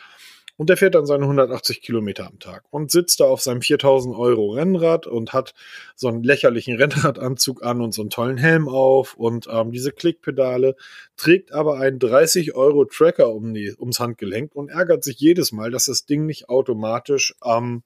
Und 0.59 0.69
der 0.69 0.75
fährt 0.75 0.93
dann 0.93 1.05
seine 1.05 1.23
180 1.23 1.81
Kilometer 1.81 2.27
am 2.27 2.37
Tag 2.37 2.65
und 2.69 2.91
sitzt 2.91 3.21
da 3.21 3.23
auf 3.23 3.39
seinem 3.41 3.61
4000 3.61 4.13
Euro 4.13 4.51
Rennrad 4.51 5.07
und 5.07 5.31
hat 5.31 5.53
so 5.95 6.09
einen 6.09 6.21
lächerlichen 6.21 6.75
Rennradanzug 6.81 7.63
an 7.63 7.79
und 7.79 7.93
so 7.93 8.01
einen 8.01 8.09
tollen 8.09 8.35
Helm 8.35 8.67
auf 8.67 9.13
und 9.13 9.47
ähm, 9.49 9.71
diese 9.71 9.93
Klickpedale, 9.93 10.75
trägt 11.15 11.53
aber 11.53 11.79
einen 11.79 11.97
30 11.97 12.55
Euro 12.55 12.83
Tracker 12.83 13.29
um 13.29 13.53
die, 13.53 13.73
ums 13.79 14.01
Handgelenk 14.01 14.53
und 14.53 14.67
ärgert 14.67 15.05
sich 15.05 15.17
jedes 15.17 15.53
Mal, 15.53 15.71
dass 15.71 15.85
das 15.85 16.05
Ding 16.05 16.25
nicht 16.25 16.49
automatisch, 16.49 17.35
ähm, 17.45 17.83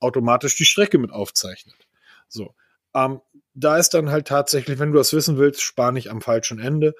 automatisch 0.00 0.56
die 0.56 0.64
Strecke 0.64 0.96
mit 0.96 1.12
aufzeichnet. 1.12 1.76
So. 2.26 2.54
Ähm, 2.94 3.20
da 3.52 3.76
ist 3.76 3.90
dann 3.90 4.10
halt 4.10 4.28
tatsächlich, 4.28 4.78
wenn 4.78 4.92
du 4.92 4.96
das 4.98 5.12
wissen 5.12 5.36
willst, 5.36 5.60
spar 5.60 5.92
nicht 5.92 6.10
am 6.10 6.22
falschen 6.22 6.58
Ende. 6.58 6.94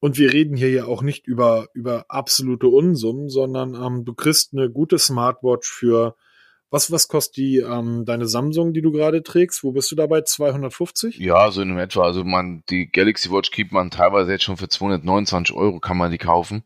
Und 0.00 0.18
wir 0.18 0.32
reden 0.32 0.56
hier 0.56 0.70
ja 0.70 0.84
auch 0.84 1.02
nicht 1.02 1.26
über, 1.26 1.68
über 1.72 2.04
absolute 2.08 2.68
Unsummen, 2.68 3.28
sondern 3.28 3.74
ähm, 3.74 4.04
du 4.04 4.14
kriegst 4.14 4.52
eine 4.52 4.70
gute 4.70 4.98
Smartwatch 4.98 5.68
für, 5.68 6.16
was, 6.70 6.90
was 6.90 7.08
kostet 7.08 7.36
die, 7.38 7.58
ähm, 7.58 8.04
deine 8.04 8.26
Samsung, 8.26 8.74
die 8.74 8.82
du 8.82 8.92
gerade 8.92 9.22
trägst? 9.22 9.64
Wo 9.64 9.72
bist 9.72 9.90
du 9.90 9.96
dabei? 9.96 10.20
250? 10.20 11.18
Ja, 11.18 11.50
so 11.50 11.62
in 11.62 11.78
etwa. 11.78 12.02
Also 12.04 12.24
man, 12.24 12.62
die 12.68 12.90
Galaxy 12.90 13.30
Watch 13.30 13.50
kriegt 13.50 13.72
man 13.72 13.90
teilweise 13.90 14.32
jetzt 14.32 14.44
schon 14.44 14.58
für 14.58 14.68
229 14.68 15.56
Euro 15.56 15.80
kann 15.80 15.96
man 15.96 16.10
die 16.10 16.18
kaufen. 16.18 16.62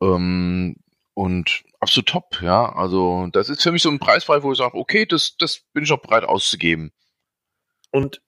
Ähm, 0.00 0.76
und 1.12 1.64
absolut 1.80 2.08
top, 2.08 2.42
ja. 2.42 2.74
Also 2.74 3.28
das 3.32 3.48
ist 3.48 3.62
für 3.62 3.72
mich 3.72 3.82
so 3.82 3.90
ein 3.90 3.98
Preisfrei, 3.98 4.42
wo 4.42 4.52
ich 4.52 4.58
sage, 4.58 4.76
okay, 4.76 5.06
das, 5.06 5.36
das 5.38 5.62
bin 5.72 5.84
ich 5.84 5.92
auch 5.92 6.00
bereit 6.00 6.24
auszugeben. 6.24 6.92
Und 7.90 8.22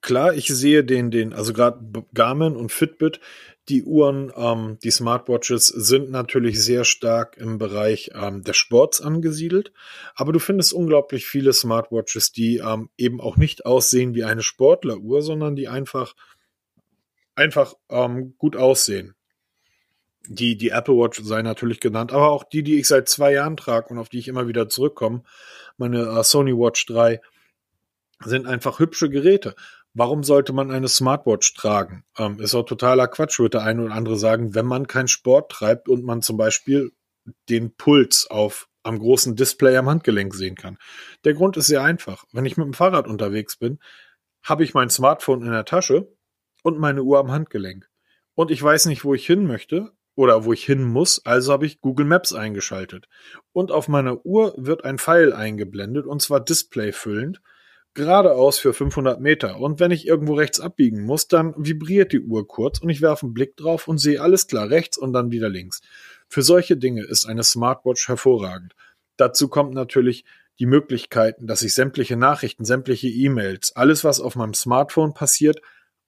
klar, 0.00 0.34
ich 0.34 0.48
sehe 0.48 0.84
den, 0.84 1.10
den, 1.10 1.32
also 1.32 1.52
gerade 1.52 2.04
Garmin 2.14 2.56
und 2.56 2.72
Fitbit, 2.72 3.20
die 3.68 3.82
Uhren, 3.84 4.32
ähm, 4.34 4.78
die 4.82 4.90
Smartwatches 4.90 5.66
sind 5.66 6.10
natürlich 6.10 6.62
sehr 6.62 6.84
stark 6.84 7.36
im 7.36 7.58
Bereich 7.58 8.10
ähm, 8.14 8.42
des 8.42 8.56
Sports 8.56 9.00
angesiedelt, 9.00 9.72
aber 10.14 10.32
du 10.32 10.38
findest 10.38 10.72
unglaublich 10.72 11.26
viele 11.26 11.52
Smartwatches, 11.52 12.32
die 12.32 12.58
ähm, 12.58 12.88
eben 12.96 13.20
auch 13.20 13.36
nicht 13.36 13.66
aussehen 13.66 14.14
wie 14.14 14.24
eine 14.24 14.42
Sportleruhr, 14.42 15.22
sondern 15.22 15.54
die 15.54 15.68
einfach 15.68 16.14
einfach 17.34 17.74
ähm, 17.88 18.34
gut 18.36 18.56
aussehen. 18.56 19.14
Die, 20.26 20.56
die 20.56 20.70
Apple 20.70 20.94
Watch 20.94 21.20
sei 21.22 21.42
natürlich 21.42 21.80
genannt, 21.80 22.12
aber 22.12 22.30
auch 22.30 22.44
die, 22.44 22.62
die 22.62 22.78
ich 22.80 22.88
seit 22.88 23.08
zwei 23.08 23.32
Jahren 23.32 23.56
trage 23.56 23.88
und 23.88 23.98
auf 23.98 24.08
die 24.08 24.18
ich 24.18 24.28
immer 24.28 24.48
wieder 24.48 24.68
zurückkomme, 24.68 25.22
meine 25.76 26.02
äh, 26.02 26.24
Sony 26.24 26.52
Watch 26.52 26.84
3, 26.86 27.20
sind 28.24 28.46
einfach 28.46 28.78
hübsche 28.78 29.10
Geräte. 29.10 29.54
Warum 29.94 30.22
sollte 30.22 30.52
man 30.52 30.70
eine 30.70 30.88
Smartwatch 30.88 31.54
tragen? 31.54 32.04
Ähm, 32.16 32.38
ist 32.40 32.54
auch 32.54 32.64
totaler 32.64 33.08
Quatsch, 33.08 33.38
würde 33.38 33.58
der 33.58 33.62
eine 33.62 33.84
oder 33.84 33.94
andere 33.94 34.16
sagen, 34.16 34.54
wenn 34.54 34.66
man 34.66 34.86
keinen 34.86 35.08
Sport 35.08 35.50
treibt 35.50 35.88
und 35.88 36.04
man 36.04 36.22
zum 36.22 36.36
Beispiel 36.36 36.92
den 37.48 37.74
Puls 37.74 38.26
auf 38.30 38.68
am 38.82 38.98
großen 38.98 39.36
Display 39.36 39.76
am 39.76 39.88
Handgelenk 39.88 40.34
sehen 40.34 40.54
kann. 40.54 40.78
Der 41.24 41.34
Grund 41.34 41.56
ist 41.56 41.66
sehr 41.66 41.82
einfach. 41.82 42.24
Wenn 42.32 42.46
ich 42.46 42.56
mit 42.56 42.64
dem 42.64 42.74
Fahrrad 42.74 43.06
unterwegs 43.06 43.56
bin, 43.56 43.78
habe 44.42 44.64
ich 44.64 44.72
mein 44.72 44.88
Smartphone 44.88 45.42
in 45.42 45.50
der 45.50 45.64
Tasche 45.64 46.08
und 46.62 46.78
meine 46.78 47.02
Uhr 47.02 47.18
am 47.18 47.30
Handgelenk. 47.30 47.88
Und 48.34 48.50
ich 48.50 48.62
weiß 48.62 48.86
nicht, 48.86 49.04
wo 49.04 49.14
ich 49.14 49.26
hin 49.26 49.46
möchte 49.46 49.92
oder 50.14 50.44
wo 50.44 50.52
ich 50.52 50.64
hin 50.64 50.84
muss, 50.84 51.24
also 51.24 51.52
habe 51.52 51.66
ich 51.66 51.80
Google 51.80 52.06
Maps 52.06 52.32
eingeschaltet. 52.32 53.08
Und 53.52 53.70
auf 53.72 53.88
meiner 53.88 54.24
Uhr 54.24 54.54
wird 54.56 54.84
ein 54.84 54.98
Pfeil 54.98 55.32
eingeblendet 55.32 56.06
und 56.06 56.22
zwar 56.22 56.40
displayfüllend 56.40 57.40
geradeaus 57.98 58.58
für 58.58 58.72
500 58.72 59.20
Meter. 59.20 59.58
Und 59.58 59.80
wenn 59.80 59.90
ich 59.90 60.06
irgendwo 60.06 60.34
rechts 60.34 60.60
abbiegen 60.60 61.04
muss, 61.04 61.28
dann 61.28 61.52
vibriert 61.58 62.12
die 62.12 62.20
Uhr 62.20 62.46
kurz 62.46 62.78
und 62.78 62.88
ich 62.88 63.02
werfe 63.02 63.26
einen 63.26 63.34
Blick 63.34 63.56
drauf 63.56 63.88
und 63.88 63.98
sehe 63.98 64.22
alles 64.22 64.46
klar 64.46 64.70
rechts 64.70 64.96
und 64.96 65.12
dann 65.12 65.30
wieder 65.30 65.48
links. 65.48 65.82
Für 66.28 66.42
solche 66.42 66.76
Dinge 66.76 67.02
ist 67.04 67.26
eine 67.26 67.42
Smartwatch 67.42 68.08
hervorragend. 68.08 68.74
Dazu 69.16 69.48
kommt 69.48 69.74
natürlich 69.74 70.24
die 70.60 70.66
Möglichkeiten, 70.66 71.46
dass 71.46 71.62
ich 71.62 71.74
sämtliche 71.74 72.16
Nachrichten, 72.16 72.64
sämtliche 72.64 73.08
E-Mails, 73.08 73.74
alles, 73.74 74.04
was 74.04 74.20
auf 74.20 74.36
meinem 74.36 74.54
Smartphone 74.54 75.12
passiert, 75.12 75.60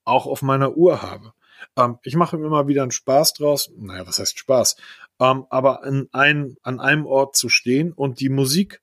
auch 0.05 0.25
auf 0.25 0.41
meiner 0.41 0.77
Uhr 0.77 1.01
habe. 1.01 1.33
Ähm, 1.77 1.97
ich 2.03 2.15
mache 2.15 2.37
mir 2.37 2.47
immer 2.47 2.67
wieder 2.67 2.83
einen 2.83 2.91
Spaß 2.91 3.33
draus. 3.33 3.69
Naja, 3.77 4.07
was 4.07 4.19
heißt 4.19 4.39
Spaß? 4.39 4.77
Ähm, 5.19 5.45
aber 5.49 5.83
an, 5.83 6.07
ein, 6.13 6.55
an 6.63 6.79
einem 6.79 7.05
Ort 7.05 7.35
zu 7.35 7.49
stehen 7.49 7.91
und 7.91 8.19
die 8.19 8.29
Musik 8.29 8.81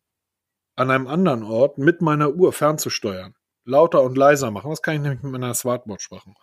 an 0.79 0.93
einem 0.93 1.09
anderen 1.09 1.43
Ort 1.43 1.79
mit 1.79 2.01
meiner 2.01 2.31
Uhr 2.31 2.53
fernzusteuern. 2.53 3.35
Lauter 3.64 4.03
und 4.03 4.17
leiser 4.17 4.51
machen. 4.51 4.71
Das 4.71 4.81
kann 4.81 4.95
ich 4.95 5.01
nämlich 5.01 5.23
mit 5.23 5.33
meiner 5.33 5.53
Smartwatch 5.53 6.11
machen. 6.11 6.35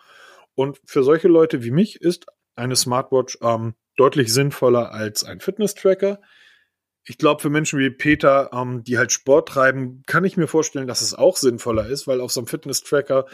Und 0.56 0.80
für 0.86 1.04
solche 1.04 1.30
Leute 1.30 1.63
wie 1.63 1.71
mich 1.71 2.02
ist 2.02 2.26
eine 2.56 2.76
Smartwatch 2.76 3.38
ähm, 3.41 3.76
deutlich 3.95 4.34
sinnvoller 4.34 4.91
als 4.91 5.24
ein 5.24 5.39
Fitness-Tracker. 5.39 6.19
ich 7.08 7.17
glaube, 7.17 7.41
für 7.41 7.50
Menschen 7.50 7.80
wie 7.80 7.89
Peter, 7.91 8.50
ähm, 8.52 8.84
die 8.84 8.98
halt 8.98 9.12
Sport 9.12 9.50
treiben, 9.50 10.04
kann 10.06 10.26
ich 10.26 10.38
mir 10.38 10.48
vorstellen, 10.48 10.88
dass 10.88 11.02
es 11.02 11.13
auch 11.13 11.38
sinnvoller 11.38 11.88
ist, 11.88 12.06
weil 12.06 12.19
auf 12.19 12.32
so 12.32 12.41
einem 12.41 12.48
Fitness-Tracker 12.48 13.26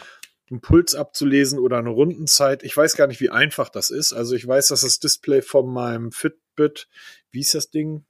einen 0.51 0.61
Puls 0.61 0.93
abzulesen 0.93 1.57
oder 1.57 1.77
eine 1.77 1.89
Rundenzeit, 1.89 2.61
ich 2.63 2.75
weiß 2.77 2.95
gar 2.95 3.07
nicht, 3.07 3.21
wie 3.21 3.29
einfach 3.31 3.69
das 3.69 3.89
ist. 3.89 4.13
Also 4.13 4.35
ich 4.35 4.45
weiß, 4.45 4.67
dass 4.67 4.81
das 4.81 4.99
Display 4.99 5.41
von 5.41 5.71
meinem 5.71 6.11
Fitbit, 6.11 6.87
wie 7.31 7.39
ist 7.39 7.55
das 7.55 7.71
Ding? 7.71 8.05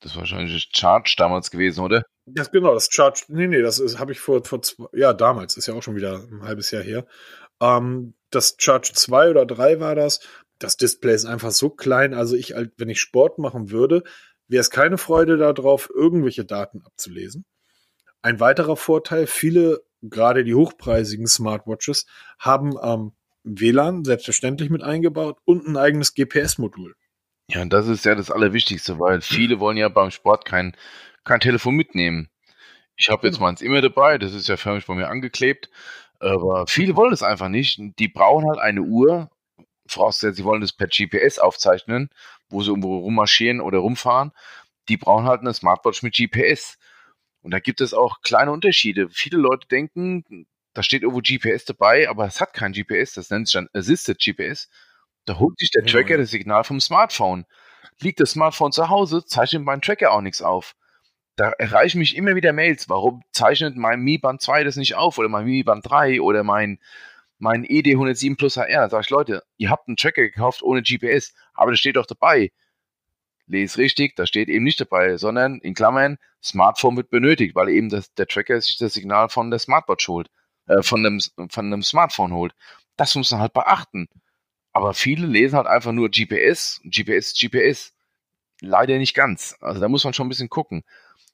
Das 0.00 0.14
war 0.14 0.20
wahrscheinlich 0.20 0.68
Charge 0.72 1.14
damals 1.16 1.50
gewesen, 1.50 1.80
oder? 1.80 2.04
Ja, 2.36 2.44
genau, 2.44 2.74
das 2.74 2.88
Charge, 2.90 3.24
nee, 3.28 3.46
nee, 3.46 3.62
das 3.62 3.80
habe 3.98 4.12
ich 4.12 4.20
vor, 4.20 4.44
vor 4.44 4.62
zwei, 4.62 4.86
ja, 4.92 5.12
damals, 5.12 5.56
ist 5.56 5.66
ja 5.66 5.74
auch 5.74 5.82
schon 5.82 5.96
wieder 5.96 6.26
ein 6.30 6.42
halbes 6.42 6.70
Jahr 6.70 6.82
her. 6.82 7.06
Ähm, 7.60 8.14
das 8.30 8.56
Charge 8.58 8.92
2 8.94 9.30
oder 9.30 9.46
3 9.46 9.80
war 9.80 9.94
das. 9.94 10.20
Das 10.58 10.76
Display 10.76 11.14
ist 11.14 11.24
einfach 11.24 11.50
so 11.50 11.70
klein, 11.70 12.14
also 12.14 12.34
ich, 12.34 12.54
wenn 12.76 12.88
ich 12.88 13.00
Sport 13.00 13.38
machen 13.38 13.70
würde, 13.70 14.02
wäre 14.48 14.60
es 14.60 14.70
keine 14.70 14.98
Freude 14.98 15.36
darauf, 15.36 15.90
irgendwelche 15.94 16.44
Daten 16.44 16.82
abzulesen. 16.82 17.44
Ein 18.22 18.40
weiterer 18.40 18.76
Vorteil, 18.76 19.26
viele, 19.26 19.82
gerade 20.02 20.44
die 20.44 20.54
hochpreisigen 20.54 21.26
Smartwatches, 21.26 22.06
haben 22.38 22.74
ähm, 22.82 23.12
WLAN 23.44 24.04
selbstverständlich 24.04 24.70
mit 24.70 24.82
eingebaut 24.82 25.38
und 25.44 25.66
ein 25.66 25.76
eigenes 25.76 26.14
GPS-Modul. 26.14 26.94
Ja, 27.50 27.62
und 27.62 27.72
das 27.72 27.88
ist 27.88 28.04
ja 28.04 28.14
das 28.14 28.30
Allerwichtigste, 28.30 28.98
weil 28.98 29.20
viele 29.20 29.58
wollen 29.60 29.76
ja 29.76 29.88
beim 29.88 30.10
Sport 30.10 30.44
kein, 30.44 30.76
kein 31.24 31.40
Telefon 31.40 31.74
mitnehmen. 31.74 32.28
Ich 32.96 33.10
habe 33.10 33.26
jetzt 33.26 33.36
genau. 33.36 33.46
meins 33.46 33.60
immer 33.60 33.80
dabei, 33.80 34.18
das 34.18 34.34
ist 34.34 34.48
ja 34.48 34.56
förmlich 34.56 34.86
bei 34.86 34.94
mir 34.94 35.08
angeklebt, 35.08 35.70
aber 36.18 36.66
viele 36.66 36.96
wollen 36.96 37.12
es 37.12 37.22
einfach 37.22 37.48
nicht. 37.48 37.80
Die 37.98 38.08
brauchen 38.08 38.48
halt 38.48 38.58
eine 38.58 38.82
Uhr, 38.82 39.30
vorausgesetzt, 39.86 40.36
sie 40.36 40.44
wollen 40.44 40.60
das 40.60 40.72
per 40.72 40.88
GPS 40.88 41.38
aufzeichnen, 41.38 42.10
wo 42.48 42.62
sie 42.62 42.70
irgendwo 42.70 42.98
rummarschieren 42.98 43.60
oder 43.60 43.78
rumfahren. 43.78 44.32
Die 44.88 44.96
brauchen 44.96 45.26
halt 45.26 45.40
eine 45.40 45.54
Smartwatch 45.54 46.02
mit 46.02 46.14
GPS. 46.16 46.78
Und 47.42 47.52
da 47.52 47.60
gibt 47.60 47.80
es 47.80 47.94
auch 47.94 48.20
kleine 48.22 48.50
Unterschiede. 48.50 49.08
Viele 49.10 49.38
Leute 49.38 49.68
denken, 49.68 50.46
da 50.74 50.82
steht 50.82 51.02
irgendwo 51.02 51.20
GPS 51.22 51.64
dabei, 51.64 52.08
aber 52.08 52.26
es 52.26 52.40
hat 52.40 52.52
kein 52.52 52.72
GPS, 52.72 53.14
das 53.14 53.30
nennt 53.30 53.48
sich 53.48 53.54
dann 53.54 53.68
Assisted 53.72 54.18
GPS. 54.18 54.68
Da 55.24 55.38
holt 55.38 55.58
sich 55.58 55.70
der 55.70 55.84
Tracker 55.84 56.16
das 56.16 56.30
Signal 56.30 56.64
vom 56.64 56.80
Smartphone. 56.80 57.44
Liegt 58.00 58.20
das 58.20 58.30
Smartphone 58.32 58.72
zu 58.72 58.88
Hause, 58.88 59.24
zeichnet 59.24 59.62
mein 59.62 59.82
Tracker 59.82 60.12
auch 60.12 60.20
nichts 60.20 60.42
auf. 60.42 60.74
Da 61.38 61.50
erreichen 61.50 62.00
mich 62.00 62.16
immer 62.16 62.34
wieder 62.34 62.52
Mails, 62.52 62.88
warum 62.88 63.22
zeichnet 63.30 63.76
mein 63.76 64.00
Mi 64.00 64.18
Band 64.18 64.42
2 64.42 64.64
das 64.64 64.74
nicht 64.74 64.96
auf 64.96 65.18
oder 65.18 65.28
mein 65.28 65.44
Mi 65.44 65.62
Band 65.62 65.88
3 65.88 66.20
oder 66.20 66.42
mein, 66.42 66.80
mein 67.38 67.64
ED 67.64 67.92
107 67.92 68.36
Plus 68.36 68.56
HR. 68.56 68.66
Da 68.66 68.90
sage 68.90 69.02
ich, 69.02 69.10
Leute, 69.10 69.44
ihr 69.56 69.70
habt 69.70 69.86
einen 69.86 69.96
Tracker 69.96 70.22
gekauft 70.22 70.64
ohne 70.64 70.82
GPS, 70.82 71.34
aber 71.54 71.70
das 71.70 71.78
steht 71.78 71.94
doch 71.94 72.06
dabei. 72.06 72.50
Lese 73.46 73.78
richtig, 73.78 74.16
da 74.16 74.26
steht 74.26 74.48
eben 74.48 74.64
nicht 74.64 74.80
dabei, 74.80 75.16
sondern 75.16 75.60
in 75.60 75.74
Klammern, 75.74 76.18
Smartphone 76.42 76.96
wird 76.96 77.08
benötigt, 77.08 77.54
weil 77.54 77.68
eben 77.68 77.88
das, 77.88 78.12
der 78.14 78.26
Tracker 78.26 78.60
sich 78.60 78.76
das 78.76 78.94
Signal 78.94 79.28
von 79.28 79.52
der 79.52 79.60
Smartwatch 79.60 80.08
holt, 80.08 80.28
äh, 80.66 80.82
von, 80.82 81.04
dem, 81.04 81.20
von 81.50 81.66
einem 81.66 81.84
Smartphone 81.84 82.32
holt. 82.32 82.52
Das 82.96 83.14
muss 83.14 83.30
man 83.30 83.40
halt 83.40 83.52
beachten. 83.52 84.08
Aber 84.72 84.92
viele 84.92 85.28
lesen 85.28 85.56
halt 85.56 85.68
einfach 85.68 85.92
nur 85.92 86.10
GPS, 86.10 86.80
GPS, 86.82 87.32
GPS. 87.38 87.94
Leider 88.60 88.98
nicht 88.98 89.14
ganz. 89.14 89.56
Also 89.60 89.80
da 89.80 89.88
muss 89.88 90.02
man 90.02 90.14
schon 90.14 90.26
ein 90.26 90.30
bisschen 90.30 90.48
gucken. 90.48 90.82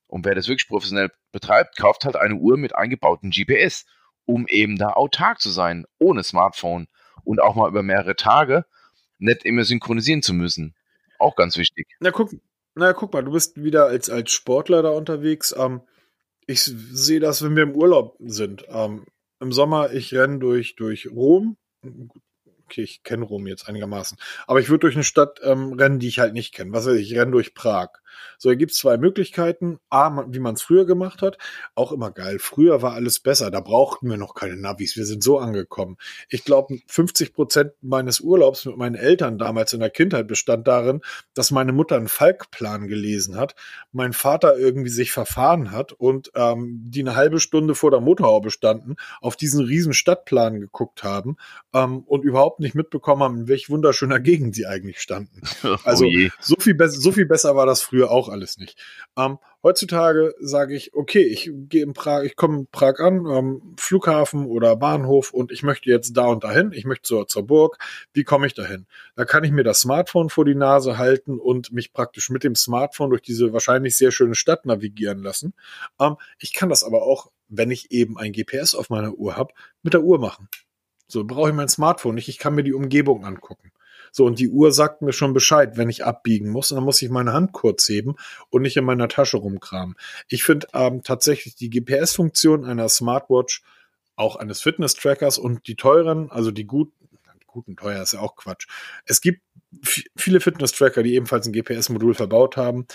Und 0.06 0.24
wer 0.24 0.34
das 0.34 0.48
wirklich 0.48 0.68
professionell 0.68 1.10
betreibt, 1.32 1.76
kauft 1.76 2.04
halt 2.04 2.16
eine 2.16 2.36
Uhr 2.36 2.56
mit 2.56 2.74
eingebautem 2.74 3.30
GPS 3.30 3.84
um 4.26 4.46
eben 4.48 4.76
da 4.76 4.90
autark 4.90 5.40
zu 5.40 5.50
sein, 5.50 5.84
ohne 5.98 6.22
Smartphone 6.22 6.88
und 7.24 7.40
auch 7.40 7.54
mal 7.54 7.68
über 7.68 7.82
mehrere 7.82 8.16
Tage 8.16 8.64
nicht 9.18 9.44
immer 9.44 9.64
synchronisieren 9.64 10.22
zu 10.22 10.34
müssen. 10.34 10.74
Auch 11.18 11.36
ganz 11.36 11.56
wichtig. 11.56 11.86
Na 12.00 12.10
guck, 12.10 12.30
na 12.74 12.92
guck 12.92 13.12
mal, 13.12 13.22
du 13.22 13.32
bist 13.32 13.62
wieder 13.62 13.86
als, 13.86 14.10
als 14.10 14.32
Sportler 14.32 14.82
da 14.82 14.90
unterwegs. 14.90 15.54
Ähm, 15.56 15.82
ich 16.46 16.62
sehe 16.62 17.20
das, 17.20 17.42
wenn 17.42 17.56
wir 17.56 17.62
im 17.62 17.74
Urlaub 17.74 18.16
sind. 18.20 18.64
Ähm, 18.68 19.06
Im 19.40 19.52
Sommer, 19.52 19.92
ich 19.92 20.14
renne 20.14 20.38
durch, 20.38 20.76
durch 20.76 21.08
Rom. 21.10 21.56
Okay, 22.64 22.82
ich 22.82 23.02
kenne 23.02 23.24
Rom 23.24 23.46
jetzt 23.46 23.68
einigermaßen. 23.68 24.18
Aber 24.46 24.60
ich 24.60 24.68
würde 24.68 24.80
durch 24.80 24.94
eine 24.94 25.04
Stadt 25.04 25.40
ähm, 25.42 25.74
rennen, 25.74 26.00
die 26.00 26.08
ich 26.08 26.18
halt 26.18 26.34
nicht 26.34 26.54
kenne. 26.54 26.72
Was 26.72 26.86
weiß 26.86 26.96
ich, 26.96 27.12
ich 27.12 27.18
renne 27.18 27.32
durch 27.32 27.54
Prag. 27.54 27.90
So, 28.38 28.48
da 28.48 28.54
gibt's 28.54 28.78
zwei 28.78 28.96
Möglichkeiten. 28.96 29.78
A, 29.90 30.24
wie 30.28 30.38
man 30.40 30.54
es 30.54 30.62
früher 30.62 30.86
gemacht 30.86 31.22
hat. 31.22 31.38
Auch 31.74 31.92
immer 31.92 32.10
geil. 32.10 32.38
Früher 32.38 32.82
war 32.82 32.92
alles 32.92 33.20
besser. 33.20 33.50
Da 33.50 33.60
brauchten 33.60 34.08
wir 34.08 34.16
noch 34.16 34.34
keine 34.34 34.56
Navis. 34.56 34.96
Wir 34.96 35.06
sind 35.06 35.22
so 35.22 35.38
angekommen. 35.38 35.96
Ich 36.28 36.44
glaube, 36.44 36.78
50 36.86 37.34
Prozent 37.34 37.72
meines 37.82 38.20
Urlaubs 38.20 38.64
mit 38.64 38.76
meinen 38.76 38.94
Eltern 38.94 39.38
damals 39.38 39.72
in 39.72 39.80
der 39.80 39.90
Kindheit 39.90 40.26
bestand 40.26 40.66
darin, 40.66 41.00
dass 41.34 41.50
meine 41.50 41.72
Mutter 41.72 41.96
einen 41.96 42.08
Falkplan 42.08 42.88
gelesen 42.88 43.36
hat, 43.36 43.54
mein 43.92 44.12
Vater 44.12 44.56
irgendwie 44.56 44.90
sich 44.90 45.12
verfahren 45.12 45.70
hat 45.70 45.92
und 45.92 46.30
ähm, 46.34 46.82
die 46.84 47.00
eine 47.00 47.16
halbe 47.16 47.40
Stunde 47.40 47.74
vor 47.74 47.90
der 47.90 48.00
Motorhaube 48.00 48.50
standen, 48.50 48.96
auf 49.20 49.36
diesen 49.36 49.64
riesen 49.64 49.94
Stadtplan 49.94 50.60
geguckt 50.60 51.02
haben 51.02 51.36
ähm, 51.72 52.00
und 52.06 52.24
überhaupt 52.24 52.60
nicht 52.60 52.74
mitbekommen 52.74 53.22
haben, 53.22 53.36
in 53.38 53.48
welch 53.48 53.70
wunderschöner 53.70 54.20
Gegend 54.20 54.54
sie 54.54 54.66
eigentlich 54.66 55.00
standen. 55.00 55.42
Also 55.84 56.06
oh 56.06 56.28
so 56.40 56.56
viel 56.58 56.76
so 56.88 57.12
viel 57.12 57.26
besser 57.26 57.56
war 57.56 57.66
das 57.66 57.82
früher 57.82 58.03
auch 58.10 58.28
alles 58.28 58.58
nicht. 58.58 58.78
Ähm, 59.16 59.38
heutzutage 59.62 60.34
sage 60.40 60.74
ich, 60.74 60.94
okay, 60.94 61.22
ich 61.22 61.50
gehe 61.52 61.82
in 61.82 61.92
Prag, 61.92 62.24
ich 62.24 62.36
komme 62.36 62.58
in 62.58 62.66
Prag 62.66 62.98
an, 63.00 63.26
ähm, 63.26 63.74
Flughafen 63.76 64.46
oder 64.46 64.76
Bahnhof 64.76 65.32
und 65.32 65.52
ich 65.52 65.62
möchte 65.62 65.90
jetzt 65.90 66.16
da 66.16 66.26
und 66.26 66.44
dahin, 66.44 66.72
ich 66.72 66.84
möchte 66.84 67.02
zur, 67.02 67.28
zur 67.28 67.46
Burg. 67.46 67.78
Wie 68.12 68.24
komme 68.24 68.46
ich 68.46 68.54
dahin? 68.54 68.86
Da 69.16 69.24
kann 69.24 69.44
ich 69.44 69.52
mir 69.52 69.64
das 69.64 69.80
Smartphone 69.80 70.30
vor 70.30 70.44
die 70.44 70.54
Nase 70.54 70.98
halten 70.98 71.38
und 71.38 71.72
mich 71.72 71.92
praktisch 71.92 72.30
mit 72.30 72.44
dem 72.44 72.54
Smartphone 72.54 73.10
durch 73.10 73.22
diese 73.22 73.52
wahrscheinlich 73.52 73.96
sehr 73.96 74.10
schöne 74.10 74.34
Stadt 74.34 74.66
navigieren 74.66 75.22
lassen. 75.22 75.54
Ähm, 76.00 76.16
ich 76.38 76.52
kann 76.52 76.68
das 76.68 76.84
aber 76.84 77.02
auch, 77.02 77.30
wenn 77.48 77.70
ich 77.70 77.90
eben 77.90 78.18
ein 78.18 78.32
GPS 78.32 78.74
auf 78.74 78.90
meiner 78.90 79.14
Uhr 79.14 79.36
habe, 79.36 79.52
mit 79.82 79.94
der 79.94 80.02
Uhr 80.02 80.18
machen. 80.18 80.48
So 81.06 81.24
brauche 81.24 81.50
ich 81.50 81.54
mein 81.54 81.68
Smartphone 81.68 82.14
nicht, 82.14 82.28
ich 82.28 82.38
kann 82.38 82.54
mir 82.54 82.64
die 82.64 82.72
Umgebung 82.72 83.24
angucken. 83.24 83.70
So, 84.16 84.26
und 84.26 84.38
die 84.38 84.48
Uhr 84.48 84.70
sagt 84.70 85.02
mir 85.02 85.12
schon 85.12 85.32
Bescheid, 85.32 85.76
wenn 85.76 85.90
ich 85.90 86.04
abbiegen 86.04 86.48
muss. 86.48 86.68
Dann 86.68 86.84
muss 86.84 87.02
ich 87.02 87.10
meine 87.10 87.32
Hand 87.32 87.50
kurz 87.50 87.88
heben 87.88 88.14
und 88.48 88.62
nicht 88.62 88.76
in 88.76 88.84
meiner 88.84 89.08
Tasche 89.08 89.38
rumkramen. 89.38 89.96
Ich 90.28 90.44
finde 90.44 90.68
ähm, 90.72 91.02
tatsächlich 91.02 91.56
die 91.56 91.68
GPS-Funktion 91.68 92.64
einer 92.64 92.88
Smartwatch, 92.88 93.64
auch 94.14 94.36
eines 94.36 94.62
Fitness-Trackers 94.62 95.38
und 95.38 95.66
die 95.66 95.74
teuren, 95.74 96.30
also 96.30 96.52
die 96.52 96.64
guten, 96.64 96.92
guten 97.48 97.74
teuer 97.74 98.00
ist 98.04 98.12
ja 98.12 98.20
auch 98.20 98.36
Quatsch. 98.36 98.68
Es 99.04 99.20
gibt 99.20 99.40
viele 100.16 100.38
Fitness-Tracker, 100.38 101.02
die 101.02 101.16
ebenfalls 101.16 101.48
ein 101.48 101.52
GPS-Modul 101.52 102.14
verbaut 102.14 102.56
haben. 102.56 102.86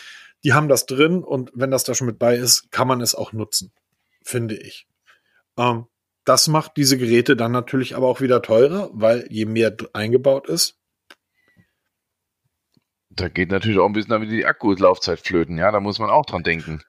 Die 0.46 0.54
haben 0.54 0.70
das 0.70 0.86
drin 0.86 1.22
und 1.22 1.52
wenn 1.54 1.70
das 1.70 1.84
da 1.84 1.96
schon 1.96 2.08
mit 2.08 2.18
bei 2.18 2.38
ist, 2.38 2.72
kann 2.72 2.88
man 2.88 3.02
es 3.02 3.14
auch 3.14 3.34
nutzen, 3.34 3.74
finde 4.24 4.56
ich. 4.56 4.88
Ähm, 5.58 5.88
das 6.24 6.48
macht 6.48 6.78
diese 6.78 6.98
Geräte 6.98 7.36
dann 7.36 7.52
natürlich 7.52 7.98
aber 7.98 8.08
auch 8.08 8.22
wieder 8.22 8.42
teurer, 8.42 8.90
weil 8.94 9.28
je 9.30 9.44
mehr 9.44 9.76
eingebaut 9.92 10.48
ist, 10.48 10.79
da 13.10 13.28
geht 13.28 13.52
natürlich 13.52 13.80
auch 13.80 13.86
ein 13.86 13.94
bisschen 13.94 14.12
damit 14.12 14.32
die 14.32 14.46
Akkulaufzeit 14.46 15.20
flöten, 15.20 15.58
ja, 15.58 15.72
da 15.72 15.80
muss 15.80 16.00
man 16.00 16.10
auch 16.10 16.26
dran 16.26 16.44
denken. 16.44 16.82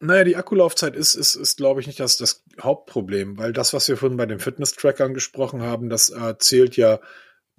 Naja, 0.00 0.24
die 0.24 0.36
Akkulaufzeit 0.36 0.96
ist, 0.96 1.14
ist, 1.14 1.34
ist 1.34 1.56
glaube 1.56 1.80
ich, 1.80 1.86
nicht 1.86 2.00
das, 2.00 2.16
das 2.16 2.44
Hauptproblem, 2.60 3.38
weil 3.38 3.52
das, 3.52 3.72
was 3.72 3.88
wir 3.88 3.96
vorhin 3.96 4.18
bei 4.18 4.26
den 4.26 4.38
Fitness-Trackern 4.38 5.14
gesprochen 5.14 5.62
haben, 5.62 5.88
das 5.88 6.10
äh, 6.10 6.34
zählt 6.38 6.76
ja, 6.76 7.00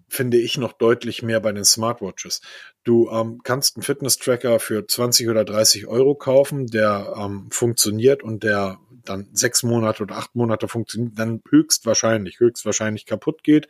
finde 0.08 0.38
ich, 0.38 0.58
noch 0.58 0.74
deutlich 0.74 1.24
mehr 1.24 1.40
bei 1.40 1.52
den 1.52 1.66
Smartwatches. 1.66 2.42
Du 2.84 3.10
ähm, 3.10 3.42
kannst 3.44 3.78
einen 3.78 3.84
Fitness-Tracker 3.84 4.60
für 4.60 4.86
20 4.86 5.30
oder 5.30 5.44
30 5.44 5.88
Euro 5.88 6.14
kaufen, 6.14 6.68
der 6.68 7.16
ähm, 7.18 7.48
funktioniert 7.50 8.22
und 8.22 8.44
der 8.44 8.80
dann 9.06 9.28
sechs 9.34 9.64
Monate 9.64 10.04
oder 10.04 10.18
acht 10.18 10.36
Monate 10.36 10.68
funktioniert, 10.68 11.18
dann 11.18 11.42
höchstwahrscheinlich, 11.50 12.40
höchstwahrscheinlich 12.40 13.06
kaputt 13.06 13.44
geht. 13.44 13.68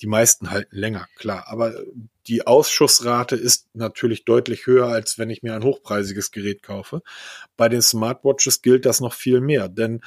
Die 0.00 0.06
meisten 0.06 0.50
halten 0.50 0.76
länger, 0.76 1.08
klar. 1.16 1.44
Aber 1.48 1.74
die 2.26 2.46
Ausschussrate 2.46 3.36
ist 3.36 3.68
natürlich 3.74 4.24
deutlich 4.24 4.66
höher, 4.66 4.86
als 4.86 5.18
wenn 5.18 5.30
ich 5.30 5.42
mir 5.42 5.54
ein 5.54 5.64
hochpreisiges 5.64 6.30
Gerät 6.30 6.62
kaufe. 6.62 7.02
Bei 7.56 7.68
den 7.68 7.82
Smartwatches 7.82 8.62
gilt 8.62 8.86
das 8.86 9.00
noch 9.00 9.14
viel 9.14 9.40
mehr, 9.40 9.68
denn 9.68 10.00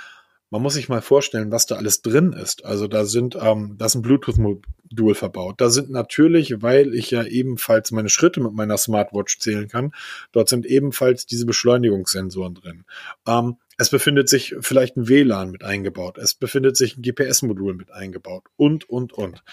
man 0.50 0.62
muss 0.62 0.76
sich 0.76 0.88
mal 0.88 1.02
vorstellen, 1.02 1.52
was 1.52 1.66
da 1.66 1.76
alles 1.76 2.02
drin 2.02 2.32
ist. 2.32 2.64
Also 2.64 2.88
da 2.88 3.04
sind, 3.04 3.38
ähm, 3.40 3.76
da 3.78 3.86
ist 3.88 3.96
ein 3.96 4.02
Bluetooth-Modul 4.02 5.14
verbaut. 5.14 5.60
Da 5.60 5.70
sind 5.70 5.90
natürlich, 5.90 6.62
weil 6.62 6.94
ich 6.94 7.12
ja 7.12 7.24
ebenfalls 7.24 7.92
meine 7.92 8.10
Schritte 8.10 8.40
mit 8.40 8.54
meiner 8.54 8.78
Smartwatch 8.78 9.40
zählen 9.40 9.68
kann, 9.68 9.92
dort 10.32 10.48
sind 10.48 10.66
ebenfalls 10.66 11.26
diese 11.26 11.46
Beschleunigungssensoren 11.46 12.56
drin. 12.56 12.86
Ähm, 13.28 13.58
es 13.78 13.90
befindet 13.90 14.30
sich 14.30 14.56
vielleicht 14.62 14.96
ein 14.96 15.08
WLAN 15.08 15.52
mit 15.52 15.64
eingebaut. 15.64 16.18
Es 16.18 16.34
befindet 16.34 16.78
sich 16.78 16.98
ein 16.98 17.04
GPS-Modul 17.04 17.76
mit 17.76 17.92
eingebaut. 17.92 18.44
Und, 18.56 18.90
und, 18.90 19.14
und. 19.14 19.44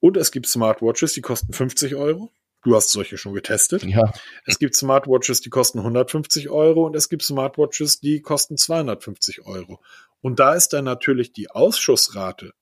Und 0.00 0.16
es 0.16 0.30
gibt 0.30 0.46
Smartwatches, 0.46 1.12
die 1.14 1.20
kosten 1.20 1.52
50 1.52 1.94
Euro. 1.96 2.30
Du 2.62 2.74
hast 2.74 2.90
solche 2.90 3.18
schon 3.18 3.34
getestet. 3.34 3.84
Ja. 3.84 4.12
Es 4.44 4.58
gibt 4.58 4.74
Smartwatches, 4.74 5.40
die 5.40 5.50
kosten 5.50 5.78
150 5.78 6.50
Euro 6.50 6.86
und 6.86 6.96
es 6.96 7.08
gibt 7.08 7.22
Smartwatches, 7.22 8.00
die 8.00 8.20
kosten 8.20 8.56
250 8.56 9.46
Euro. 9.46 9.80
Und 10.20 10.40
da 10.40 10.54
ist 10.54 10.72
dann 10.72 10.84
natürlich 10.84 11.32
die 11.32 11.50
Ausschussrate 11.50 12.52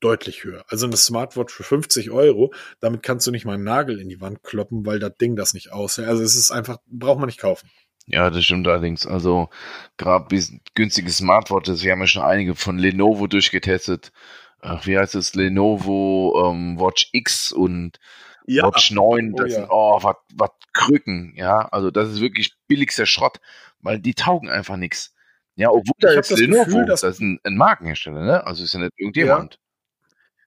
deutlich 0.00 0.44
höher. 0.44 0.64
Also 0.68 0.86
eine 0.86 0.96
Smartwatch 0.96 1.52
für 1.52 1.64
50 1.64 2.10
Euro, 2.10 2.52
damit 2.80 3.02
kannst 3.02 3.26
du 3.26 3.30
nicht 3.30 3.44
mal 3.44 3.54
einen 3.54 3.64
Nagel 3.64 4.00
in 4.00 4.08
die 4.08 4.20
Wand 4.20 4.42
kloppen, 4.42 4.86
weil 4.86 4.98
das 4.98 5.16
Ding 5.16 5.36
das 5.36 5.54
nicht 5.54 5.72
aushält. 5.72 6.08
Also 6.08 6.22
es 6.22 6.36
ist 6.36 6.50
einfach, 6.50 6.78
braucht 6.86 7.18
man 7.18 7.26
nicht 7.26 7.40
kaufen. 7.40 7.70
Ja, 8.06 8.30
das 8.30 8.44
stimmt 8.44 8.68
allerdings. 8.68 9.06
Also 9.06 9.48
gerade 9.96 10.28
günstige 10.74 11.10
Smartwatches, 11.10 11.82
wir 11.82 11.92
haben 11.92 12.00
ja 12.00 12.06
schon 12.06 12.22
einige 12.22 12.54
von 12.54 12.78
Lenovo 12.78 13.26
durchgetestet. 13.26 14.12
Ach, 14.60 14.86
wie 14.86 14.98
heißt 14.98 15.14
es? 15.14 15.34
Lenovo 15.34 16.50
ähm, 16.50 16.78
Watch 16.80 17.10
X 17.12 17.52
und 17.52 17.98
ja. 18.46 18.64
Watch 18.64 18.90
9. 18.90 19.34
Das 19.34 19.44
oh, 19.44 19.48
ja. 19.48 19.54
sind, 19.54 19.68
oh, 19.70 19.98
was, 20.02 20.16
was 20.34 20.50
Krücken, 20.72 21.34
ja. 21.36 21.68
Also 21.68 21.90
das 21.90 22.10
ist 22.10 22.20
wirklich 22.20 22.54
billigster 22.66 23.06
Schrott, 23.06 23.38
weil 23.80 23.98
die 23.98 24.14
taugen 24.14 24.48
einfach 24.48 24.76
nichts. 24.76 25.14
Ja, 25.56 25.70
obwohl 25.70 25.94
da 25.98 26.10
ist 26.10 26.30
Lenovo, 26.30 26.64
Gefühl, 26.64 26.84
das 26.86 27.02
ist 27.02 27.20
ein, 27.20 27.40
ein, 27.44 27.56
Markenhersteller, 27.56 28.22
ne? 28.22 28.46
Also 28.46 28.62
ist 28.62 28.74
ja 28.74 28.80
nicht 28.80 28.92
irgendjemand. 28.96 29.54
Ja. 29.54 29.60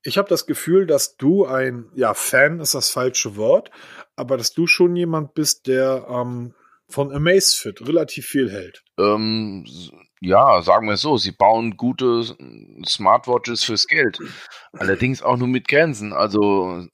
Ich 0.04 0.18
habe 0.18 0.30
das 0.30 0.46
Gefühl, 0.46 0.86
dass 0.86 1.18
du 1.18 1.46
ein, 1.46 1.90
ja, 1.96 2.14
Fan 2.14 2.60
ist 2.60 2.74
das 2.74 2.90
falsche 2.90 3.36
Wort, 3.36 3.72
aber 4.16 4.38
dass 4.38 4.54
du 4.54 4.68
schon 4.68 4.96
jemand 4.96 5.34
bist, 5.34 5.68
der 5.68 6.06
ähm, 6.10 6.54
von 6.88 7.12
Amazfit 7.12 7.86
relativ 7.88 8.28
viel 8.28 8.52
hält. 8.52 8.84
Ähm, 8.98 9.66
ja, 10.22 10.62
sagen 10.62 10.88
wir 10.88 10.94
es 10.96 11.02
so, 11.02 11.18
sie 11.18 11.32
bauen 11.32 11.78
gute 11.78 12.24
Smartwatches 12.86 13.64
fürs 13.64 13.88
Geld. 13.88 14.20
Allerdings 14.74 15.22
auch 15.22 15.38
nur 15.38 15.48
mit 15.48 15.68
Grenzen. 15.68 16.14
Also 16.14 16.86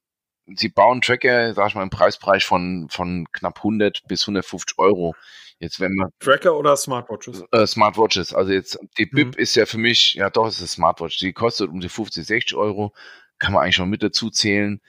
sie 0.48 0.70
bauen 0.70 1.02
Tracker, 1.02 1.54
sag 1.54 1.70
ich 1.70 1.76
mal, 1.76 1.84
im 1.84 1.90
Preisbereich 1.90 2.46
von, 2.46 2.88
von 2.90 3.26
knapp 3.32 3.58
100 3.58 4.04
bis 4.08 4.24
150 4.24 4.78
Euro. 4.78 5.16
Jetzt 5.60 5.80
wenn 5.80 5.94
man 5.96 6.10
Tracker 6.20 6.56
oder 6.58 6.76
Smartwatches? 6.76 7.44
Äh, 7.52 7.66
Smartwatches. 7.66 8.34
Also 8.34 8.52
jetzt 8.52 8.78
die 8.98 9.06
BIP 9.06 9.36
mhm. 9.36 9.42
ist 9.42 9.56
ja 9.56 9.66
für 9.66 9.78
mich, 9.78 10.16
ja 10.16 10.30
doch, 10.30 10.48
es 10.48 10.56
ist 10.56 10.62
eine 10.62 10.68
Smartwatch. 10.68 11.18
Die 11.20 11.34
kostet 11.34 11.70
um 11.70 11.80
die 11.80 11.90
50, 11.90 12.26
60 12.26 12.56
Euro. 12.58 12.94
Kann 13.40 13.54
man 13.54 13.64
eigentlich 13.64 13.76
schon 13.76 13.90
mit 13.90 14.04
dazu 14.04 14.30
zählen. 14.30 14.82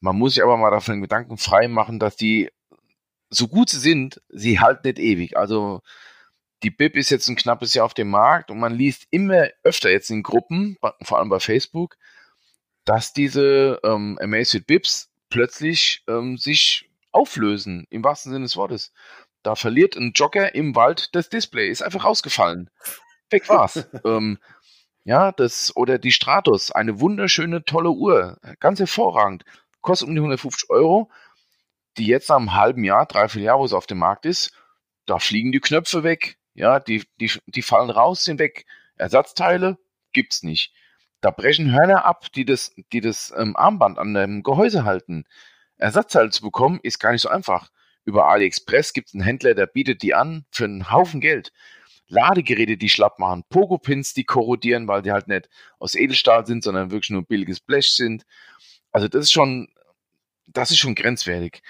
Man 0.00 0.16
muss 0.16 0.34
sich 0.34 0.42
aber 0.42 0.56
mal 0.56 0.70
davon 0.70 1.00
Gedanken 1.00 1.38
frei 1.38 1.68
machen, 1.68 1.98
dass 1.98 2.16
die 2.16 2.50
so 3.30 3.48
gut 3.48 3.70
sie 3.70 3.78
sind, 3.78 4.20
sie 4.28 4.60
halten 4.60 4.86
nicht 4.86 4.98
ewig. 4.98 5.36
Also 5.36 5.82
die 6.62 6.70
BIP 6.70 6.96
ist 6.96 7.10
jetzt 7.10 7.28
ein 7.28 7.36
knappes 7.36 7.74
Jahr 7.74 7.86
auf 7.86 7.94
dem 7.94 8.10
Markt 8.10 8.50
und 8.50 8.58
man 8.58 8.74
liest 8.74 9.06
immer 9.10 9.48
öfter 9.62 9.90
jetzt 9.90 10.10
in 10.10 10.22
Gruppen, 10.22 10.76
vor 11.02 11.18
allem 11.18 11.28
bei 11.28 11.40
Facebook, 11.40 11.96
dass 12.84 13.12
diese 13.12 13.80
ähm, 13.84 14.18
Amazfit 14.20 14.66
Bips 14.66 15.10
plötzlich 15.28 16.02
ähm, 16.08 16.36
sich 16.36 16.90
auflösen, 17.12 17.86
im 17.90 18.04
wahrsten 18.04 18.32
Sinne 18.32 18.44
des 18.44 18.56
Wortes. 18.56 18.92
Da 19.42 19.54
verliert 19.54 19.96
ein 19.96 20.12
Jogger 20.14 20.54
im 20.54 20.74
Wald 20.74 21.14
das 21.14 21.28
Display, 21.28 21.70
ist 21.70 21.82
einfach 21.82 22.04
rausgefallen. 22.04 22.70
Weg 23.30 23.48
war's. 23.48 23.88
ähm, 24.04 24.38
ja, 25.04 25.32
das, 25.32 25.74
oder 25.76 25.98
die 25.98 26.12
Stratos, 26.12 26.70
eine 26.70 27.00
wunderschöne, 27.00 27.64
tolle 27.64 27.90
Uhr, 27.90 28.38
ganz 28.60 28.80
hervorragend, 28.80 29.44
kostet 29.80 30.08
um 30.08 30.14
die 30.14 30.20
150 30.20 30.68
Euro, 30.68 31.10
die 31.96 32.06
jetzt 32.06 32.28
nach 32.28 32.36
einem 32.36 32.54
halben 32.54 32.84
Jahr, 32.84 33.06
dreiviertel 33.06 33.44
Jahr, 33.44 33.58
wo 33.58 33.66
sie 33.66 33.76
auf 33.76 33.86
dem 33.86 33.98
Markt 33.98 34.26
ist, 34.26 34.52
da 35.06 35.18
fliegen 35.18 35.52
die 35.52 35.60
Knöpfe 35.60 36.02
weg, 36.02 36.36
ja, 36.54 36.80
die, 36.80 37.04
die, 37.20 37.30
die 37.46 37.62
fallen 37.62 37.90
raus, 37.90 38.24
sind 38.24 38.38
weg. 38.38 38.66
Ersatzteile 38.96 39.78
gibt's 40.12 40.42
nicht. 40.42 40.72
Da 41.20 41.30
brechen 41.30 41.72
Hörner 41.72 42.04
ab, 42.04 42.32
die 42.32 42.44
das, 42.44 42.74
die 42.92 43.00
das 43.00 43.32
ähm, 43.36 43.56
Armband 43.56 43.98
an 43.98 44.14
dem 44.14 44.42
Gehäuse 44.42 44.84
halten. 44.84 45.24
Ersatzteile 45.76 46.30
zu 46.30 46.42
bekommen, 46.42 46.80
ist 46.82 46.98
gar 46.98 47.12
nicht 47.12 47.22
so 47.22 47.28
einfach. 47.28 47.70
Über 48.04 48.26
AliExpress 48.28 48.92
gibt 48.92 49.08
es 49.08 49.14
einen 49.14 49.22
Händler, 49.22 49.54
der 49.54 49.66
bietet 49.66 50.02
die 50.02 50.14
an 50.14 50.46
für 50.50 50.64
einen 50.64 50.90
Haufen 50.90 51.20
Geld. 51.20 51.52
Ladegeräte, 52.08 52.76
die 52.76 52.88
schlapp 52.88 53.18
machen, 53.18 53.44
Pogo-Pins, 53.48 54.14
die 54.14 54.24
korrodieren, 54.24 54.88
weil 54.88 55.02
die 55.02 55.12
halt 55.12 55.28
nicht 55.28 55.48
aus 55.78 55.94
Edelstahl 55.94 56.44
sind, 56.44 56.64
sondern 56.64 56.90
wirklich 56.90 57.10
nur 57.10 57.24
billiges 57.24 57.60
Blech 57.60 57.92
sind. 57.92 58.24
Also 58.90 59.06
das 59.06 59.26
ist 59.26 59.32
schon, 59.32 59.68
das 60.46 60.70
ist 60.70 60.78
schon 60.78 60.96
grenzwertig. 60.96 61.62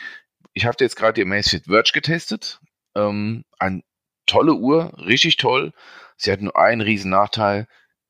Ich 0.54 0.64
habe 0.64 0.76
jetzt 0.80 0.96
gerade 0.96 1.12
die 1.12 1.22
Amazfit 1.22 1.66
Verge 1.66 1.92
getestet. 1.92 2.60
Ähm, 2.94 3.44
eine 3.58 3.82
tolle 4.30 4.54
Uhr, 4.54 4.92
richtig 4.98 5.36
toll. 5.36 5.72
Sie 6.16 6.30
hat 6.32 6.40
nur 6.40 6.56
einen 6.58 6.80
riesen 6.80 7.10
Nachteil. 7.10 7.66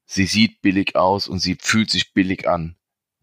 Sie 0.07 0.27
sieht 0.27 0.61
billig 0.63 0.97
aus 0.97 1.29
und 1.29 1.39
sie 1.39 1.57
fühlt 1.61 1.91
sich 1.91 2.13
billig 2.13 2.49
an. 2.49 2.77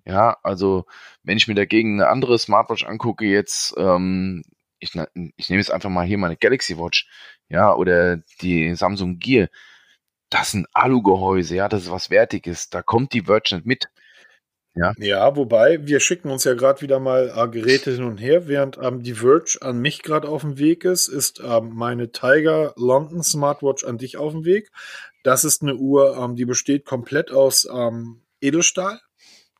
Ja, 0.05 0.37
also 0.43 0.85
wenn 1.23 1.37
ich 1.37 1.47
mir 1.47 1.55
dagegen 1.55 1.99
eine 2.01 2.09
andere 2.09 2.39
Smartwatch 2.39 2.85
angucke, 2.85 3.25
jetzt 3.25 3.75
ähm, 3.77 4.43
ich, 4.79 4.95
ich 5.35 5.49
nehme 5.49 5.59
jetzt 5.59 5.71
einfach 5.71 5.89
mal 5.89 6.05
hier 6.05 6.17
meine 6.17 6.37
Galaxy 6.37 6.77
Watch, 6.77 7.07
ja, 7.49 7.73
oder 7.73 8.17
die 8.41 8.75
Samsung 8.75 9.19
Gear. 9.19 9.49
Das 10.29 10.51
sind 10.51 10.67
Alugehäuse, 10.73 11.55
ja, 11.55 11.69
das 11.69 11.83
ist 11.83 11.91
was 11.91 12.09
Wertiges. 12.09 12.69
Da 12.69 12.81
kommt 12.81 13.13
die 13.13 13.21
nicht 13.21 13.65
mit. 13.65 13.89
Ja. 14.77 14.93
ja, 14.97 15.35
wobei 15.35 15.87
wir 15.87 15.99
schicken 15.99 16.29
uns 16.29 16.43
ja 16.43 16.53
gerade 16.53 16.81
wieder 16.81 16.99
mal 16.99 17.33
äh, 17.35 17.47
Geräte 17.47 17.91
hin 17.91 18.03
und 18.03 18.17
her, 18.17 18.47
während 18.47 18.77
ähm, 18.81 19.01
die 19.01 19.15
Verge 19.15 19.57
an 19.61 19.79
mich 19.79 20.03
gerade 20.03 20.29
auf 20.29 20.41
dem 20.41 20.57
Weg 20.57 20.85
ist, 20.85 21.07
ist 21.07 21.41
ähm, 21.43 21.71
meine 21.73 22.11
Tiger 22.11 22.73
London 22.77 23.23
Smartwatch 23.23 23.83
an 23.83 23.97
dich 23.97 24.17
auf 24.17 24.33
dem 24.33 24.45
Weg. 24.45 24.71
Das 25.23 25.43
ist 25.43 25.61
eine 25.61 25.75
Uhr, 25.75 26.17
ähm, 26.17 26.35
die 26.35 26.45
besteht 26.45 26.85
komplett 26.85 27.31
aus 27.31 27.67
ähm, 27.71 28.21
Edelstahl. 28.39 28.99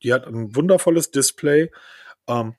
Die 0.04 0.14
hat 0.14 0.28
ein 0.28 0.56
wundervolles 0.56 1.12
Display. 1.12 1.72
Ähm, 2.28 2.56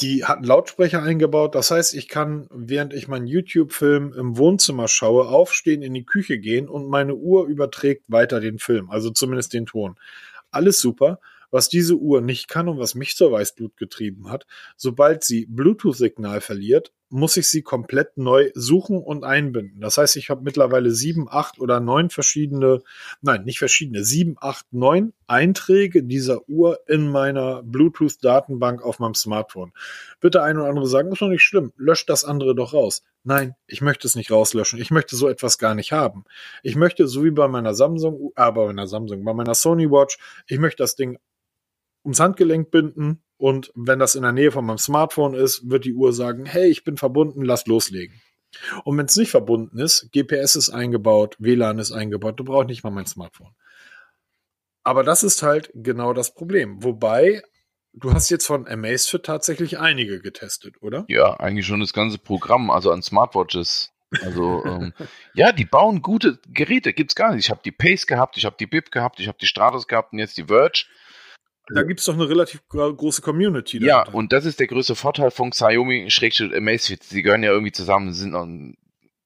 die 0.00 0.24
hat 0.24 0.38
einen 0.38 0.46
Lautsprecher 0.46 1.02
eingebaut. 1.02 1.54
Das 1.54 1.70
heißt, 1.70 1.94
ich 1.94 2.08
kann, 2.08 2.48
während 2.50 2.92
ich 2.94 3.08
meinen 3.08 3.26
YouTube-Film 3.26 4.12
im 4.12 4.36
Wohnzimmer 4.36 4.88
schaue, 4.88 5.28
aufstehen, 5.28 5.82
in 5.82 5.94
die 5.94 6.04
Küche 6.04 6.38
gehen 6.38 6.68
und 6.68 6.88
meine 6.88 7.14
Uhr 7.14 7.46
überträgt 7.46 8.04
weiter 8.08 8.40
den 8.40 8.58
Film, 8.58 8.90
also 8.90 9.10
zumindest 9.10 9.52
den 9.52 9.66
Ton. 9.66 9.96
Alles 10.50 10.80
super. 10.80 11.20
Was 11.52 11.68
diese 11.68 11.94
Uhr 11.96 12.22
nicht 12.22 12.48
kann 12.48 12.68
und 12.68 12.78
was 12.78 12.94
mich 12.94 13.14
zur 13.14 13.30
Weißblut 13.30 13.76
getrieben 13.76 14.30
hat, 14.30 14.46
sobald 14.76 15.22
sie 15.22 15.46
Bluetooth-Signal 15.46 16.40
verliert, 16.40 16.92
muss 17.12 17.36
ich 17.36 17.46
sie 17.46 17.60
komplett 17.60 18.16
neu 18.16 18.50
suchen 18.54 19.02
und 19.02 19.22
einbinden. 19.22 19.82
Das 19.82 19.98
heißt, 19.98 20.16
ich 20.16 20.30
habe 20.30 20.42
mittlerweile 20.42 20.90
sieben, 20.90 21.26
acht 21.28 21.60
oder 21.60 21.78
neun 21.78 22.08
verschiedene, 22.08 22.82
nein, 23.20 23.44
nicht 23.44 23.58
verschiedene, 23.58 24.02
sieben, 24.02 24.36
acht, 24.40 24.64
neun 24.72 25.12
Einträge 25.26 26.04
dieser 26.04 26.48
Uhr 26.48 26.80
in 26.88 27.06
meiner 27.06 27.62
Bluetooth-Datenbank 27.64 28.82
auf 28.82 28.98
meinem 28.98 29.14
Smartphone. 29.14 29.72
Bitte 30.20 30.42
ein 30.42 30.56
oder 30.56 30.70
andere 30.70 30.86
sagen, 30.86 31.12
ist 31.12 31.20
doch 31.20 31.28
nicht 31.28 31.42
schlimm, 31.42 31.74
löscht 31.76 32.08
das 32.08 32.24
andere 32.24 32.54
doch 32.54 32.72
raus. 32.72 33.02
Nein, 33.24 33.56
ich 33.66 33.82
möchte 33.82 34.06
es 34.06 34.16
nicht 34.16 34.30
rauslöschen. 34.30 34.80
Ich 34.80 34.90
möchte 34.90 35.14
so 35.14 35.28
etwas 35.28 35.58
gar 35.58 35.74
nicht 35.74 35.92
haben. 35.92 36.24
Ich 36.62 36.76
möchte, 36.76 37.06
so 37.06 37.24
wie 37.24 37.30
bei 37.30 37.46
meiner 37.46 37.74
Samsung, 37.74 38.32
äh, 38.36 38.50
bei 38.52 38.66
meiner 38.66 38.86
Samsung, 38.86 39.22
bei 39.22 39.34
meiner 39.34 39.54
Sony 39.54 39.90
Watch, 39.90 40.16
ich 40.46 40.58
möchte 40.58 40.82
das 40.82 40.96
Ding 40.96 41.18
ums 42.04 42.20
Handgelenk 42.20 42.70
binden 42.70 43.22
und 43.42 43.72
wenn 43.74 43.98
das 43.98 44.14
in 44.14 44.22
der 44.22 44.30
Nähe 44.30 44.52
von 44.52 44.64
meinem 44.64 44.78
Smartphone 44.78 45.34
ist, 45.34 45.68
wird 45.68 45.84
die 45.84 45.94
Uhr 45.94 46.12
sagen, 46.12 46.46
hey, 46.46 46.68
ich 46.68 46.84
bin 46.84 46.96
verbunden, 46.96 47.42
lass 47.42 47.66
loslegen. 47.66 48.20
Und 48.84 48.98
wenn 48.98 49.06
es 49.06 49.16
nicht 49.16 49.30
verbunden 49.30 49.78
ist, 49.78 50.10
GPS 50.12 50.56
ist 50.56 50.70
eingebaut, 50.70 51.36
WLAN 51.38 51.78
ist 51.78 51.92
eingebaut, 51.92 52.38
du 52.38 52.44
brauchst 52.44 52.68
nicht 52.68 52.84
mal 52.84 52.90
mein 52.90 53.06
Smartphone. 53.06 53.54
Aber 54.84 55.02
das 55.02 55.22
ist 55.22 55.42
halt 55.42 55.70
genau 55.74 56.12
das 56.12 56.34
Problem. 56.34 56.82
Wobei, 56.82 57.42
du 57.92 58.12
hast 58.12 58.30
jetzt 58.30 58.46
von 58.46 58.66
Amazfit 58.66 59.24
tatsächlich 59.24 59.78
einige 59.78 60.20
getestet, 60.20 60.76
oder? 60.80 61.04
Ja, 61.08 61.34
eigentlich 61.38 61.66
schon 61.66 61.80
das 61.80 61.92
ganze 61.92 62.18
Programm, 62.18 62.70
also 62.70 62.90
an 62.90 63.02
Smartwatches. 63.02 63.92
Also 64.22 64.64
ähm, 64.64 64.92
ja, 65.34 65.52
die 65.52 65.64
bauen 65.64 66.02
gute 66.02 66.38
Geräte, 66.52 66.92
gibt's 66.92 67.14
gar 67.14 67.34
nicht. 67.34 67.46
Ich 67.46 67.50
habe 67.50 67.62
die 67.64 67.72
Pace 67.72 68.06
gehabt, 68.06 68.36
ich 68.36 68.44
habe 68.44 68.56
die 68.58 68.66
Bip 68.66 68.90
gehabt, 68.90 69.20
ich 69.20 69.28
habe 69.28 69.38
die 69.40 69.46
Stratos 69.46 69.88
gehabt 69.88 70.12
und 70.12 70.18
jetzt 70.18 70.36
die 70.36 70.44
Verge. 70.44 70.84
Da 71.68 71.82
gibt 71.82 72.00
es 72.00 72.06
doch 72.06 72.14
eine 72.14 72.28
relativ 72.28 72.66
große 72.68 73.22
Community. 73.22 73.78
Ja, 73.78 74.00
dahinter. 74.00 74.14
und 74.14 74.32
das 74.32 74.44
ist 74.44 74.58
der 74.58 74.66
größte 74.66 74.94
Vorteil 74.94 75.30
von 75.30 75.50
Xiaomi 75.50 76.10
Schrägstrich 76.10 76.54
Amazfit. 76.54 77.04
Sie 77.04 77.22
gehören 77.22 77.42
ja 77.42 77.50
irgendwie 77.50 77.72
zusammen, 77.72 78.12
sind 78.12 78.76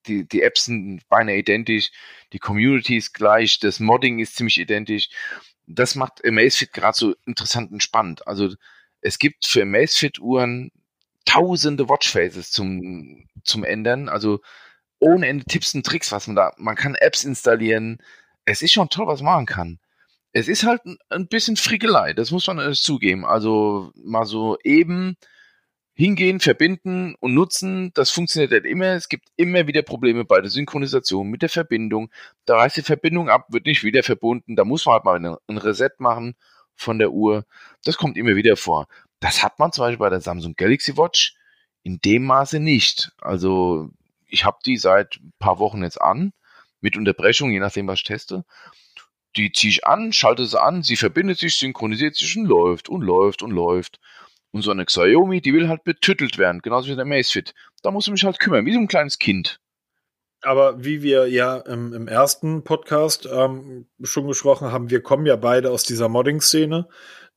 die, 0.07 0.29
die 0.29 0.43
Apps 0.43 0.67
sind 0.67 1.09
beinahe 1.09 1.39
identisch, 1.39 1.91
die 2.33 2.39
Community 2.39 2.97
ist 2.97 3.13
gleich, 3.13 3.59
das 3.59 3.81
Modding 3.81 4.19
ist 4.19 4.37
ziemlich 4.37 4.61
identisch. 4.61 5.09
Das 5.67 5.95
macht 5.97 6.25
Amazfit 6.25 6.73
gerade 6.73 6.97
so 6.97 7.15
interessant 7.25 7.73
und 7.73 7.83
spannend. 7.83 8.27
Also 8.27 8.55
es 9.01 9.19
gibt 9.19 9.47
für 9.47 9.63
Amazfit-Uhren 9.63 10.71
tausende 11.25 11.89
Watchfaces 11.89 12.53
zum, 12.53 13.27
zum 13.43 13.65
Ändern. 13.65 14.09
Also 14.09 14.41
ohne 15.01 15.27
Ende 15.27 15.45
Tipps 15.45 15.75
und 15.75 15.85
Tricks, 15.85 16.13
was 16.13 16.29
man 16.29 16.37
da, 16.37 16.53
man 16.57 16.77
kann 16.77 16.95
Apps 16.95 17.25
installieren. 17.25 17.99
Es 18.45 18.63
ist 18.63 18.73
schon 18.73 18.89
toll, 18.89 19.09
was 19.09 19.23
man 19.23 19.35
machen 19.35 19.47
kann 19.47 19.79
es 20.37 20.49
ist 20.49 20.65
halt 20.65 20.83
ein, 21.09 21.29
bisschen 21.29 21.57
Frickelei, 21.57 22.13
das 22.13 22.31
muss 22.31 22.47
man 22.47 22.75
zugeben. 22.75 23.25
Also 23.25 23.91
mal 23.95 24.27
so 24.27 24.59
eben 24.65 25.17
hingehen, 25.95 26.41
verbinden 26.41 27.15
und 27.21 27.33
nutzen, 27.33 27.91
das 27.95 28.11
funktioniert 28.11 28.53
halt 28.53 28.67
immer. 28.67 28.89
Es 28.89 29.09
gibt 29.09 29.29
immer 29.37 29.67
wieder 29.67 29.81
Probleme 29.81 30.27
bei 30.27 30.43
der 30.43 30.51
Synchronisation 30.51 31.29
mit 31.29 31.41
der 31.41 31.49
Verbindung. 31.49 32.11
Da 32.45 32.57
reißt 32.57 32.77
die 32.77 32.83
Verbindung 32.83 33.31
ab, 33.31 33.47
wird 33.49 33.65
nicht 33.65 33.83
wieder 33.83 34.03
verbunden. 34.03 34.57
Da 34.57 34.67
muss 34.67 34.85
man 34.85 34.97
halt 34.97 35.05
mal 35.05 35.39
ein 35.49 35.57
Reset 35.57 35.93
machen 35.97 36.35
von 36.75 36.99
der 36.99 37.13
Uhr. 37.13 37.47
Das 37.83 37.97
kommt 37.97 38.19
immer 38.19 38.37
wieder 38.37 38.59
vor. 38.59 38.89
Das 39.21 39.43
hat 39.43 39.59
man 39.59 39.73
zum 39.73 39.85
Beispiel 39.85 40.01
bei 40.01 40.11
der 40.11 40.21
Samsung 40.21 40.53
Galaxy 40.55 40.99
Watch 40.99 41.35
in 41.83 41.99
dem 42.05 42.25
Maße 42.25 42.61
nicht. 42.61 43.11
Also 43.23 43.89
ich 44.27 44.45
habe 44.45 44.59
die 44.67 44.77
seit 44.77 45.17
ein 45.17 45.33
paar 45.39 45.59
Wochen 45.61 45.83
jetzt 45.83 45.99
an, 45.99 46.35
mit 46.83 46.99
Unterbrechung, 46.99 47.53
je 47.53 47.61
nachdem, 47.61 47.87
was 47.87 48.01
ich 48.01 48.05
teste 48.05 48.45
die 49.37 49.53
ziehe 49.53 49.71
ich 49.71 49.87
an, 49.87 50.13
schalte 50.13 50.47
sie 50.47 50.61
an, 50.61 50.83
sie 50.83 50.97
verbindet 50.97 51.39
sich, 51.39 51.57
synchronisiert 51.57 52.17
sich 52.17 52.37
und 52.37 52.47
läuft 52.47 52.89
und 52.89 53.03
läuft 53.03 53.43
und 53.43 53.51
läuft. 53.51 54.01
Und 54.53 54.63
so 54.63 54.71
eine 54.71 54.87
Xiaomi, 54.87 55.41
die 55.41 55.53
will 55.53 55.69
halt 55.69 55.85
betüttelt 55.85 56.39
werden, 56.39 56.63
genauso 56.63 56.89
wie 56.89 56.97
der 56.97 57.05
Macefit. 57.05 57.55
Da 57.83 57.91
muss 57.91 58.07
ich 58.07 58.13
mich 58.13 58.25
halt 58.25 58.41
kümmern, 58.41 58.65
wie 58.65 58.73
so 58.73 58.79
ein 58.79 58.89
kleines 58.89 59.19
Kind. 59.19 59.61
Aber 60.43 60.83
wie 60.85 61.03
wir 61.03 61.27
ja 61.27 61.57
im, 61.57 61.93
im 61.93 62.09
ersten 62.09 62.63
Podcast 62.63 63.29
ähm, 63.31 63.87
schon 64.03 64.29
gesprochen 64.29 64.71
haben, 64.71 64.91
wir 64.91 65.03
kommen 65.03 65.27
ja 65.27 65.37
beide 65.37 65.71
aus 65.71 65.83
dieser 65.83 66.09
Modding-Szene, 66.09 66.89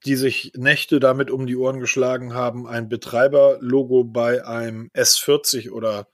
die 0.05 0.15
sich 0.15 0.53
Nächte 0.55 0.99
damit 0.99 1.31
um 1.31 1.47
die 1.47 1.57
Ohren 1.57 1.79
geschlagen 1.79 2.33
haben, 2.33 2.67
ein 2.67 2.87
Betreiberlogo 2.87 4.03
bei 4.03 4.45
einem 4.45 4.89
S40 4.93 5.71
oder 5.71 6.07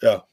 ja, 0.00 0.26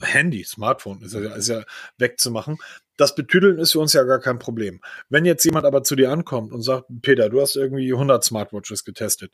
Handy, 0.00 0.44
Smartphone 0.44 1.02
ist 1.02 1.14
ja, 1.14 1.34
ist 1.34 1.48
ja 1.48 1.62
wegzumachen. 1.96 2.58
Das 2.96 3.14
Betüdeln 3.14 3.58
ist 3.58 3.72
für 3.72 3.80
uns 3.80 3.92
ja 3.92 4.04
gar 4.04 4.20
kein 4.20 4.38
Problem. 4.38 4.80
Wenn 5.08 5.24
jetzt 5.24 5.44
jemand 5.44 5.64
aber 5.64 5.82
zu 5.82 5.96
dir 5.96 6.10
ankommt 6.10 6.52
und 6.52 6.62
sagt, 6.62 6.86
Peter, 7.02 7.28
du 7.28 7.40
hast 7.40 7.56
irgendwie 7.56 7.92
100 7.92 8.22
Smartwatches 8.22 8.84
getestet. 8.84 9.32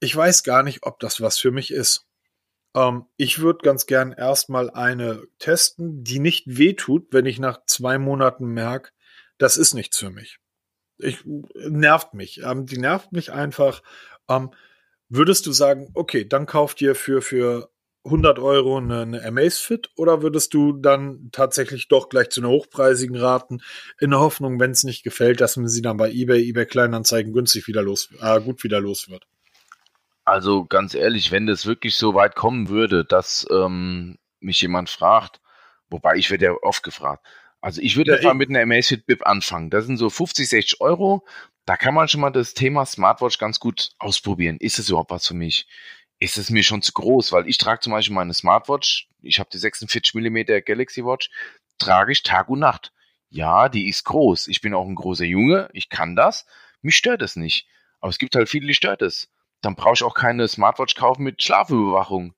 Ich 0.00 0.14
weiß 0.14 0.42
gar 0.42 0.62
nicht, 0.62 0.80
ob 0.82 1.00
das 1.00 1.20
was 1.20 1.38
für 1.38 1.50
mich 1.50 1.70
ist. 1.70 2.06
Ähm, 2.74 3.06
ich 3.16 3.40
würde 3.40 3.60
ganz 3.62 3.86
gern 3.86 4.12
erstmal 4.12 4.70
eine 4.70 5.22
testen, 5.38 6.04
die 6.04 6.18
nicht 6.18 6.58
wehtut, 6.58 7.08
wenn 7.12 7.26
ich 7.26 7.38
nach 7.38 7.64
zwei 7.66 7.98
Monaten 7.98 8.46
merke, 8.46 8.90
das 9.38 9.56
ist 9.56 9.74
nichts 9.74 9.98
für 9.98 10.10
mich. 10.10 10.38
Ich, 10.98 11.24
nervt 11.24 12.14
mich. 12.14 12.42
Ähm, 12.42 12.66
die 12.66 12.78
nervt 12.78 13.12
mich 13.12 13.32
einfach. 13.32 13.82
Ähm, 14.28 14.50
würdest 15.08 15.46
du 15.46 15.52
sagen, 15.52 15.90
okay, 15.94 16.26
dann 16.26 16.46
kauf 16.46 16.74
dir 16.74 16.94
für, 16.94 17.22
für 17.22 17.71
100 18.04 18.38
Euro 18.38 18.78
eine, 18.78 19.02
eine 19.02 19.24
Amazfit 19.24 19.90
oder 19.96 20.22
würdest 20.22 20.52
du 20.54 20.72
dann 20.72 21.28
tatsächlich 21.30 21.88
doch 21.88 22.08
gleich 22.08 22.30
zu 22.30 22.40
einer 22.40 22.50
hochpreisigen 22.50 23.16
raten, 23.16 23.60
in 24.00 24.10
der 24.10 24.20
Hoffnung, 24.20 24.58
wenn 24.58 24.72
es 24.72 24.82
nicht 24.82 25.04
gefällt, 25.04 25.40
dass 25.40 25.56
man 25.56 25.68
sie 25.68 25.82
dann 25.82 25.96
bei 25.96 26.10
eBay, 26.10 26.48
eBay 26.48 26.66
Kleinanzeigen 26.66 27.32
günstig 27.32 27.68
wieder 27.68 27.82
los, 27.82 28.08
äh, 28.20 28.40
gut 28.40 28.64
wieder 28.64 28.80
los 28.80 29.08
wird? 29.08 29.26
Also 30.24 30.64
ganz 30.64 30.94
ehrlich, 30.94 31.30
wenn 31.30 31.46
das 31.46 31.66
wirklich 31.66 31.96
so 31.96 32.14
weit 32.14 32.34
kommen 32.34 32.68
würde, 32.68 33.04
dass 33.04 33.46
ähm, 33.50 34.18
mich 34.40 34.60
jemand 34.60 34.90
fragt, 34.90 35.40
wobei 35.88 36.16
ich 36.16 36.30
werde 36.30 36.46
ja 36.46 36.52
oft 36.62 36.82
gefragt, 36.82 37.24
also 37.60 37.80
ich 37.80 37.96
würde 37.96 38.10
ja, 38.10 38.16
einfach 38.16 38.34
mit 38.34 38.50
einer 38.50 38.60
Amazfit 38.60 39.06
Bip 39.06 39.24
anfangen. 39.24 39.70
Das 39.70 39.86
sind 39.86 39.96
so 39.96 40.10
50, 40.10 40.48
60 40.48 40.80
Euro. 40.80 41.24
Da 41.64 41.76
kann 41.76 41.94
man 41.94 42.08
schon 42.08 42.20
mal 42.20 42.30
das 42.30 42.54
Thema 42.54 42.84
Smartwatch 42.84 43.38
ganz 43.38 43.60
gut 43.60 43.90
ausprobieren. 44.00 44.56
Ist 44.58 44.80
es 44.80 44.88
überhaupt 44.88 45.12
was 45.12 45.28
für 45.28 45.34
mich? 45.34 45.68
Ist 46.22 46.38
es 46.38 46.50
mir 46.50 46.62
schon 46.62 46.82
zu 46.82 46.92
groß, 46.92 47.32
weil 47.32 47.48
ich 47.48 47.58
trage 47.58 47.80
zum 47.80 47.92
Beispiel 47.92 48.14
meine 48.14 48.32
Smartwatch, 48.32 49.08
ich 49.22 49.40
habe 49.40 49.50
die 49.52 49.58
46 49.58 50.14
mm 50.14 50.62
Galaxy 50.64 51.04
Watch, 51.04 51.30
trage 51.78 52.12
ich 52.12 52.22
Tag 52.22 52.48
und 52.48 52.60
Nacht. 52.60 52.92
Ja, 53.28 53.68
die 53.68 53.88
ist 53.88 54.04
groß. 54.04 54.46
Ich 54.46 54.60
bin 54.60 54.72
auch 54.72 54.86
ein 54.86 54.94
großer 54.94 55.24
Junge, 55.24 55.68
ich 55.72 55.88
kann 55.88 56.14
das. 56.14 56.46
Mich 56.80 56.96
stört 56.96 57.22
es 57.22 57.34
nicht. 57.34 57.66
Aber 57.98 58.10
es 58.10 58.18
gibt 58.18 58.36
halt 58.36 58.48
viele, 58.48 58.68
die 58.68 58.74
stört 58.74 59.02
es. 59.02 59.30
Dann 59.62 59.74
brauche 59.74 59.94
ich 59.94 60.04
auch 60.04 60.14
keine 60.14 60.46
Smartwatch 60.46 60.94
kaufen 60.94 61.24
mit 61.24 61.42
Schlafüberwachung. 61.42 62.34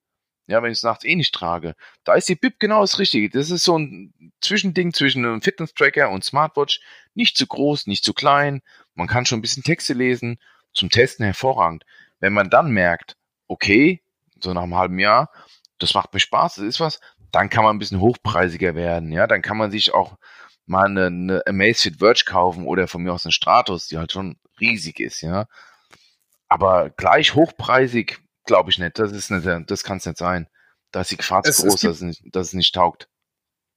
Ja, 0.47 0.63
wenn 0.63 0.73
ich 0.73 0.79
es 0.79 0.83
nachts 0.83 1.05
eh 1.05 1.15
nicht 1.15 1.35
trage. 1.35 1.75
Da 2.05 2.15
ist 2.15 2.29
die 2.29 2.37
BIP 2.37 2.61
genau 2.61 2.81
das 2.81 2.99
Richtige. 2.99 3.29
Das 3.29 3.51
ist 3.51 3.65
so 3.65 3.79
ein 3.79 4.33
Zwischending 4.41 4.95
zwischen 4.95 5.27
einem 5.27 5.43
Fitness-Tracker 5.43 6.09
und 6.09 6.25
Smartwatch. 6.25 6.81
Nicht 7.15 7.37
zu 7.37 7.47
groß, 7.47 7.87
nicht 7.87 8.05
zu 8.05 8.15
klein. 8.15 8.63
Man 8.95 9.09
kann 9.09 9.27
schon 9.27 9.41
ein 9.41 9.43
bisschen 9.43 9.63
Texte 9.63 9.93
lesen. 9.93 10.39
Zum 10.73 10.89
Testen 10.89 11.25
hervorragend. 11.25 11.85
Wenn 12.21 12.33
man 12.33 12.51
dann 12.51 12.71
merkt, 12.71 13.17
okay, 13.55 14.03
so 14.41 14.53
nach 14.53 14.65
einem 14.65 14.75
halben 14.75 14.99
Jahr, 14.99 15.31
das 15.79 15.95
macht 15.95 16.13
mir 16.13 16.21
Spaß, 16.21 16.57
das 16.57 16.65
ist 16.65 16.81
was, 16.81 17.01
dann 17.31 17.49
kann 17.49 17.65
man 17.65 17.77
ein 17.77 17.79
bisschen 17.79 18.01
hochpreisiger 18.01 18.75
werden, 18.75 19.13
ja, 19.13 19.27
dann 19.27 19.43
kann 19.43 19.57
man 19.57 19.71
sich 19.71 19.95
auch 19.95 20.17
mal 20.67 20.87
eine, 20.87 21.07
eine 21.07 21.43
Amazfit 21.47 21.99
Verge 21.99 22.25
kaufen 22.27 22.67
oder 22.67 22.89
von 22.89 23.03
mir 23.03 23.13
aus 23.13 23.25
eine 23.25 23.33
Stratus, 23.33 23.89
die 23.89 23.99
halt 23.99 24.13
schon 24.13 24.37
riesig 24.61 25.01
ist, 25.01 25.21
ja. 25.21 25.47
Aber 26.49 26.91
gleich 26.91 27.35
hochpreisig, 27.35 28.21
glaube 28.45 28.71
ich 28.71 28.79
nicht, 28.79 28.99
das 28.99 29.13
ist 29.13 29.31
nicht, 29.31 29.71
das 29.71 29.85
kann 29.85 29.99
es 29.99 30.07
nicht 30.07 30.19
sein. 30.19 30.49
Da 30.91 31.01
ist 31.01 31.11
die 31.11 31.17
Gefahr 31.17 31.43
zu 31.43 31.63
groß, 31.63 31.81
dass, 31.81 31.97
es 31.97 32.01
nicht, 32.03 32.23
dass 32.37 32.49
es 32.49 32.53
nicht 32.53 32.75
taugt. 32.75 33.09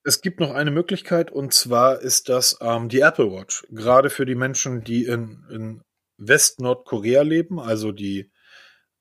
Es 0.04 0.22
gibt 0.22 0.40
noch 0.40 0.52
eine 0.52 0.72
Möglichkeit 0.72 1.32
und 1.32 1.54
zwar 1.54 2.00
ist 2.00 2.30
das 2.30 2.58
ähm, 2.62 2.90
die 2.90 3.02
Apple 3.02 3.32
Watch. 3.32 3.66
Gerade 3.70 4.10
für 4.10 4.26
die 4.26 4.36
Menschen, 4.36 4.84
die 4.84 5.06
in, 5.06 5.46
in 5.50 5.82
West-Nordkorea 6.18 7.24
leben, 7.24 7.60
also 7.60 7.92
die 7.92 8.32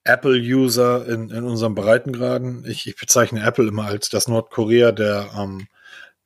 Apple-User 0.07 1.07
in, 1.07 1.31
in 1.31 1.45
unserem 1.45 1.75
Breitengraden. 1.75 2.65
Ich, 2.67 2.87
ich 2.87 2.97
bezeichne 2.97 3.45
Apple 3.45 3.69
immer 3.69 3.87
als 3.87 4.09
das 4.09 4.29
Nordkorea 4.29 4.93
der, 4.93 5.31
ähm, 5.37 5.69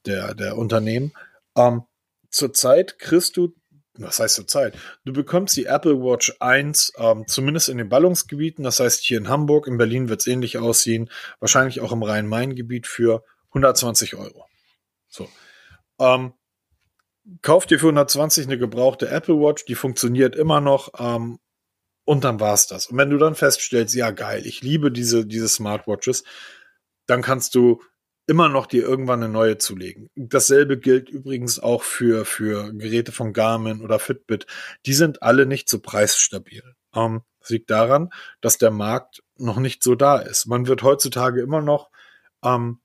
der, 0.06 0.34
der 0.34 0.56
Unternehmen. 0.56 1.12
Ähm, 1.56 1.82
zurzeit 2.30 2.98
kriegst 2.98 3.36
du, 3.36 3.54
was 3.94 4.20
heißt 4.20 4.36
zurzeit? 4.36 4.76
Du 5.04 5.12
bekommst 5.12 5.56
die 5.56 5.66
Apple 5.66 6.00
Watch 6.00 6.34
1, 6.40 6.94
ähm, 6.96 7.24
zumindest 7.26 7.68
in 7.68 7.78
den 7.78 7.88
Ballungsgebieten, 7.88 8.64
das 8.64 8.80
heißt 8.80 9.02
hier 9.02 9.18
in 9.18 9.28
Hamburg, 9.28 9.66
in 9.66 9.78
Berlin 9.78 10.08
wird 10.08 10.20
es 10.20 10.26
ähnlich 10.26 10.58
aussehen, 10.58 11.10
wahrscheinlich 11.40 11.80
auch 11.80 11.92
im 11.92 12.02
Rhein-Main-Gebiet 12.02 12.86
für 12.86 13.24
120 13.48 14.16
Euro. 14.16 14.46
So. 15.08 15.28
Ähm, 15.98 16.32
kauf 17.42 17.66
dir 17.66 17.78
für 17.78 17.86
120 17.86 18.46
eine 18.46 18.58
gebrauchte 18.58 19.08
Apple 19.08 19.34
Watch, 19.34 19.64
die 19.64 19.74
funktioniert 19.74 20.36
immer 20.36 20.60
noch 20.60 20.92
ähm, 20.98 21.38
und 22.10 22.24
dann 22.24 22.40
war's 22.40 22.66
das. 22.66 22.88
Und 22.88 22.98
wenn 22.98 23.10
du 23.10 23.18
dann 23.18 23.36
feststellst, 23.36 23.94
ja 23.94 24.10
geil, 24.10 24.44
ich 24.44 24.62
liebe 24.62 24.90
diese, 24.90 25.24
diese 25.24 25.48
Smartwatches, 25.48 26.24
dann 27.06 27.22
kannst 27.22 27.54
du 27.54 27.84
immer 28.26 28.48
noch 28.48 28.66
dir 28.66 28.82
irgendwann 28.82 29.22
eine 29.22 29.32
neue 29.32 29.58
zulegen. 29.58 30.08
Dasselbe 30.16 30.76
gilt 30.76 31.08
übrigens 31.08 31.60
auch 31.60 31.84
für, 31.84 32.24
für 32.24 32.72
Geräte 32.72 33.12
von 33.12 33.32
Garmin 33.32 33.80
oder 33.80 34.00
Fitbit. 34.00 34.46
Die 34.86 34.92
sind 34.92 35.22
alle 35.22 35.46
nicht 35.46 35.68
so 35.68 35.78
preisstabil. 35.78 36.64
Ähm, 36.96 37.20
das 37.38 37.50
liegt 37.50 37.70
daran, 37.70 38.10
dass 38.40 38.58
der 38.58 38.72
Markt 38.72 39.22
noch 39.36 39.60
nicht 39.60 39.84
so 39.84 39.94
da 39.94 40.18
ist. 40.18 40.46
Man 40.46 40.66
wird 40.66 40.82
heutzutage 40.82 41.40
immer 41.40 41.62
noch 41.62 41.90
ähm, 42.42 42.79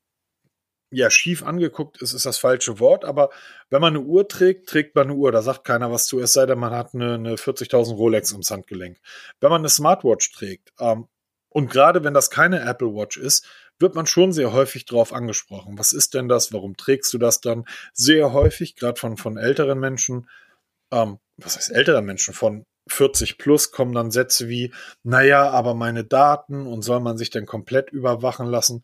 ja, 0.92 1.10
schief 1.10 1.44
angeguckt 1.44 2.02
ist, 2.02 2.14
ist 2.14 2.26
das 2.26 2.38
falsche 2.38 2.80
Wort, 2.80 3.06
aber 3.06 3.30
wenn 3.70 3.82
man 3.82 3.96
eine 3.96 4.06
Uhr 4.06 4.28
trägt, 4.28 4.70
trägt 4.70 4.96
man 4.96 5.06
eine 5.08 5.16
Uhr, 5.16 5.32
da 5.32 5.42
sagt 5.42 5.64
keiner 5.64 5.92
was 5.92 6.06
zu, 6.06 6.20
es 6.20 6.34
sei 6.34 6.46
denn, 6.46 6.60
man 6.60 6.74
hat 6.74 6.94
eine, 6.94 7.16
eine 7.16 7.36
40.000 7.36 7.96
Rolex 7.96 8.32
ums 8.32 8.52
Handgelenk. 8.52 9.00
Wenn 9.40 9.50
man 9.50 9.62
eine 9.62 9.70
Smartwatch 9.70 10.32
trägt, 10.32 10.74
ähm, 10.80 11.08
und 11.50 11.72
gerade 11.72 12.04
wenn 12.04 12.14
das 12.14 12.30
keine 12.30 12.60
Apple 12.62 12.94
Watch 12.94 13.16
ist, 13.16 13.48
wird 13.80 13.96
man 13.96 14.06
schon 14.06 14.34
sehr 14.34 14.52
häufig 14.52 14.86
drauf 14.86 15.14
angesprochen. 15.14 15.78
Was 15.78 15.94
ist 15.94 16.14
denn 16.14 16.28
das? 16.28 16.52
Warum 16.54 16.76
trägst 16.76 17.14
du 17.14 17.18
das 17.18 17.42
dann? 17.42 17.66
Sehr 17.94 18.34
häufig, 18.34 18.76
gerade 18.76 19.00
von, 19.00 19.18
von 19.18 19.38
älteren 19.38 19.80
Menschen, 19.80 20.30
ähm, 20.92 21.20
was 21.38 21.56
heißt 21.56 21.72
älteren 21.72 22.06
Menschen, 22.06 22.34
von 22.34 22.66
40 22.88 23.38
plus 23.38 23.72
kommen 23.72 23.94
dann 23.94 24.12
Sätze 24.12 24.48
wie, 24.48 24.74
naja, 25.04 25.50
aber 25.50 25.74
meine 25.74 26.04
Daten 26.04 26.68
und 26.68 26.84
soll 26.84 27.00
man 27.00 27.18
sich 27.18 27.30
denn 27.30 27.46
komplett 27.46 27.90
überwachen 27.90 28.48
lassen? 28.48 28.84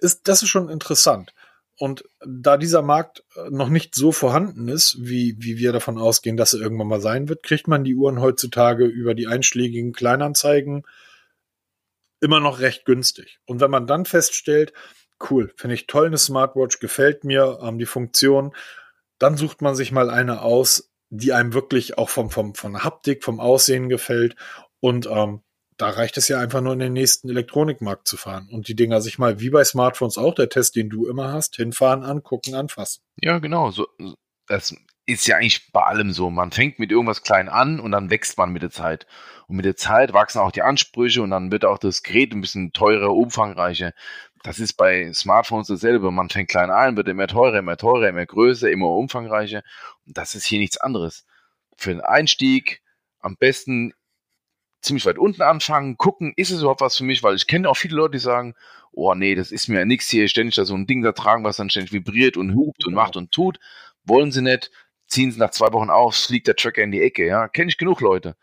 Ist, 0.00 0.28
das 0.28 0.42
ist 0.42 0.48
schon 0.48 0.68
interessant. 0.68 1.34
Und 1.78 2.04
da 2.26 2.58
dieser 2.58 2.82
Markt 2.82 3.24
äh, 3.36 3.48
noch 3.50 3.70
nicht 3.70 3.94
so 3.94 4.12
vorhanden 4.12 4.68
ist, 4.68 4.96
wie, 5.00 5.36
wie 5.38 5.56
wir 5.56 5.72
davon 5.72 5.96
ausgehen, 5.96 6.36
dass 6.36 6.52
er 6.52 6.60
irgendwann 6.60 6.88
mal 6.88 7.00
sein 7.00 7.28
wird, 7.28 7.42
kriegt 7.42 7.68
man 7.68 7.84
die 7.84 7.94
Uhren 7.94 8.20
heutzutage 8.20 8.84
über 8.84 9.14
die 9.14 9.26
einschlägigen 9.26 9.92
Kleinanzeigen 9.92 10.84
immer 12.20 12.40
noch 12.40 12.60
recht 12.60 12.84
günstig. 12.84 13.40
Und 13.46 13.60
wenn 13.60 13.70
man 13.70 13.86
dann 13.86 14.04
feststellt, 14.04 14.74
cool, 15.30 15.52
finde 15.56 15.74
ich 15.74 15.86
toll, 15.86 16.06
eine 16.06 16.18
Smartwatch, 16.18 16.80
gefällt 16.80 17.24
mir 17.24 17.60
ähm, 17.62 17.78
die 17.78 17.86
Funktion, 17.86 18.54
dann 19.18 19.36
sucht 19.36 19.62
man 19.62 19.74
sich 19.74 19.90
mal 19.90 20.10
eine 20.10 20.42
aus, 20.42 20.90
die 21.08 21.32
einem 21.32 21.54
wirklich 21.54 21.98
auch 21.98 22.08
vom, 22.08 22.30
vom, 22.30 22.54
von 22.54 22.84
Haptik, 22.84 23.24
vom 23.24 23.40
Aussehen 23.40 23.88
gefällt 23.88 24.36
und 24.80 25.06
ähm, 25.06 25.40
da 25.80 25.88
reicht 25.88 26.16
es 26.18 26.28
ja 26.28 26.38
einfach 26.38 26.60
nur 26.60 26.74
in 26.74 26.78
den 26.78 26.92
nächsten 26.92 27.28
Elektronikmarkt 27.30 28.06
zu 28.06 28.16
fahren 28.16 28.48
und 28.52 28.68
die 28.68 28.76
Dinger 28.76 29.00
sich 29.00 29.18
mal, 29.18 29.40
wie 29.40 29.50
bei 29.50 29.64
Smartphones 29.64 30.18
auch, 30.18 30.34
der 30.34 30.48
Test, 30.48 30.76
den 30.76 30.90
du 30.90 31.06
immer 31.06 31.32
hast, 31.32 31.56
hinfahren, 31.56 32.02
angucken, 32.04 32.54
anfassen. 32.54 33.02
Ja, 33.20 33.38
genau. 33.38 33.70
So, 33.70 33.86
das 34.46 34.74
ist 35.06 35.26
ja 35.26 35.36
eigentlich 35.36 35.72
bei 35.72 35.82
allem 35.82 36.12
so. 36.12 36.28
Man 36.28 36.52
fängt 36.52 36.78
mit 36.78 36.90
irgendwas 36.90 37.22
klein 37.22 37.48
an 37.48 37.80
und 37.80 37.92
dann 37.92 38.10
wächst 38.10 38.36
man 38.36 38.52
mit 38.52 38.62
der 38.62 38.70
Zeit. 38.70 39.06
Und 39.46 39.56
mit 39.56 39.64
der 39.64 39.76
Zeit 39.76 40.12
wachsen 40.12 40.40
auch 40.40 40.52
die 40.52 40.62
Ansprüche 40.62 41.22
und 41.22 41.30
dann 41.30 41.50
wird 41.50 41.64
auch 41.64 41.78
das 41.78 42.02
Gerät 42.02 42.32
ein 42.32 42.42
bisschen 42.42 42.72
teurer, 42.72 43.14
umfangreicher. 43.14 43.92
Das 44.42 44.58
ist 44.58 44.74
bei 44.74 45.10
Smartphones 45.12 45.68
dasselbe. 45.68 46.10
Man 46.10 46.28
fängt 46.28 46.50
klein 46.50 46.70
an, 46.70 46.96
wird 46.96 47.08
immer 47.08 47.26
teurer, 47.26 47.58
immer 47.58 47.76
teurer, 47.76 48.08
immer 48.08 48.26
größer, 48.26 48.70
immer 48.70 48.88
umfangreicher. 48.88 49.62
Und 50.06 50.16
das 50.18 50.34
ist 50.34 50.46
hier 50.46 50.58
nichts 50.58 50.76
anderes. 50.76 51.26
Für 51.76 51.90
den 51.90 52.00
Einstieg 52.02 52.82
am 53.20 53.36
besten 53.36 53.92
ziemlich 54.80 55.06
weit 55.06 55.18
unten 55.18 55.42
anfangen, 55.42 55.96
gucken, 55.96 56.32
ist 56.36 56.50
es 56.50 56.60
überhaupt 56.60 56.80
was 56.80 56.96
für 56.96 57.04
mich, 57.04 57.22
weil 57.22 57.34
ich 57.34 57.46
kenne 57.46 57.68
auch 57.68 57.76
viele 57.76 57.96
Leute, 57.96 58.12
die 58.12 58.18
sagen, 58.18 58.54
oh 58.92 59.14
nee, 59.14 59.34
das 59.34 59.52
ist 59.52 59.68
mir 59.68 59.80
ja 59.80 59.84
nichts 59.84 60.08
hier, 60.08 60.28
ständig 60.28 60.54
da 60.54 60.64
so 60.64 60.74
ein 60.74 60.86
Ding 60.86 61.02
da 61.02 61.12
tragen, 61.12 61.44
was 61.44 61.56
dann 61.56 61.70
ständig 61.70 61.92
vibriert 61.92 62.36
und 62.36 62.54
hupt 62.54 62.86
und 62.86 62.94
macht 62.94 63.16
und 63.16 63.32
tut. 63.32 63.58
Wollen 64.04 64.32
sie 64.32 64.42
nicht, 64.42 64.70
ziehen 65.06 65.30
sie 65.30 65.38
nach 65.38 65.50
zwei 65.50 65.72
Wochen 65.72 65.90
auf, 65.90 66.16
fliegt 66.16 66.48
der 66.48 66.56
Tracker 66.56 66.82
in 66.82 66.92
die 66.92 67.02
Ecke, 67.02 67.26
ja. 67.26 67.48
Kenne 67.48 67.70
ich 67.70 67.78
genug 67.78 68.00
Leute. 68.00 68.36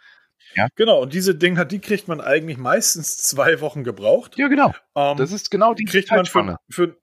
Ja. 0.55 0.67
Genau, 0.75 1.01
und 1.01 1.13
diese 1.13 1.35
Dinger, 1.35 1.65
die 1.65 1.79
kriegt 1.79 2.07
man 2.07 2.21
eigentlich 2.21 2.57
meistens 2.57 3.17
zwei 3.17 3.61
Wochen 3.61 3.83
gebraucht. 3.83 4.37
Ja, 4.37 4.47
genau. 4.47 4.73
Ähm, 4.95 5.17
das 5.17 5.31
ist 5.31 5.51
genau 5.51 5.73
die 5.73 5.85
kriegt 5.85 6.09
man 6.09 6.25
für, 6.25 6.57
für, 6.69 6.97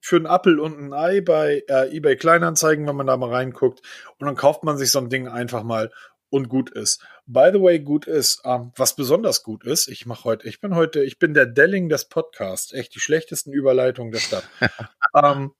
für 0.00 0.16
einen 0.16 0.26
Apple 0.26 0.60
und 0.60 0.78
ein 0.78 0.92
Ei 0.92 1.20
bei 1.20 1.64
äh, 1.68 1.96
eBay 1.96 2.16
Kleinanzeigen, 2.16 2.86
wenn 2.86 2.96
man 2.96 3.06
da 3.06 3.16
mal 3.16 3.30
reinguckt. 3.30 3.80
Und 4.18 4.26
dann 4.26 4.36
kauft 4.36 4.64
man 4.64 4.76
sich 4.76 4.90
so 4.90 4.98
ein 4.98 5.08
Ding 5.08 5.28
einfach 5.28 5.62
mal 5.62 5.90
und 6.30 6.48
gut 6.48 6.70
ist. 6.70 7.02
By 7.26 7.50
the 7.52 7.60
way, 7.60 7.80
gut 7.80 8.06
ist, 8.06 8.42
ähm, 8.44 8.72
was 8.76 8.96
besonders 8.96 9.42
gut 9.42 9.64
ist, 9.64 9.88
ich 9.88 10.06
mache 10.06 10.24
heute, 10.24 10.48
ich 10.48 10.60
bin 10.60 10.74
heute, 10.74 11.04
ich 11.04 11.18
bin 11.18 11.34
der 11.34 11.46
Delling 11.46 11.88
des 11.88 12.06
Podcasts, 12.06 12.72
echt 12.72 12.94
die 12.94 13.00
schlechtesten 13.00 13.52
Überleitungen 13.52 14.12
der 14.12 14.20
Stadt. 14.20 14.48
ähm, 15.14 15.52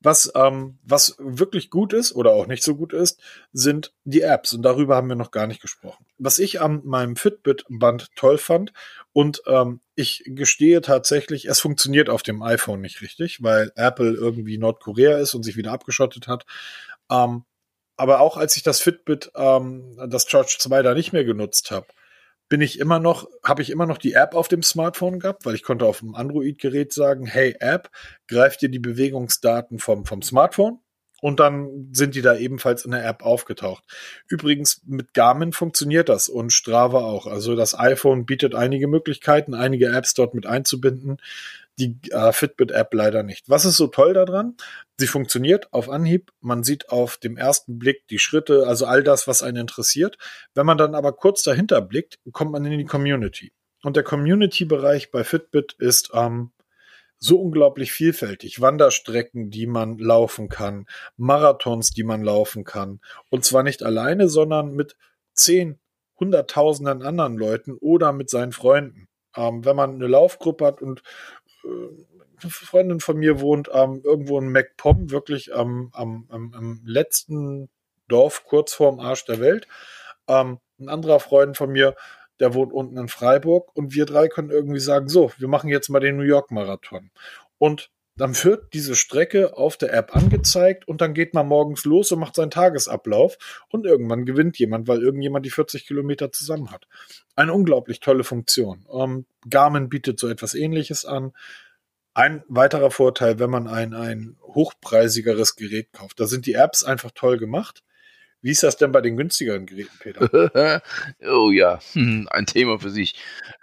was, 0.00 0.30
ähm, 0.34 0.78
was 0.84 1.16
wirklich 1.18 1.70
gut 1.70 1.92
ist 1.92 2.14
oder 2.14 2.32
auch 2.32 2.46
nicht 2.46 2.62
so 2.62 2.76
gut 2.76 2.92
ist, 2.92 3.20
sind 3.52 3.92
die 4.04 4.20
Apps. 4.20 4.52
Und 4.52 4.62
darüber 4.62 4.94
haben 4.94 5.08
wir 5.08 5.16
noch 5.16 5.30
gar 5.30 5.46
nicht 5.46 5.62
gesprochen. 5.62 6.04
Was 6.18 6.38
ich 6.38 6.60
an 6.60 6.82
meinem 6.84 7.16
Fitbit-Band 7.16 8.14
toll 8.14 8.38
fand, 8.38 8.72
und 9.12 9.42
ähm, 9.46 9.80
ich 9.94 10.22
gestehe 10.26 10.82
tatsächlich, 10.82 11.46
es 11.46 11.60
funktioniert 11.60 12.10
auf 12.10 12.22
dem 12.22 12.42
iPhone 12.42 12.82
nicht 12.82 13.00
richtig, 13.00 13.42
weil 13.42 13.72
Apple 13.74 14.12
irgendwie 14.12 14.58
Nordkorea 14.58 15.18
ist 15.18 15.34
und 15.34 15.42
sich 15.42 15.56
wieder 15.56 15.72
abgeschottet 15.72 16.28
hat. 16.28 16.44
Ähm, 17.10 17.44
aber 17.96 18.20
auch 18.20 18.36
als 18.36 18.56
ich 18.56 18.62
das 18.62 18.80
Fitbit, 18.80 19.30
ähm, 19.34 19.98
das 20.08 20.28
Charge 20.28 20.56
2 20.58 20.82
da 20.82 20.94
nicht 20.94 21.12
mehr 21.12 21.24
genutzt 21.24 21.70
habe, 21.70 21.86
bin 22.48 22.60
ich 22.60 22.78
immer 22.78 23.00
noch, 23.00 23.28
habe 23.42 23.62
ich 23.62 23.70
immer 23.70 23.86
noch 23.86 23.98
die 23.98 24.12
App 24.12 24.34
auf 24.34 24.48
dem 24.48 24.62
Smartphone 24.62 25.18
gehabt, 25.18 25.44
weil 25.44 25.54
ich 25.54 25.62
konnte 25.62 25.84
auf 25.84 26.00
dem 26.00 26.14
Android-Gerät 26.14 26.92
sagen, 26.92 27.26
hey 27.26 27.56
App, 27.58 27.90
greift 28.28 28.62
dir 28.62 28.68
die 28.68 28.78
Bewegungsdaten 28.78 29.78
vom, 29.78 30.04
vom 30.04 30.22
Smartphone 30.22 30.78
und 31.20 31.40
dann 31.40 31.88
sind 31.92 32.14
die 32.14 32.22
da 32.22 32.36
ebenfalls 32.36 32.84
in 32.84 32.92
der 32.92 33.04
App 33.04 33.24
aufgetaucht. 33.24 33.82
Übrigens, 34.28 34.82
mit 34.86 35.12
Garmin 35.12 35.52
funktioniert 35.52 36.08
das 36.08 36.28
und 36.28 36.52
Strava 36.52 37.00
auch. 37.00 37.26
Also 37.26 37.56
das 37.56 37.76
iPhone 37.76 38.26
bietet 38.26 38.54
einige 38.54 38.86
Möglichkeiten, 38.86 39.54
einige 39.54 39.88
Apps 39.88 40.14
dort 40.14 40.34
mit 40.34 40.46
einzubinden 40.46 41.16
die 41.78 41.98
äh, 42.10 42.32
Fitbit-App 42.32 42.92
leider 42.94 43.22
nicht. 43.22 43.48
Was 43.48 43.64
ist 43.64 43.76
so 43.76 43.86
toll 43.86 44.14
daran? 44.14 44.56
Sie 44.96 45.06
funktioniert 45.06 45.72
auf 45.72 45.88
Anhieb. 45.88 46.32
Man 46.40 46.62
sieht 46.62 46.88
auf 46.88 47.16
dem 47.16 47.36
ersten 47.36 47.78
Blick 47.78 48.06
die 48.08 48.18
Schritte, 48.18 48.66
also 48.66 48.86
all 48.86 49.02
das, 49.02 49.28
was 49.28 49.42
einen 49.42 49.58
interessiert. 49.58 50.16
Wenn 50.54 50.66
man 50.66 50.78
dann 50.78 50.94
aber 50.94 51.12
kurz 51.12 51.42
dahinter 51.42 51.82
blickt, 51.82 52.18
kommt 52.32 52.52
man 52.52 52.64
in 52.64 52.78
die 52.78 52.84
Community. 52.84 53.52
Und 53.82 53.96
der 53.96 54.04
Community-Bereich 54.04 55.10
bei 55.10 55.22
Fitbit 55.22 55.74
ist 55.78 56.10
ähm, 56.14 56.50
so 57.18 57.40
unglaublich 57.40 57.92
vielfältig. 57.92 58.60
Wanderstrecken, 58.60 59.50
die 59.50 59.66
man 59.66 59.98
laufen 59.98 60.48
kann, 60.48 60.86
Marathons, 61.16 61.90
die 61.90 62.04
man 62.04 62.22
laufen 62.22 62.64
kann. 62.64 63.00
Und 63.30 63.44
zwar 63.44 63.62
nicht 63.62 63.82
alleine, 63.82 64.28
sondern 64.28 64.74
mit 64.74 64.96
zehn, 65.34 65.78
hunderttausenden 66.18 67.02
anderen 67.02 67.36
Leuten 67.36 67.74
oder 67.74 68.12
mit 68.12 68.30
seinen 68.30 68.52
Freunden. 68.52 69.08
Ähm, 69.36 69.64
wenn 69.64 69.76
man 69.76 69.94
eine 69.94 70.06
Laufgruppe 70.06 70.64
hat 70.64 70.82
und 70.82 71.02
eine 72.42 72.50
Freundin 72.50 73.00
von 73.00 73.16
mir 73.16 73.40
wohnt 73.40 73.70
ähm, 73.72 74.00
irgendwo 74.04 74.38
in 74.38 74.50
MacPom, 74.50 75.10
wirklich 75.10 75.54
am, 75.54 75.90
am, 75.92 76.26
am, 76.28 76.54
am 76.54 76.80
letzten 76.84 77.68
Dorf 78.08 78.44
kurz 78.44 78.74
vorm 78.74 79.00
Arsch 79.00 79.24
der 79.24 79.40
Welt. 79.40 79.66
Ähm, 80.28 80.58
ein 80.78 80.88
anderer 80.88 81.20
Freund 81.20 81.56
von 81.56 81.70
mir, 81.70 81.94
der 82.40 82.54
wohnt 82.54 82.72
unten 82.72 82.98
in 82.98 83.08
Freiburg 83.08 83.74
und 83.74 83.94
wir 83.94 84.04
drei 84.04 84.28
können 84.28 84.50
irgendwie 84.50 84.80
sagen, 84.80 85.08
so, 85.08 85.32
wir 85.38 85.48
machen 85.48 85.70
jetzt 85.70 85.88
mal 85.88 86.00
den 86.00 86.16
New 86.16 86.24
York 86.24 86.50
Marathon. 86.50 87.10
Und 87.58 87.90
dann 88.16 88.34
wird 88.44 88.72
diese 88.72 88.94
Strecke 88.94 89.56
auf 89.56 89.76
der 89.76 89.92
App 89.92 90.16
angezeigt 90.16 90.88
und 90.88 91.00
dann 91.00 91.12
geht 91.12 91.34
man 91.34 91.46
morgens 91.46 91.84
los 91.84 92.10
und 92.12 92.18
macht 92.18 92.34
seinen 92.34 92.50
Tagesablauf 92.50 93.36
und 93.68 93.84
irgendwann 93.84 94.24
gewinnt 94.24 94.58
jemand, 94.58 94.88
weil 94.88 95.02
irgendjemand 95.02 95.44
die 95.44 95.50
40 95.50 95.86
Kilometer 95.86 96.32
zusammen 96.32 96.70
hat. 96.70 96.88
Eine 97.34 97.52
unglaublich 97.52 98.00
tolle 98.00 98.24
Funktion. 98.24 98.86
Ähm, 98.90 99.26
Garmin 99.48 99.90
bietet 99.90 100.18
so 100.18 100.28
etwas 100.28 100.54
ähnliches 100.54 101.04
an. 101.04 101.32
Ein 102.14 102.42
weiterer 102.48 102.90
Vorteil, 102.90 103.38
wenn 103.38 103.50
man 103.50 103.68
ein, 103.68 103.92
ein 103.92 104.38
hochpreisigeres 104.42 105.54
Gerät 105.56 105.92
kauft, 105.92 106.18
da 106.18 106.26
sind 106.26 106.46
die 106.46 106.54
Apps 106.54 106.82
einfach 106.82 107.10
toll 107.14 107.36
gemacht. 107.36 107.82
Wie 108.46 108.52
ist 108.52 108.62
das 108.62 108.76
denn 108.76 108.92
bei 108.92 109.00
den 109.00 109.16
günstigeren 109.16 109.66
Geräten, 109.66 109.98
Peter? 109.98 110.80
oh 111.28 111.50
ja, 111.50 111.80
hm, 111.94 112.28
ein 112.30 112.46
Thema 112.46 112.78
für 112.78 112.90
sich. 112.90 113.16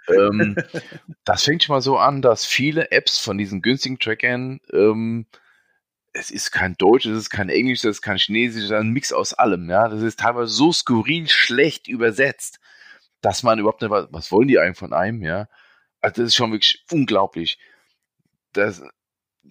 Ähm, 0.08 0.56
das 1.24 1.44
fängt 1.44 1.64
schon 1.64 1.74
mal 1.74 1.80
so 1.80 1.96
an, 1.96 2.20
dass 2.20 2.44
viele 2.44 2.90
Apps 2.90 3.18
von 3.18 3.38
diesen 3.38 3.62
günstigen 3.62 3.98
Trackern, 3.98 4.60
ähm, 4.74 5.24
es 6.12 6.30
ist 6.30 6.50
kein 6.50 6.76
Deutsch, 6.76 7.06
es 7.06 7.16
ist 7.16 7.30
kein 7.30 7.48
Englisch, 7.48 7.78
es 7.78 7.96
ist 7.96 8.02
kein 8.02 8.18
Chinesisch, 8.18 8.64
es 8.64 8.70
ist 8.72 8.76
ein 8.76 8.90
Mix 8.90 9.10
aus 9.10 9.32
allem. 9.32 9.70
Ja, 9.70 9.88
das 9.88 10.02
ist 10.02 10.20
teilweise 10.20 10.52
so 10.52 10.70
skurril 10.70 11.30
schlecht 11.30 11.88
übersetzt, 11.88 12.60
dass 13.22 13.42
man 13.42 13.58
überhaupt 13.58 13.80
nicht, 13.80 13.90
was, 13.90 14.08
was 14.10 14.30
wollen 14.30 14.48
die 14.48 14.58
eigentlich 14.58 14.76
von 14.76 14.92
einem? 14.92 15.22
Ja, 15.22 15.48
also 16.02 16.20
das 16.20 16.26
ist 16.26 16.34
schon 16.34 16.52
wirklich 16.52 16.84
unglaublich. 16.90 17.56
Das, 18.52 18.82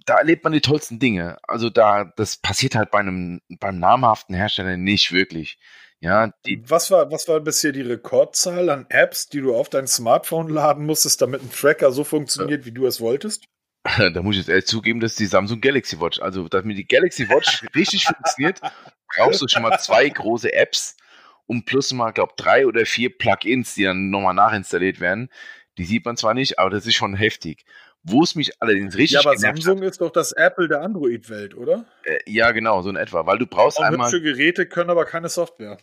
da 0.06 0.18
erlebt 0.18 0.44
man 0.44 0.54
die 0.54 0.62
tollsten 0.62 1.00
Dinge. 1.00 1.38
Also 1.44 1.70
da, 1.70 2.06
das 2.16 2.38
passiert 2.38 2.76
halt 2.76 2.92
bei 2.92 3.00
einem, 3.00 3.42
beim 3.60 3.80
namhaften 3.80 4.36
Hersteller 4.36 4.78
nicht 4.78 5.12
wirklich. 5.12 5.58
Ja, 6.00 6.34
was 6.66 6.92
war, 6.92 7.12
was 7.12 7.30
war 7.30 7.40
bisher 7.40 7.72
die 7.72 7.82
Rekordzahl 7.82 8.70
an 8.70 8.86
Apps, 8.90 9.30
die 9.30 9.40
du 9.40 9.56
auf 9.56 9.70
dein 9.70 9.88
Smartphone 9.88 10.50
laden 10.50 10.86
musstest, 10.86 11.22
damit 11.22 11.42
ein 11.42 11.50
Tracker 11.50 11.94
so 11.94 12.04
funktioniert, 12.04 12.66
wie 12.66 12.74
du 12.74 12.86
es 12.86 13.00
wolltest? 13.00 13.46
Da 14.14 14.22
muss 14.22 14.36
ich 14.36 14.42
jetzt 14.42 14.50
ehrlich 14.50 14.66
zugeben, 14.66 15.02
dass 15.02 15.16
die 15.16 15.26
Samsung 15.26 15.60
Galaxy 15.60 16.00
Watch, 16.00 16.22
also 16.22 16.48
damit 16.48 16.78
die 16.78 16.88
Galaxy 16.88 17.28
Watch 17.28 17.66
richtig 17.76 18.06
funktioniert, 18.06 18.62
brauchst 19.14 19.42
du 19.42 19.48
schon 19.50 19.62
mal 19.62 19.78
zwei 19.78 20.08
große 20.08 20.54
Apps 20.54 20.96
und 21.48 21.66
plus 21.66 21.92
mal, 21.92 22.12
glaube 22.12 22.34
drei 22.38 22.66
oder 22.66 22.86
vier 22.86 23.18
Plugins, 23.18 23.76
die 23.76 23.84
dann 23.84 24.10
nochmal 24.10 24.34
nachinstalliert 24.34 25.02
werden. 25.02 25.30
Die 25.78 25.86
sieht 25.86 26.06
man 26.06 26.16
zwar 26.16 26.34
nicht, 26.34 26.60
aber 26.60 26.70
das 26.70 26.86
ist 26.86 26.96
schon 26.96 27.16
heftig. 27.16 27.66
Wo 28.04 28.22
es 28.22 28.36
mich 28.36 28.62
allerdings 28.62 28.98
richtig. 28.98 29.24
Ja, 29.24 29.30
aber 29.30 29.38
Samsung 29.38 29.78
hat, 29.80 29.86
ist 29.86 30.02
doch 30.02 30.12
das 30.12 30.34
Apple 30.34 30.68
der 30.68 30.82
Android-Welt, 30.82 31.56
oder? 31.56 31.86
Äh, 32.04 32.20
ja, 32.26 32.52
genau, 32.52 32.82
so 32.82 32.90
in 32.90 32.98
etwa. 32.98 33.26
Weil 33.26 33.38
du 33.38 33.48
brauchst 33.48 33.80
Auch 33.80 33.84
einmal. 33.84 34.08
Hübsche 34.08 34.22
Geräte 34.22 34.66
können 34.68 34.90
aber 34.90 35.06
keine 35.06 35.30
Software. 35.30 35.78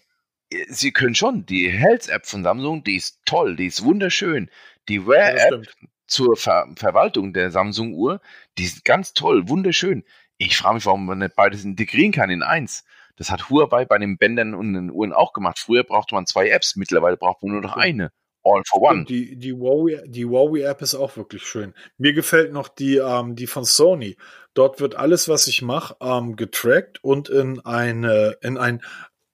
Äh, 0.50 0.64
sie 0.68 0.92
können 0.92 1.14
schon. 1.14 1.46
Die 1.46 1.70
Health-App 1.70 2.26
von 2.26 2.42
Samsung, 2.42 2.84
die 2.84 2.96
ist 2.96 3.20
toll, 3.24 3.56
die 3.56 3.66
ist 3.66 3.82
wunderschön. 3.84 4.50
Die 4.88 5.06
Wear-App 5.06 5.64
ja, 5.64 5.86
zur 6.06 6.36
Ver 6.36 6.68
Verwaltung 6.76 7.32
der 7.32 7.50
Samsung-Uhr, 7.50 8.20
die 8.58 8.64
ist 8.64 8.84
ganz 8.84 9.14
toll, 9.14 9.48
wunderschön. 9.48 10.04
Ich 10.36 10.56
frage 10.58 10.74
mich, 10.74 10.86
warum 10.86 11.06
man 11.06 11.18
nicht 11.18 11.36
beides 11.36 11.64
integrieren 11.64 12.12
kann 12.12 12.28
in 12.30 12.42
eins. 12.42 12.84
Das 13.16 13.30
hat 13.30 13.50
Huawei 13.50 13.84
bei 13.84 13.98
den 13.98 14.18
Bändern 14.18 14.54
und 14.54 14.72
den 14.72 14.90
Uhren 14.90 15.12
auch 15.12 15.32
gemacht. 15.32 15.58
Früher 15.58 15.84
brauchte 15.84 16.14
man 16.14 16.26
zwei 16.26 16.48
Apps, 16.48 16.76
mittlerweile 16.76 17.16
braucht 17.16 17.42
man 17.42 17.52
nur 17.52 17.60
noch 17.60 17.76
eine. 17.76 18.12
All 18.42 18.62
for 18.66 18.82
One. 18.82 19.04
Die, 19.04 19.36
die 19.36 19.52
Huawei, 19.52 20.02
die 20.06 20.24
Huawei 20.24 20.62
App 20.62 20.82
ist 20.82 20.94
auch 20.94 21.16
wirklich 21.16 21.42
schön. 21.42 21.74
Mir 21.98 22.12
gefällt 22.12 22.52
noch 22.52 22.68
die, 22.68 22.96
ähm, 22.96 23.36
die 23.36 23.46
von 23.46 23.64
Sony. 23.64 24.16
Dort 24.54 24.80
wird 24.80 24.94
alles, 24.94 25.28
was 25.28 25.46
ich 25.46 25.62
mache, 25.62 25.96
ähm, 26.00 26.36
getrackt 26.36 27.02
und 27.04 27.28
in 27.28 27.60
eine, 27.60 28.36
in 28.40 28.56
ein, 28.56 28.82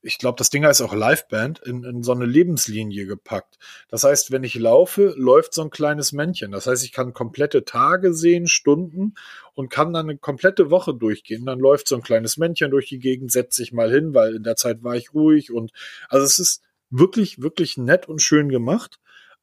ich 0.03 0.19
glaube, 0.19 0.37
das 0.39 0.51
Ding 0.51 0.65
heißt 0.65 0.83
auch 0.83 0.95
Liveband, 0.95 1.61
in, 1.61 1.85
in 1.85 2.03
so 2.03 2.13
eine 2.13 2.27
Lebenslinie 2.27 3.07
gepackt. 3.07 3.59
Das 3.89 4.05
heißt, 4.05 4.31
wenn 4.31 4.45
ich 4.45 4.55
laufe, 4.55 5.15
läuft 5.17 5.55
so 5.55 5.63
ein 5.63 5.71
kleines 5.71 6.13
Männchen. 6.13 6.53
Das 6.53 6.67
heißt, 6.67 6.85
ich 6.85 6.93
kann 6.93 7.13
komplette 7.13 7.65
Tage 7.65 8.13
sehen, 8.13 8.47
Stunden 8.47 9.15
und 9.55 9.71
kann 9.71 9.93
dann 9.93 10.09
eine 10.09 10.19
komplette 10.19 10.71
Woche 10.71 10.95
durchgehen. 10.95 11.47
Dann 11.47 11.59
läuft 11.59 11.89
so 11.89 11.97
ein 11.97 12.03
kleines 12.03 12.37
Männchen 12.37 12.71
durch 12.71 12.89
die 12.89 12.99
Gegend, 12.99 13.33
setzt 13.33 13.57
sich 13.57 13.73
mal 13.73 13.91
hin, 13.91 14.15
weil 14.15 14.35
in 14.37 14.43
der 14.43 14.57
Zeit 14.57 14.83
war 14.83 14.97
ich 14.97 15.15
ruhig 15.15 15.53
und 15.53 15.73
also 16.09 16.25
es 16.25 16.39
ist 16.39 16.63
wirklich, 16.91 17.43
wirklich 17.43 17.77
nett 17.77 18.09
und 18.09 18.21
schön 18.21 18.49
gemacht. 18.49 18.99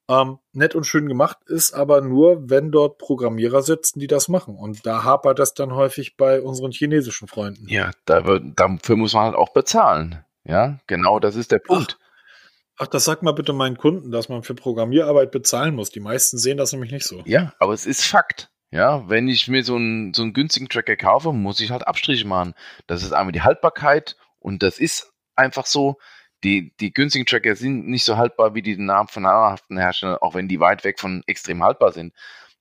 Ähm, 0.09 0.39
nett 0.51 0.75
und 0.75 0.85
schön 0.85 1.07
gemacht 1.07 1.37
ist 1.45 1.73
aber 1.73 2.01
nur, 2.01 2.49
wenn 2.49 2.71
dort 2.71 2.97
Programmierer 2.97 3.61
sitzen, 3.61 3.99
die 3.99 4.07
das 4.07 4.27
machen. 4.27 4.55
Und 4.55 4.85
da 4.85 5.03
hapert 5.03 5.39
das 5.39 5.53
dann 5.53 5.73
häufig 5.73 6.17
bei 6.17 6.41
unseren 6.41 6.71
chinesischen 6.71 7.27
Freunden. 7.27 7.67
Ja, 7.69 7.91
da 8.05 8.25
wird, 8.25 8.43
dafür 8.57 8.97
muss 8.97 9.13
man 9.13 9.25
halt 9.25 9.35
auch 9.35 9.53
bezahlen. 9.53 10.25
Ja, 10.43 10.79
genau, 10.87 11.19
das 11.19 11.35
ist 11.37 11.53
der 11.53 11.59
Punkt. 11.59 11.97
Ach, 11.99 12.83
ach, 12.83 12.87
das 12.87 13.05
sag 13.05 13.23
mal 13.23 13.31
bitte 13.31 13.53
meinen 13.53 13.77
Kunden, 13.77 14.11
dass 14.11 14.27
man 14.27 14.43
für 14.43 14.55
Programmierarbeit 14.55 15.31
bezahlen 15.31 15.73
muss. 15.73 15.89
Die 15.89 16.01
meisten 16.01 16.37
sehen 16.37 16.57
das 16.57 16.73
nämlich 16.73 16.91
nicht 16.91 17.05
so. 17.05 17.21
Ja, 17.25 17.53
aber 17.59 17.73
es 17.73 17.85
ist 17.85 18.03
Fakt. 18.03 18.49
Ja, 18.71 19.07
wenn 19.07 19.27
ich 19.27 19.47
mir 19.47 19.63
so 19.63 19.75
einen, 19.75 20.13
so 20.13 20.23
einen 20.23 20.33
günstigen 20.33 20.67
Tracker 20.67 20.97
kaufe, 20.97 21.31
muss 21.31 21.61
ich 21.61 21.71
halt 21.71 21.87
Abstriche 21.87 22.27
machen. 22.27 22.55
Das 22.87 23.03
ist 23.03 23.13
einmal 23.13 23.31
die 23.31 23.43
Haltbarkeit 23.43 24.17
und 24.39 24.63
das 24.63 24.79
ist 24.79 25.13
einfach 25.35 25.67
so, 25.67 25.97
die, 26.43 26.73
die 26.77 26.93
günstigen 26.93 27.25
Tracker 27.25 27.55
sind 27.55 27.87
nicht 27.87 28.03
so 28.03 28.17
haltbar 28.17 28.53
wie 28.53 28.61
die 28.61 28.77
Namen 28.77 29.07
von 29.07 29.23
namhaften 29.23 29.77
Herstellern, 29.77 30.17
auch 30.17 30.35
wenn 30.35 30.47
die 30.47 30.59
weit 30.59 30.83
weg 30.83 30.99
von 30.99 31.23
extrem 31.25 31.63
haltbar 31.63 31.93
sind. 31.93 32.13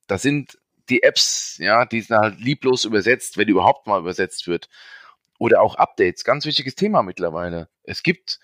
Das 0.07 0.21
sind 0.21 0.57
die 0.89 1.03
Apps, 1.03 1.57
ja, 1.59 1.85
die 1.85 2.01
sind 2.01 2.17
halt 2.17 2.39
lieblos 2.39 2.85
übersetzt, 2.85 3.37
wenn 3.37 3.47
die 3.47 3.51
überhaupt 3.51 3.87
mal 3.87 3.99
übersetzt 3.99 4.47
wird. 4.47 4.69
Oder 5.39 5.61
auch 5.61 5.75
Updates, 5.75 6.23
ganz 6.23 6.45
wichtiges 6.45 6.75
Thema 6.75 7.03
mittlerweile. 7.03 7.69
Es 7.83 8.03
gibt 8.03 8.39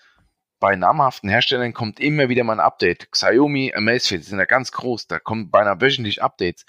bei 0.58 0.76
namhaften 0.76 1.30
Herstellern 1.30 1.72
kommt 1.72 2.00
immer 2.00 2.28
wieder 2.28 2.44
mal 2.44 2.54
ein 2.54 2.60
Update. 2.60 3.10
Xiaomi, 3.10 3.72
Amazfit 3.74 4.24
sind 4.24 4.38
ja 4.38 4.44
ganz 4.44 4.72
groß, 4.72 5.06
da 5.06 5.18
kommen 5.18 5.50
beinahe 5.50 5.80
wöchentlich 5.80 6.22
Updates. 6.22 6.66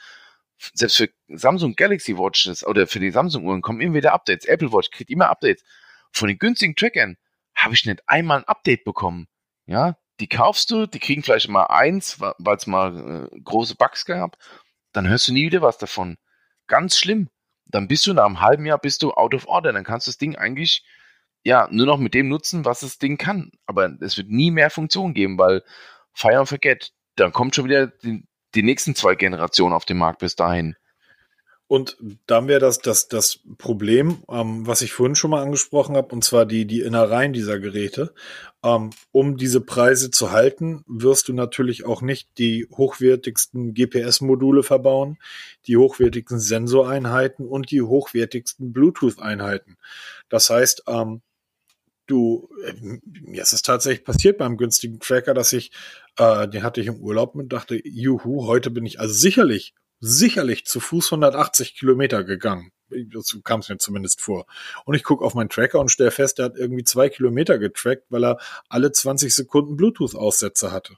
Selbst 0.74 0.96
für 0.96 1.10
Samsung 1.28 1.76
Galaxy 1.76 2.18
Watches 2.18 2.66
oder 2.66 2.88
für 2.88 3.00
die 3.00 3.12
Samsung 3.12 3.46
Uhren 3.46 3.62
kommen 3.62 3.82
immer 3.82 3.96
wieder 3.96 4.14
Updates. 4.14 4.46
Apple 4.46 4.72
Watch 4.72 4.92
kriegt 4.92 5.10
immer 5.10 5.30
Updates. 5.30 5.64
Von 6.14 6.30
den 6.30 6.38
günstigen 6.38 6.76
Trackern 6.76 7.18
habe 7.56 7.74
ich 7.74 7.86
nicht 7.86 8.02
einmal 8.08 8.40
ein 8.40 8.48
Update 8.48 8.84
bekommen. 8.84 9.28
Ja, 9.66 9.98
die 10.20 10.28
kaufst 10.28 10.72
du, 10.72 10.86
die 10.86 11.00
kriegen 11.00 11.24
vielleicht 11.24 11.50
mal 11.50 11.66
eins, 11.66 12.20
weil 12.20 12.56
es 12.56 12.68
mal 12.68 13.30
äh, 13.32 13.40
große 13.42 13.76
Bugs 13.76 14.06
gab. 14.06 14.38
Dann 14.94 15.08
hörst 15.08 15.28
du 15.28 15.34
nie 15.34 15.46
wieder 15.46 15.62
was 15.62 15.78
davon. 15.78 16.18
Ganz 16.68 16.98
schlimm. 16.98 17.30
dann 17.66 17.88
bist 17.88 18.06
du 18.06 18.14
nach 18.14 18.26
einem 18.26 18.42
halben 18.42 18.66
Jahr 18.66 18.78
bist 18.78 19.02
du 19.02 19.12
out 19.14 19.34
of 19.34 19.48
order. 19.48 19.74
Dann 19.74 19.84
kannst 19.84 20.08
du 20.08 20.12
das 20.12 20.18
Ding 20.18 20.36
eigentlich 20.36 20.86
ja 21.44 21.68
nur 21.72 21.86
noch 21.86 21.98
mit 21.98 22.14
dem 22.14 22.28
nutzen, 22.28 22.66
was 22.66 22.82
das 22.82 22.98
Ding 22.98 23.18
kann. 23.18 23.52
Aber 23.66 23.92
es 24.02 24.18
wird 24.18 24.30
nie 24.30 24.52
mehr 24.52 24.70
Funktion 24.70 25.14
geben, 25.14 25.38
weil 25.38 25.64
Fire 26.14 26.40
and 26.40 26.50
Forget, 26.50 26.92
dann 27.16 27.32
kommt 27.32 27.56
schon 27.56 27.66
wieder 27.66 27.88
die, 27.88 28.26
die 28.56 28.64
nächsten 28.64 28.96
zwei 28.96 29.16
Generationen 29.16 29.74
auf 29.74 29.86
den 29.86 29.98
Markt 29.98 30.20
bis 30.20 30.36
dahin. 30.36 30.76
Und 31.72 31.96
dann 32.28 32.50
wäre 32.50 32.60
das, 32.60 32.80
das 32.80 33.08
das 33.08 33.40
Problem, 33.58 34.24
ähm, 34.30 34.68
was 34.68 34.82
ich 34.82 34.92
vorhin 34.92 35.16
schon 35.16 35.32
mal 35.32 35.42
angesprochen 35.42 35.96
habe, 35.96 36.14
und 36.14 36.22
zwar 36.22 36.46
die, 36.46 36.66
die 36.66 36.82
Innereien 36.82 37.32
dieser 37.32 37.60
Geräte. 37.60 38.14
Ähm, 38.62 38.90
um 39.14 39.38
diese 39.38 39.62
Preise 39.62 40.12
zu 40.12 40.32
halten, 40.32 40.84
wirst 40.86 41.30
du 41.30 41.34
natürlich 41.34 41.86
auch 41.86 42.02
nicht 42.02 42.28
die 42.38 42.68
hochwertigsten 42.70 43.74
GPS-Module 43.74 44.64
verbauen, 44.64 45.18
die 45.66 45.78
hochwertigsten 45.78 46.42
Sensoreinheiten 46.42 47.48
und 47.48 47.72
die 47.72 47.82
hochwertigsten 47.82 48.74
Bluetooth-Einheiten. 48.74 49.78
Das 50.28 50.50
heißt, 50.50 50.84
ähm, 50.88 51.22
du, 52.06 52.50
äh, 52.66 52.74
mir 53.22 53.44
ist 53.44 53.54
es 53.54 53.62
tatsächlich 53.62 54.04
passiert 54.04 54.40
beim 54.40 54.58
günstigen 54.58 55.00
Tracker, 55.00 55.34
dass 55.34 55.54
ich, 55.54 55.72
äh, 56.18 56.50
den 56.50 56.64
hatte 56.64 56.82
ich 56.82 56.88
im 56.88 56.98
Urlaub 56.98 57.34
und 57.36 57.54
dachte, 57.54 57.80
juhu, 57.82 58.46
heute 58.46 58.72
bin 58.72 58.86
ich 58.86 59.00
also 59.00 59.14
sicherlich 59.14 59.74
sicherlich 60.02 60.66
zu 60.66 60.80
Fuß 60.80 61.14
180 61.14 61.76
Kilometer 61.76 62.24
gegangen. 62.24 62.72
So 63.14 63.40
kam 63.42 63.62
es 63.62 63.70
mir 63.70 63.78
zumindest 63.78 64.20
vor. 64.20 64.46
Und 64.84 64.96
ich 64.96 65.04
gucke 65.04 65.24
auf 65.24 65.36
meinen 65.36 65.50
Tracker 65.50 65.80
und 65.80 65.90
stelle 65.90 66.12
fest, 66.12 66.40
er 66.40 66.46
hat 66.46 66.58
irgendwie 66.58 66.84
zwei 66.84 67.08
Kilometer 67.08 67.58
getrackt, 67.58 68.04
weil 68.10 68.26
er 68.26 68.40
alle 68.68 68.92
20 68.92 69.34
Sekunden 69.34 69.78
Bluetooth-Aussätze 69.78 70.72
hatte. 70.72 70.98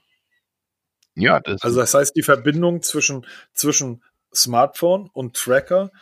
Ja, 1.14 1.38
das 1.38 1.62
also 1.62 1.78
das 1.78 1.94
heißt, 1.94 2.16
die 2.16 2.22
Verbindung 2.22 2.82
zwischen, 2.82 3.24
zwischen 3.52 4.02
Smartphone 4.34 5.08
und 5.12 5.36
Tracker, 5.36 5.92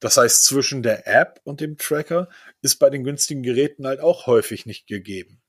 das 0.00 0.16
heißt 0.16 0.44
zwischen 0.44 0.82
der 0.82 1.06
App 1.06 1.40
und 1.44 1.60
dem 1.60 1.76
Tracker, 1.76 2.28
ist 2.62 2.76
bei 2.76 2.90
den 2.90 3.04
günstigen 3.04 3.44
Geräten 3.44 3.86
halt 3.86 4.00
auch 4.00 4.26
häufig 4.26 4.66
nicht 4.66 4.88
gegeben. 4.88 5.40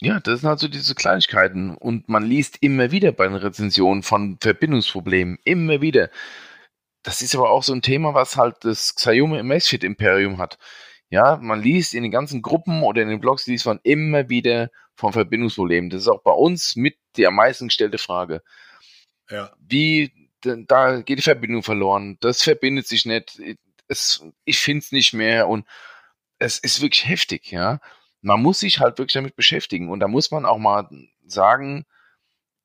Ja, 0.00 0.20
das 0.20 0.40
sind 0.40 0.48
halt 0.48 0.58
so 0.58 0.68
diese 0.68 0.94
Kleinigkeiten. 0.94 1.76
Und 1.76 2.08
man 2.08 2.24
liest 2.24 2.58
immer 2.60 2.90
wieder 2.90 3.12
bei 3.12 3.26
den 3.26 3.36
Rezensionen 3.36 4.02
von 4.02 4.38
Verbindungsproblemen. 4.40 5.38
Immer 5.44 5.80
wieder. 5.80 6.10
Das 7.02 7.22
ist 7.22 7.34
aber 7.34 7.50
auch 7.50 7.62
so 7.62 7.72
ein 7.72 7.82
Thema, 7.82 8.14
was 8.14 8.36
halt 8.36 8.56
das 8.64 8.94
Xiaomi 8.94 9.38
Amazfit 9.38 9.84
Imperium 9.84 10.38
hat. 10.38 10.58
Ja, 11.10 11.36
man 11.36 11.62
liest 11.62 11.94
in 11.94 12.02
den 12.02 12.10
ganzen 12.10 12.42
Gruppen 12.42 12.82
oder 12.82 13.02
in 13.02 13.08
den 13.08 13.20
Blogs, 13.20 13.46
liest 13.46 13.66
man 13.66 13.78
immer 13.82 14.28
wieder 14.28 14.70
von 14.96 15.12
Verbindungsproblemen. 15.12 15.90
Das 15.90 16.02
ist 16.02 16.08
auch 16.08 16.22
bei 16.22 16.32
uns 16.32 16.76
mit 16.76 16.96
die 17.16 17.26
am 17.26 17.36
meisten 17.36 17.68
gestellte 17.68 17.98
Frage. 17.98 18.42
Ja. 19.30 19.52
Wie, 19.60 20.12
da 20.40 21.02
geht 21.02 21.18
die 21.18 21.22
Verbindung 21.22 21.62
verloren. 21.62 22.16
Das 22.20 22.42
verbindet 22.42 22.88
sich 22.88 23.06
nicht. 23.06 23.40
Es, 23.86 24.24
ich 24.44 24.58
finde 24.58 24.80
es 24.80 24.92
nicht 24.92 25.12
mehr 25.12 25.46
und 25.46 25.66
es 26.38 26.58
ist 26.58 26.82
wirklich 26.82 27.06
heftig, 27.06 27.50
ja 27.52 27.80
man 28.24 28.40
muss 28.40 28.60
sich 28.60 28.80
halt 28.80 28.98
wirklich 28.98 29.12
damit 29.12 29.36
beschäftigen 29.36 29.90
und 29.90 30.00
da 30.00 30.08
muss 30.08 30.30
man 30.30 30.46
auch 30.46 30.58
mal 30.58 30.88
sagen, 31.26 31.84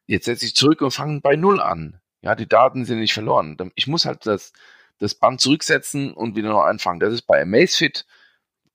jetzt 0.07 0.25
setze 0.25 0.45
ich 0.45 0.55
zurück 0.55 0.81
und 0.81 0.91
fange 0.91 1.19
bei 1.21 1.35
Null 1.35 1.59
an. 1.59 1.99
Ja, 2.21 2.35
die 2.35 2.47
Daten 2.47 2.85
sind 2.85 2.99
nicht 2.99 3.13
verloren. 3.13 3.57
Ich 3.75 3.87
muss 3.87 4.05
halt 4.05 4.25
das, 4.25 4.53
das 4.99 5.15
Band 5.15 5.41
zurücksetzen 5.41 6.13
und 6.13 6.35
wieder 6.35 6.49
noch 6.49 6.63
anfangen. 6.63 6.99
Das 6.99 7.13
ist 7.13 7.23
bei 7.23 7.41
Amazfit 7.41 8.05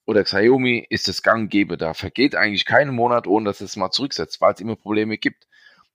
oder 0.05 0.25
Xiaomi 0.25 0.87
ist 0.91 1.09
das 1.09 1.23
gang 1.23 1.51
gäbe. 1.51 1.79
Da 1.79 1.95
vergeht 1.95 2.35
eigentlich 2.35 2.67
keinen 2.67 2.95
Monat, 2.95 3.27
ohne 3.27 3.47
dass 3.47 3.63
es 3.63 3.77
mal 3.77 3.91
zurücksetzt, 3.91 4.41
weil 4.43 4.53
es 4.53 4.61
immer 4.61 4.77
Probleme 4.77 5.17
gibt. 5.17 5.47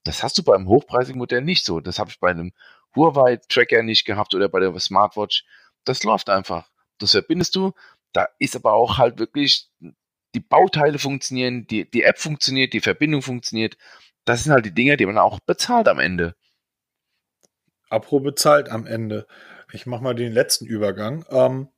Das 0.03 0.23
hast 0.23 0.37
du 0.39 0.43
beim 0.43 0.67
hochpreisigen 0.67 1.19
Modell 1.19 1.41
nicht 1.41 1.65
so. 1.65 1.79
Das 1.79 1.99
habe 1.99 2.09
ich 2.09 2.19
bei 2.19 2.31
einem 2.31 2.51
Huawei-Tracker 2.95 3.83
nicht 3.83 4.05
gehabt 4.05 4.33
oder 4.33 4.49
bei 4.49 4.59
der 4.59 4.77
Smartwatch. 4.79 5.45
Das 5.83 6.03
läuft 6.03 6.29
einfach. 6.29 6.69
Das 6.97 7.11
verbindest 7.11 7.55
du. 7.55 7.73
Da 8.11 8.27
ist 8.39 8.55
aber 8.55 8.73
auch 8.73 8.97
halt 8.97 9.19
wirklich 9.19 9.69
die 10.35 10.39
Bauteile 10.39 10.99
funktionieren, 10.99 11.65
die, 11.67 11.89
die 11.89 12.03
App 12.03 12.19
funktioniert, 12.19 12.73
die 12.73 12.81
Verbindung 12.81 13.21
funktioniert. 13.21 13.77
Das 14.25 14.43
sind 14.43 14.53
halt 14.53 14.65
die 14.65 14.73
Dinge, 14.73 14.97
die 14.97 15.05
man 15.05 15.17
auch 15.17 15.39
bezahlt 15.39 15.87
am 15.87 15.99
Ende. 15.99 16.35
Apro 17.89 18.19
bezahlt 18.19 18.69
am 18.69 18.85
Ende. 18.85 19.25
Ich 19.73 19.85
mache 19.85 20.03
mal 20.03 20.13
den 20.13 20.31
letzten 20.31 20.65
Übergang. 20.65 21.25
Ähm, 21.29 21.69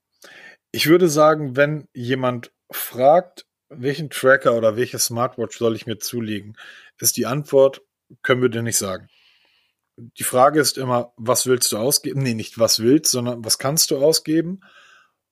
ich 0.71 0.87
würde 0.87 1.07
sagen, 1.07 1.55
wenn 1.55 1.87
jemand 1.93 2.51
fragt, 2.69 3.45
welchen 3.69 4.09
Tracker 4.09 4.55
oder 4.55 4.75
welche 4.75 4.99
Smartwatch 4.99 5.57
soll 5.57 5.75
ich 5.75 5.85
mir 5.85 5.97
zulegen, 5.97 6.57
ist 6.99 7.17
die 7.17 7.25
Antwort, 7.25 7.81
können 8.21 8.41
wir 8.41 8.49
dir 8.49 8.61
nicht 8.61 8.77
sagen. 8.77 9.07
Die 9.97 10.23
Frage 10.23 10.59
ist 10.59 10.77
immer, 10.77 11.13
was 11.15 11.45
willst 11.45 11.71
du 11.71 11.77
ausgeben? 11.77 12.23
Nee, 12.23 12.33
nicht 12.33 12.59
was 12.59 12.79
willst, 12.79 13.11
sondern 13.11 13.45
was 13.45 13.57
kannst 13.57 13.91
du 13.91 13.97
ausgeben? 13.97 14.61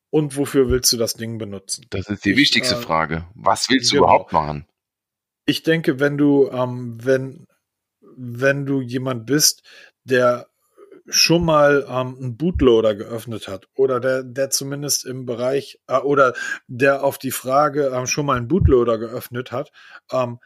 Und 0.10 0.38
wofür 0.38 0.70
willst 0.70 0.92
du 0.92 0.98
das 0.98 1.14
Ding 1.14 1.38
benutzen? 1.38 1.86
Das 1.90 2.08
ist 2.10 2.26
die 2.26 2.32
ich, 2.32 2.38
wichtigste 2.38 2.76
äh, 2.76 2.82
Frage. 2.82 3.28
Was 3.36 3.70
willst 3.70 3.92
genau. 3.92 4.04
du 4.04 4.08
überhaupt 4.08 4.34
machen? 4.34 4.66
Ich 5.46 5.64
denke, 5.64 6.00
wenn 6.00 6.18
du, 6.18 6.50
ähm, 6.52 6.98
wenn, 7.04 7.46
wenn 8.16 8.66
du 8.66 8.82
jemand 8.82 9.26
bist, 9.26 9.64
der 10.04 10.48
schon 11.08 11.44
mal 11.44 11.86
ähm, 11.88 12.18
einen 12.20 12.38
Bootloader 12.38 12.96
geöffnet 12.96 13.48
hat 13.48 13.68
oder 13.76 14.00
der, 14.00 14.24
der 14.24 14.50
zumindest 14.52 15.06
im 15.06 15.26
Bereich 15.26 15.80
äh, 15.88 15.98
oder 15.98 16.34
der 16.68 17.04
auf 17.04 17.18
die 17.18 17.32
Frage 17.32 17.92
ähm, 17.94 18.06
schon 18.06 18.28
mal 18.28 18.38
einen 18.38 18.48
Bootloader 18.48 19.00
geöffnet 19.00 19.52
hat, 19.52 19.72
ähm, 20.12 20.40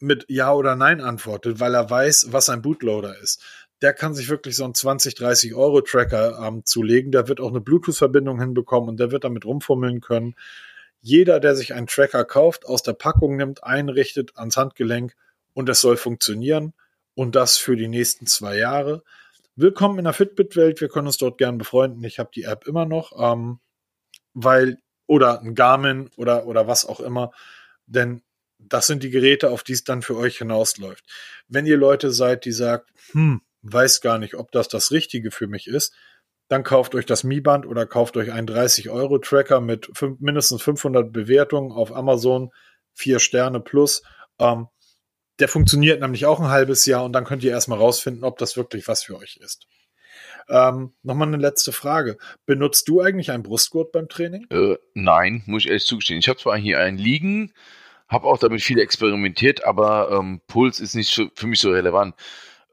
mit 0.00 0.26
Ja 0.28 0.52
oder 0.52 0.76
Nein 0.76 1.00
antwortet, 1.00 1.60
weil 1.60 1.74
er 1.74 1.88
weiß, 1.88 2.28
was 2.30 2.48
ein 2.50 2.60
Bootloader 2.60 3.18
ist 3.18 3.42
der 3.82 3.92
kann 3.92 4.14
sich 4.14 4.28
wirklich 4.28 4.56
so 4.56 4.64
einen 4.64 4.74
20, 4.74 5.16
30 5.16 5.54
Euro 5.54 5.80
Tracker 5.80 6.38
ähm, 6.40 6.64
zulegen. 6.64 7.10
Der 7.10 7.26
wird 7.28 7.40
auch 7.40 7.50
eine 7.50 7.60
Bluetooth-Verbindung 7.60 8.40
hinbekommen 8.40 8.88
und 8.88 9.00
der 9.00 9.10
wird 9.10 9.24
damit 9.24 9.44
rumfummeln 9.44 10.00
können. 10.00 10.36
Jeder, 11.00 11.40
der 11.40 11.56
sich 11.56 11.74
einen 11.74 11.88
Tracker 11.88 12.24
kauft, 12.24 12.64
aus 12.64 12.84
der 12.84 12.92
Packung 12.92 13.36
nimmt, 13.36 13.64
einrichtet 13.64 14.36
ans 14.36 14.56
Handgelenk 14.56 15.16
und 15.52 15.68
es 15.68 15.80
soll 15.80 15.96
funktionieren 15.96 16.74
und 17.14 17.34
das 17.34 17.58
für 17.58 17.76
die 17.76 17.88
nächsten 17.88 18.26
zwei 18.26 18.56
Jahre. 18.56 19.02
Willkommen 19.56 19.98
in 19.98 20.04
der 20.04 20.12
Fitbit-Welt. 20.12 20.80
Wir 20.80 20.88
können 20.88 21.08
uns 21.08 21.18
dort 21.18 21.36
gern 21.36 21.58
befreunden. 21.58 22.04
Ich 22.04 22.20
habe 22.20 22.30
die 22.32 22.44
App 22.44 22.68
immer 22.68 22.86
noch, 22.86 23.12
ähm, 23.18 23.58
weil 24.32 24.78
oder 25.06 25.40
ein 25.40 25.56
Garmin 25.56 26.08
oder 26.16 26.46
oder 26.46 26.68
was 26.68 26.86
auch 26.86 27.00
immer, 27.00 27.32
denn 27.86 28.22
das 28.60 28.86
sind 28.86 29.02
die 29.02 29.10
Geräte, 29.10 29.50
auf 29.50 29.64
die 29.64 29.72
es 29.72 29.82
dann 29.82 30.02
für 30.02 30.16
euch 30.16 30.38
hinausläuft. 30.38 31.04
Wenn 31.48 31.66
ihr 31.66 31.76
Leute 31.76 32.12
seid, 32.12 32.44
die 32.44 32.52
sagt, 32.52 32.88
hm, 33.10 33.42
weiß 33.62 34.00
gar 34.00 34.18
nicht, 34.18 34.34
ob 34.34 34.52
das 34.52 34.68
das 34.68 34.90
Richtige 34.90 35.30
für 35.30 35.46
mich 35.46 35.66
ist, 35.66 35.94
dann 36.48 36.64
kauft 36.64 36.94
euch 36.94 37.06
das 37.06 37.24
Mi-Band 37.24 37.66
oder 37.66 37.86
kauft 37.86 38.16
euch 38.16 38.30
einen 38.30 38.46
30-Euro-Tracker 38.46 39.60
mit 39.60 39.90
fünf, 39.94 40.20
mindestens 40.20 40.62
500 40.62 41.12
Bewertungen 41.12 41.72
auf 41.72 41.94
Amazon, 41.94 42.50
vier 42.92 43.20
Sterne 43.20 43.60
plus. 43.60 44.02
Ähm, 44.38 44.68
der 45.38 45.48
funktioniert 45.48 46.00
nämlich 46.00 46.26
auch 46.26 46.40
ein 46.40 46.48
halbes 46.48 46.84
Jahr 46.84 47.04
und 47.04 47.12
dann 47.14 47.24
könnt 47.24 47.42
ihr 47.42 47.50
erstmal 47.50 47.78
rausfinden, 47.78 48.22
ob 48.22 48.38
das 48.38 48.56
wirklich 48.56 48.86
was 48.86 49.02
für 49.02 49.16
euch 49.16 49.38
ist. 49.42 49.66
Ähm, 50.48 50.92
Nochmal 51.02 51.28
eine 51.28 51.38
letzte 51.38 51.72
Frage. 51.72 52.18
Benutzt 52.46 52.88
du 52.88 53.00
eigentlich 53.00 53.30
einen 53.30 53.42
Brustgurt 53.42 53.92
beim 53.92 54.08
Training? 54.08 54.46
Äh, 54.50 54.76
nein, 54.94 55.42
muss 55.46 55.62
ich 55.64 55.68
ehrlich 55.68 55.86
zugestehen. 55.86 56.20
Ich 56.20 56.28
habe 56.28 56.38
zwar 56.38 56.58
hier 56.58 56.80
einen 56.80 56.98
liegen, 56.98 57.52
habe 58.08 58.26
auch 58.26 58.38
damit 58.38 58.62
viel 58.62 58.78
experimentiert, 58.78 59.64
aber 59.64 60.10
ähm, 60.10 60.42
Puls 60.48 60.80
ist 60.80 60.94
nicht 60.94 61.14
für 61.34 61.46
mich 61.46 61.60
so 61.60 61.70
relevant. 61.70 62.14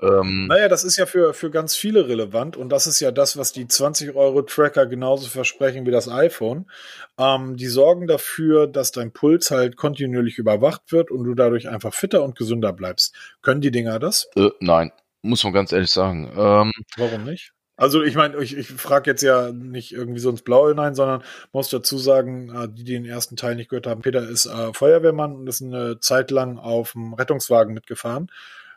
Ähm, 0.02 0.48
naja, 0.48 0.70
das 0.70 0.84
ist 0.84 0.98
ja 0.98 1.06
für, 1.06 1.34
für 1.34 1.52
ganz 1.52 1.76
viele 1.76 2.08
relevant 2.08 2.56
und 2.56 2.70
das 2.70 2.88
ist 2.88 3.02
ja 3.02 3.12
das, 3.12 3.38
was 3.38 3.52
die 3.52 3.66
20-Euro-Tracker 3.66 4.86
genauso 4.86 5.28
versprechen 5.28 5.86
wie 5.86 5.92
das 5.92 6.08
iPhone. 6.08 6.70
Ähm, 7.18 7.58
die 7.58 7.68
sorgen 7.68 8.08
dafür, 8.08 8.68
dass 8.68 8.92
dein 8.92 9.12
Puls 9.12 9.52
halt 9.52 9.76
kontinuierlich 9.76 10.38
überwacht 10.38 10.92
wird 10.92 11.12
und 11.12 11.26
du 11.26 11.34
dadurch 11.34 11.68
einfach 11.68 11.94
fitter 11.94 12.24
und 12.24 12.38
gesünder 12.38 12.72
bleibst. 12.72 13.14
Können 13.42 13.60
die 13.60 13.72
Dinger 13.72 14.00
das? 14.00 14.30
Äh, 14.36 14.52
nein, 14.62 14.92
muss 15.22 15.44
man 15.44 15.52
ganz 15.52 15.74
ehrlich 15.74 15.92
sagen. 15.92 16.32
Ähm, 16.34 16.72
Warum 16.96 17.26
nicht? 17.26 17.52
Also 17.76 18.04
ich 18.04 18.16
meine, 18.16 18.38
ich, 18.44 18.58
ich 18.58 18.68
frage 18.68 19.10
jetzt 19.10 19.22
ja 19.22 19.54
nicht 19.54 19.94
irgendwie 19.94 20.20
so 20.20 20.30
ins 20.30 20.42
Blaue 20.42 20.72
hinein, 20.72 20.96
sondern 20.96 21.24
muss 21.54 21.70
dazu 21.70 21.98
sagen, 21.98 22.54
äh, 22.54 22.68
die, 22.70 22.84
die 22.84 22.94
den 22.94 23.06
ersten 23.06 23.36
Teil 23.36 23.56
nicht 23.56 23.70
gehört 23.70 23.88
haben, 23.88 24.02
Peter 24.02 24.28
ist 24.28 24.46
äh, 24.46 24.74
Feuerwehrmann 24.74 25.36
und 25.36 25.48
ist 25.48 25.62
eine 25.62 26.00
Zeit 26.00 26.30
lang 26.30 26.58
auf 26.58 26.94
dem 26.94 27.14
Rettungswagen 27.14 27.74
mitgefahren. 27.74 28.30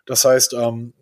Das 0.06 0.24
heißt, 0.24 0.54
ähm, 0.54 0.94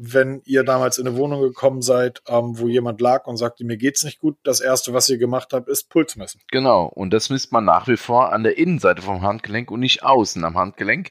wenn 0.00 0.42
ihr 0.44 0.62
damals 0.62 0.98
in 0.98 1.06
eine 1.06 1.16
Wohnung 1.16 1.40
gekommen 1.40 1.82
seid, 1.82 2.22
ähm, 2.28 2.58
wo 2.58 2.68
jemand 2.68 3.00
lag 3.00 3.26
und 3.26 3.36
sagte, 3.36 3.64
mir 3.64 3.76
geht's 3.76 4.04
nicht 4.04 4.20
gut, 4.20 4.36
das 4.44 4.60
erste, 4.60 4.94
was 4.94 5.08
ihr 5.08 5.18
gemacht 5.18 5.52
habt, 5.52 5.68
ist 5.68 5.90
Puls 5.90 6.16
messen. 6.16 6.40
Genau, 6.50 6.86
und 6.86 7.10
das 7.10 7.30
misst 7.30 7.52
man 7.52 7.64
nach 7.64 7.88
wie 7.88 7.96
vor 7.96 8.32
an 8.32 8.44
der 8.44 8.58
Innenseite 8.58 9.02
vom 9.02 9.22
Handgelenk 9.22 9.70
und 9.70 9.80
nicht 9.80 10.04
außen 10.04 10.44
am 10.44 10.56
Handgelenk. 10.56 11.10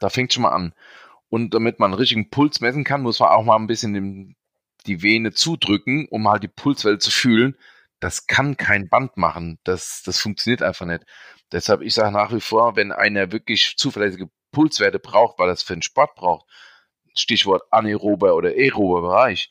Da 0.00 0.10
fängt 0.10 0.32
schon 0.32 0.42
mal 0.42 0.50
an. 0.50 0.74
Und 1.28 1.54
damit 1.54 1.80
man 1.80 1.92
einen 1.92 1.98
richtigen 1.98 2.30
Puls 2.30 2.60
messen 2.60 2.84
kann, 2.84 3.02
muss 3.02 3.20
man 3.20 3.30
auch 3.30 3.42
mal 3.42 3.56
ein 3.56 3.66
bisschen 3.66 3.94
den, 3.94 4.36
die 4.86 5.02
Vene 5.02 5.32
zudrücken, 5.32 6.06
um 6.10 6.28
halt 6.28 6.42
die 6.42 6.48
Pulswelle 6.48 6.98
zu 6.98 7.10
fühlen. 7.10 7.56
Das 8.00 8.26
kann 8.26 8.56
kein 8.56 8.88
Band 8.88 9.16
machen. 9.16 9.58
Das, 9.64 10.02
das 10.04 10.20
funktioniert 10.20 10.62
einfach 10.62 10.86
nicht. 10.86 11.04
Deshalb, 11.52 11.80
ich 11.80 11.94
sage 11.94 12.12
nach 12.12 12.32
wie 12.32 12.40
vor, 12.40 12.76
wenn 12.76 12.92
einer 12.92 13.32
wirklich 13.32 13.74
zuverlässige 13.76 14.28
Pulswerte 14.52 14.98
braucht, 14.98 15.38
weil 15.38 15.48
er 15.48 15.54
es 15.54 15.62
für 15.62 15.74
den 15.74 15.82
Sport 15.82 16.14
braucht, 16.14 16.46
Stichwort 17.20 17.62
anaerober 17.70 18.34
oder 18.34 18.50
aerober 18.50 19.02
Bereich, 19.02 19.50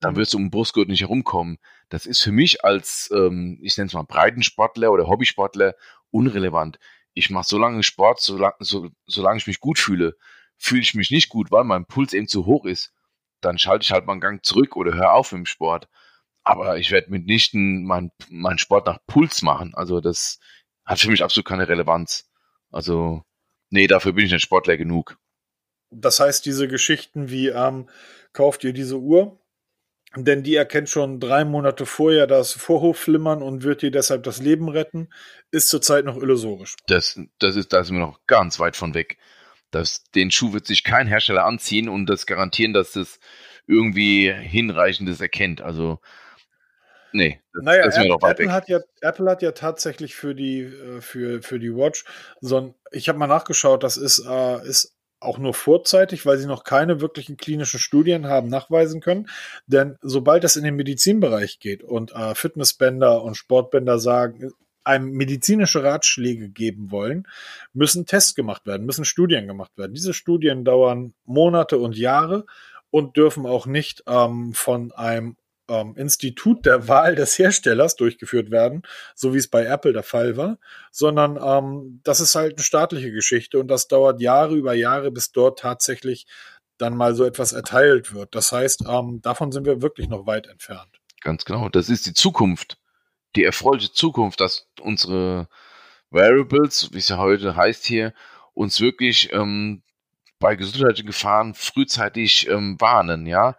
dann 0.00 0.14
mhm. 0.14 0.18
wirst 0.18 0.34
du 0.34 0.38
um 0.38 0.50
Brustgurt 0.50 0.88
nicht 0.88 1.00
herumkommen. 1.00 1.58
Das 1.88 2.06
ist 2.06 2.22
für 2.22 2.32
mich 2.32 2.64
als, 2.64 3.10
ähm, 3.14 3.58
ich 3.62 3.76
nenne 3.76 3.88
es 3.88 3.94
mal 3.94 4.02
Breitensportler 4.02 4.90
oder 4.90 5.06
Hobbysportler 5.08 5.74
unrelevant. 6.10 6.78
Ich 7.14 7.30
mache 7.30 7.46
so 7.46 7.58
lange 7.58 7.82
Sport, 7.82 8.20
solange, 8.20 8.54
so, 8.60 8.90
solange 9.06 9.38
ich 9.38 9.46
mich 9.46 9.60
gut 9.60 9.78
fühle. 9.78 10.16
Fühle 10.58 10.82
ich 10.82 10.94
mich 10.94 11.10
nicht 11.10 11.28
gut, 11.28 11.50
weil 11.50 11.64
mein 11.64 11.86
Puls 11.86 12.12
eben 12.12 12.28
zu 12.28 12.46
hoch 12.46 12.64
ist, 12.64 12.92
dann 13.40 13.58
schalte 13.58 13.84
ich 13.84 13.92
halt 13.92 14.06
mal 14.06 14.12
einen 14.12 14.20
Gang 14.20 14.44
zurück 14.44 14.76
oder 14.76 14.94
höre 14.94 15.12
auf 15.12 15.32
im 15.32 15.46
Sport. 15.46 15.88
Aber 16.42 16.78
ich 16.78 16.90
werde 16.90 17.10
mitnichten 17.10 17.84
meinen 17.84 18.12
mein 18.30 18.58
Sport 18.58 18.86
nach 18.86 18.98
Puls 19.06 19.42
machen. 19.42 19.74
Also 19.74 20.00
das 20.00 20.38
hat 20.84 21.00
für 21.00 21.10
mich 21.10 21.22
absolut 21.22 21.46
keine 21.46 21.68
Relevanz. 21.68 22.30
Also, 22.70 23.22
nee, 23.70 23.86
dafür 23.86 24.12
bin 24.12 24.26
ich 24.26 24.32
nicht 24.32 24.42
Sportler 24.42 24.76
genug. 24.76 25.18
Das 25.90 26.20
heißt, 26.20 26.44
diese 26.44 26.68
Geschichten 26.68 27.30
wie, 27.30 27.48
ähm, 27.48 27.88
kauft 28.32 28.64
ihr 28.64 28.72
diese 28.72 28.98
Uhr, 28.98 29.38
denn 30.14 30.42
die 30.42 30.54
erkennt 30.54 30.88
schon 30.88 31.20
drei 31.20 31.44
Monate 31.44 31.84
vorher 31.86 32.26
das 32.26 32.52
Vorhofflimmern 32.52 33.42
und 33.42 33.64
wird 33.64 33.82
dir 33.82 33.90
deshalb 33.90 34.22
das 34.22 34.40
Leben 34.40 34.68
retten, 34.68 35.08
ist 35.50 35.68
zurzeit 35.68 36.04
noch 36.04 36.16
illusorisch. 36.16 36.76
Das, 36.86 37.20
das 37.38 37.56
ist, 37.56 37.72
da 37.72 37.84
sind 37.84 37.96
wir 37.96 38.06
noch 38.06 38.20
ganz 38.26 38.58
weit 38.58 38.76
von 38.76 38.94
weg. 38.94 39.18
Das, 39.70 40.04
den 40.14 40.30
Schuh 40.30 40.52
wird 40.52 40.66
sich 40.66 40.84
kein 40.84 41.06
Hersteller 41.06 41.44
anziehen 41.44 41.88
und 41.88 42.06
das 42.06 42.26
garantieren, 42.26 42.72
dass 42.72 42.92
das 42.92 43.18
irgendwie 43.66 44.32
hinreichendes 44.32 45.20
erkennt. 45.20 45.60
Also, 45.60 46.00
nee, 47.12 47.40
das, 47.52 47.64
naja, 47.64 47.84
das 47.84 47.96
Apple 47.96 48.38
weg. 48.38 48.48
Hat 48.48 48.68
ja, 48.68 48.80
Apple 49.00 49.30
hat 49.30 49.42
ja 49.42 49.52
tatsächlich 49.52 50.14
für 50.14 50.34
die, 50.34 50.60
äh, 50.60 51.00
für, 51.00 51.42
für 51.42 51.58
die 51.58 51.74
Watch 51.74 52.04
so 52.40 52.58
ein, 52.58 52.74
ich 52.90 53.08
habe 53.08 53.18
mal 53.18 53.26
nachgeschaut, 53.26 53.82
das 53.82 53.96
ist, 53.96 54.24
äh, 54.26 54.66
ist 54.66 54.95
auch 55.26 55.38
nur 55.38 55.54
vorzeitig, 55.54 56.24
weil 56.24 56.38
sie 56.38 56.46
noch 56.46 56.64
keine 56.64 57.00
wirklichen 57.00 57.36
klinischen 57.36 57.80
Studien 57.80 58.26
haben 58.26 58.48
nachweisen 58.48 59.00
können. 59.00 59.28
Denn 59.66 59.96
sobald 60.00 60.44
es 60.44 60.56
in 60.56 60.64
den 60.64 60.76
Medizinbereich 60.76 61.58
geht 61.58 61.82
und 61.82 62.12
äh, 62.12 62.34
Fitnessbänder 62.34 63.22
und 63.22 63.36
Sportbänder 63.36 63.98
sagen, 63.98 64.52
einem 64.84 65.10
medizinische 65.10 65.82
Ratschläge 65.82 66.48
geben 66.48 66.90
wollen, 66.92 67.26
müssen 67.72 68.06
Tests 68.06 68.34
gemacht 68.34 68.66
werden, 68.66 68.86
müssen 68.86 69.04
Studien 69.04 69.48
gemacht 69.48 69.76
werden. 69.76 69.94
Diese 69.94 70.14
Studien 70.14 70.64
dauern 70.64 71.12
Monate 71.24 71.78
und 71.78 71.96
Jahre 71.96 72.46
und 72.90 73.16
dürfen 73.16 73.46
auch 73.46 73.66
nicht 73.66 74.04
ähm, 74.06 74.54
von 74.54 74.92
einem 74.92 75.36
ähm, 75.68 75.94
Institut 75.96 76.64
der 76.66 76.88
Wahl 76.88 77.14
des 77.14 77.38
Herstellers 77.38 77.96
durchgeführt 77.96 78.50
werden, 78.50 78.82
so 79.14 79.34
wie 79.34 79.38
es 79.38 79.48
bei 79.48 79.64
Apple 79.64 79.92
der 79.92 80.02
Fall 80.02 80.36
war, 80.36 80.58
sondern 80.90 81.38
ähm, 81.42 82.00
das 82.04 82.20
ist 82.20 82.34
halt 82.34 82.56
eine 82.56 82.62
staatliche 82.62 83.12
Geschichte 83.12 83.58
und 83.58 83.68
das 83.68 83.88
dauert 83.88 84.20
Jahre 84.20 84.54
über 84.54 84.74
Jahre, 84.74 85.10
bis 85.10 85.32
dort 85.32 85.58
tatsächlich 85.58 86.26
dann 86.78 86.96
mal 86.96 87.14
so 87.14 87.24
etwas 87.24 87.52
erteilt 87.52 88.14
wird. 88.14 88.34
Das 88.34 88.52
heißt, 88.52 88.84
ähm, 88.88 89.20
davon 89.22 89.50
sind 89.52 89.66
wir 89.66 89.82
wirklich 89.82 90.08
noch 90.08 90.26
weit 90.26 90.46
entfernt. 90.46 91.00
Ganz 91.22 91.44
genau. 91.44 91.68
Das 91.68 91.88
ist 91.88 92.06
die 92.06 92.14
Zukunft, 92.14 92.78
die 93.34 93.44
erfreuliche 93.44 93.92
Zukunft, 93.92 94.40
dass 94.40 94.68
unsere 94.80 95.48
Variables, 96.10 96.90
wie 96.92 96.98
es 96.98 97.08
ja 97.08 97.16
heute 97.16 97.56
heißt 97.56 97.84
hier, 97.84 98.12
uns 98.54 98.80
wirklich 98.80 99.32
ähm, 99.32 99.82
bei 100.38 100.54
gesundheitlichen 100.54 101.06
Gefahren 101.06 101.54
frühzeitig 101.54 102.48
ähm, 102.48 102.76
warnen, 102.78 103.26
ja 103.26 103.56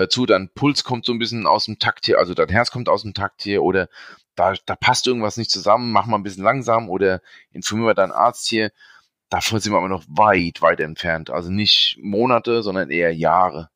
hör 0.00 0.08
zu, 0.08 0.26
dein 0.26 0.50
Puls 0.54 0.82
kommt 0.82 1.04
so 1.04 1.12
ein 1.12 1.18
bisschen 1.18 1.46
aus 1.46 1.66
dem 1.66 1.78
Takt 1.78 2.06
hier, 2.06 2.18
also 2.18 2.34
dein 2.34 2.48
Herz 2.48 2.70
kommt 2.70 2.88
aus 2.88 3.02
dem 3.02 3.14
Takt 3.14 3.42
hier 3.42 3.62
oder 3.62 3.88
da, 4.34 4.54
da 4.66 4.74
passt 4.74 5.06
irgendwas 5.06 5.36
nicht 5.36 5.50
zusammen, 5.50 5.92
mach 5.92 6.06
mal 6.06 6.16
ein 6.16 6.22
bisschen 6.22 6.44
langsam 6.44 6.88
oder 6.88 7.20
informiere 7.52 7.94
deinen 7.94 8.12
Arzt 8.12 8.48
hier. 8.48 8.70
Davon 9.28 9.60
sind 9.60 9.72
wir 9.72 9.78
aber 9.78 9.88
noch 9.88 10.04
weit, 10.08 10.62
weit 10.62 10.80
entfernt. 10.80 11.30
Also 11.30 11.50
nicht 11.50 11.98
Monate, 12.00 12.62
sondern 12.62 12.90
eher 12.90 13.14
Jahre. 13.14 13.70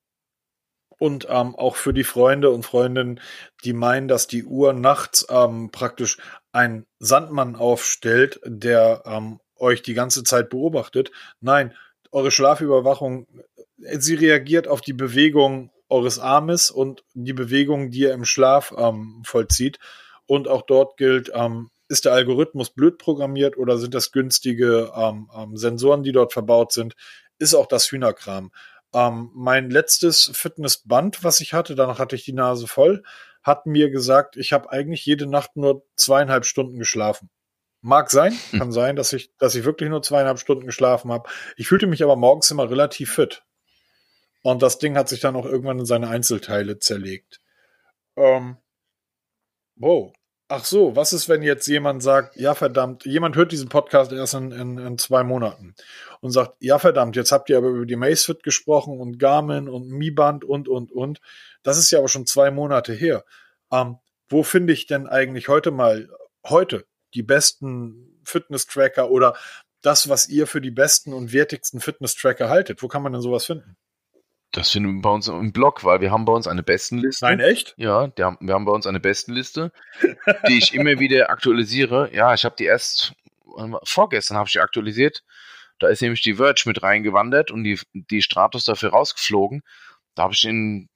Und 0.98 1.26
ähm, 1.28 1.54
auch 1.54 1.76
für 1.76 1.92
die 1.92 2.04
Freunde 2.04 2.50
und 2.50 2.64
Freundinnen, 2.64 3.20
die 3.64 3.72
meinen, 3.72 4.08
dass 4.08 4.26
die 4.26 4.44
Uhr 4.44 4.72
nachts 4.72 5.26
ähm, 5.28 5.70
praktisch 5.70 6.18
ein 6.52 6.86
Sandmann 6.98 7.56
aufstellt, 7.56 8.40
der 8.44 9.02
ähm, 9.04 9.40
euch 9.56 9.82
die 9.82 9.94
ganze 9.94 10.24
Zeit 10.24 10.50
beobachtet. 10.50 11.10
Nein, 11.40 11.74
eure 12.10 12.30
Schlafüberwachung, 12.30 13.26
sie 13.76 14.14
reagiert 14.14 14.66
auf 14.68 14.80
die 14.80 14.92
Bewegung 14.92 15.70
eures 15.88 16.18
Armes 16.18 16.70
und 16.70 17.04
die 17.14 17.32
Bewegung, 17.32 17.90
die 17.90 18.00
ihr 18.00 18.12
im 18.12 18.24
Schlaf 18.24 18.74
ähm, 18.76 19.22
vollzieht. 19.24 19.78
Und 20.26 20.48
auch 20.48 20.62
dort 20.62 20.96
gilt, 20.96 21.30
ähm, 21.34 21.70
ist 21.88 22.04
der 22.04 22.12
Algorithmus 22.12 22.70
blöd 22.70 22.98
programmiert 22.98 23.56
oder 23.56 23.78
sind 23.78 23.94
das 23.94 24.10
günstige 24.10 24.92
ähm, 24.96 25.30
ähm, 25.36 25.56
Sensoren, 25.56 26.02
die 26.02 26.12
dort 26.12 26.32
verbaut 26.32 26.72
sind? 26.72 26.94
Ist 27.38 27.54
auch 27.54 27.66
das 27.66 27.90
Hühnerkram. 27.90 28.50
Ähm, 28.94 29.30
mein 29.34 29.70
letztes 29.70 30.30
Fitnessband, 30.34 31.24
was 31.24 31.40
ich 31.40 31.52
hatte, 31.52 31.74
danach 31.74 31.98
hatte 31.98 32.16
ich 32.16 32.24
die 32.24 32.32
Nase 32.32 32.66
voll, 32.66 33.02
hat 33.42 33.66
mir 33.66 33.90
gesagt, 33.90 34.36
ich 34.36 34.52
habe 34.52 34.70
eigentlich 34.70 35.04
jede 35.04 35.26
Nacht 35.26 35.56
nur 35.56 35.84
zweieinhalb 35.96 36.46
Stunden 36.46 36.78
geschlafen. 36.78 37.28
Mag 37.82 38.10
sein, 38.10 38.32
hm. 38.50 38.58
kann 38.58 38.72
sein, 38.72 38.96
dass 38.96 39.12
ich, 39.12 39.36
dass 39.36 39.54
ich 39.54 39.64
wirklich 39.64 39.90
nur 39.90 40.02
zweieinhalb 40.02 40.38
Stunden 40.38 40.64
geschlafen 40.64 41.12
habe. 41.12 41.28
Ich 41.56 41.68
fühlte 41.68 41.86
mich 41.86 42.02
aber 42.02 42.16
morgens 42.16 42.50
immer 42.50 42.70
relativ 42.70 43.12
fit. 43.12 43.42
Und 44.44 44.60
das 44.60 44.78
Ding 44.78 44.94
hat 44.94 45.08
sich 45.08 45.20
dann 45.20 45.36
auch 45.36 45.46
irgendwann 45.46 45.78
in 45.78 45.86
seine 45.86 46.08
Einzelteile 46.08 46.78
zerlegt. 46.78 47.40
Ähm, 48.14 48.58
wow. 49.76 50.12
Ach 50.48 50.66
so, 50.66 50.94
was 50.94 51.14
ist, 51.14 51.30
wenn 51.30 51.40
jetzt 51.40 51.66
jemand 51.66 52.02
sagt, 52.02 52.36
ja 52.36 52.54
verdammt, 52.54 53.06
jemand 53.06 53.36
hört 53.36 53.52
diesen 53.52 53.70
Podcast 53.70 54.12
erst 54.12 54.34
in, 54.34 54.52
in, 54.52 54.76
in 54.76 54.98
zwei 54.98 55.24
Monaten 55.24 55.74
und 56.20 56.30
sagt, 56.30 56.56
ja 56.60 56.78
verdammt, 56.78 57.16
jetzt 57.16 57.32
habt 57.32 57.48
ihr 57.48 57.56
aber 57.56 57.68
über 57.68 57.86
die 57.86 57.96
Macefit 57.96 58.42
gesprochen 58.42 59.00
und 59.00 59.18
Garmin 59.18 59.66
und 59.66 59.88
Mi 59.88 60.10
Band 60.10 60.44
und, 60.44 60.68
und, 60.68 60.92
und. 60.92 61.22
Das 61.62 61.78
ist 61.78 61.90
ja 61.90 61.98
aber 61.98 62.08
schon 62.08 62.26
zwei 62.26 62.50
Monate 62.50 62.92
her. 62.92 63.24
Ähm, 63.72 63.96
wo 64.28 64.42
finde 64.42 64.74
ich 64.74 64.86
denn 64.86 65.06
eigentlich 65.06 65.48
heute 65.48 65.70
mal, 65.70 66.10
heute, 66.46 66.84
die 67.14 67.22
besten 67.22 68.20
Fitness-Tracker 68.24 69.10
oder 69.10 69.34
das, 69.80 70.10
was 70.10 70.28
ihr 70.28 70.46
für 70.46 70.60
die 70.60 70.70
besten 70.70 71.14
und 71.14 71.32
wertigsten 71.32 71.80
Fitness-Tracker 71.80 72.50
haltet? 72.50 72.82
Wo 72.82 72.88
kann 72.88 73.02
man 73.02 73.12
denn 73.14 73.22
sowas 73.22 73.46
finden? 73.46 73.78
Das 74.54 74.70
finden 74.70 74.94
wir 74.94 75.02
bei 75.02 75.10
uns 75.10 75.26
im 75.26 75.52
Blog, 75.52 75.82
weil 75.82 76.00
wir 76.00 76.12
haben 76.12 76.24
bei 76.24 76.32
uns 76.32 76.46
eine 76.46 76.62
Bestenliste. 76.62 77.24
Nein, 77.24 77.40
echt? 77.40 77.74
Ja, 77.76 78.08
haben, 78.20 78.38
wir 78.40 78.54
haben 78.54 78.64
bei 78.64 78.70
uns 78.70 78.86
eine 78.86 79.00
Bestenliste, 79.00 79.72
die 80.46 80.58
ich 80.58 80.74
immer 80.74 81.00
wieder 81.00 81.28
aktualisiere. 81.28 82.14
Ja, 82.14 82.32
ich 82.34 82.44
habe 82.44 82.54
die 82.56 82.64
erst 82.64 83.14
vorgestern 83.82 84.36
habe 84.36 84.46
ich 84.46 84.52
die 84.52 84.60
aktualisiert. 84.60 85.24
Da 85.80 85.88
ist 85.88 86.02
nämlich 86.02 86.22
die 86.22 86.34
Verge 86.34 86.62
mit 86.66 86.84
reingewandert 86.84 87.50
und 87.50 87.64
die, 87.64 87.80
die 87.92 88.22
Stratos 88.22 88.64
dafür 88.64 88.90
rausgeflogen. 88.90 89.62
Da 90.14 90.22
habe 90.22 90.34
ich 90.34 90.44
in 90.44 90.88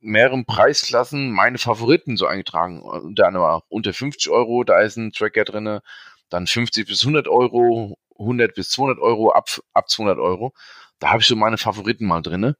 mehreren 0.00 0.44
Preisklassen 0.44 1.30
meine 1.32 1.56
Favoriten 1.56 2.18
so 2.18 2.26
eingetragen. 2.26 2.82
Unter 2.82 3.26
anderem 3.26 3.62
unter 3.68 3.94
50 3.94 4.30
Euro, 4.30 4.64
da 4.64 4.80
ist 4.80 4.96
ein 4.98 5.12
Tracker 5.12 5.44
drin, 5.44 5.80
dann 6.28 6.46
50 6.46 6.86
bis 6.86 7.02
100 7.04 7.26
Euro, 7.26 7.96
100 8.18 8.54
bis 8.54 8.68
200 8.68 8.98
Euro, 8.98 9.32
ab, 9.32 9.48
ab 9.72 9.88
200 9.88 10.18
Euro. 10.18 10.52
Da 10.98 11.08
habe 11.08 11.22
ich 11.22 11.26
so 11.26 11.36
meine 11.36 11.56
Favoriten 11.56 12.06
mal 12.06 12.20
drin. 12.20 12.54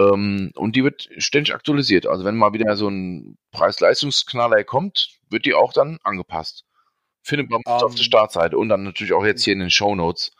Ähm, 0.00 0.52
und 0.54 0.76
die 0.76 0.84
wird 0.84 1.08
ständig 1.18 1.54
aktualisiert. 1.54 2.06
Also 2.06 2.24
wenn 2.24 2.36
mal 2.36 2.52
wieder 2.52 2.76
so 2.76 2.88
ein 2.88 3.36
Preis-Leistungsknaller 3.52 4.64
kommt, 4.64 5.18
wird 5.28 5.44
die 5.44 5.54
auch 5.54 5.72
dann 5.72 5.98
angepasst. 6.02 6.64
Findet 7.22 7.50
man 7.50 7.60
um, 7.64 7.72
auf 7.72 7.94
der 7.94 8.00
ähm. 8.00 8.04
Startseite 8.04 8.56
und 8.56 8.68
dann 8.68 8.82
natürlich 8.82 9.12
auch 9.12 9.24
jetzt 9.24 9.44
hier 9.44 9.52
in 9.52 9.60
den 9.60 9.70
Show 9.70 9.94
Notes 9.94 10.32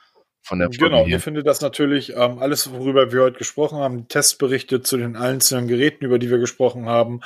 von 0.42 0.58
der 0.58 0.68
Folge 0.68 0.84
Genau, 0.84 1.04
hier. 1.04 1.14
ihr 1.16 1.20
findet 1.20 1.46
das 1.46 1.60
natürlich 1.60 2.14
ähm, 2.16 2.38
alles, 2.38 2.72
worüber 2.72 3.12
wir 3.12 3.22
heute 3.22 3.38
gesprochen 3.38 3.78
haben, 3.78 4.08
Testberichte 4.08 4.80
zu 4.80 4.96
den 4.96 5.16
einzelnen 5.16 5.68
Geräten, 5.68 6.04
über 6.04 6.18
die 6.18 6.30
wir 6.30 6.38
gesprochen 6.38 6.86
haben. 6.86 7.20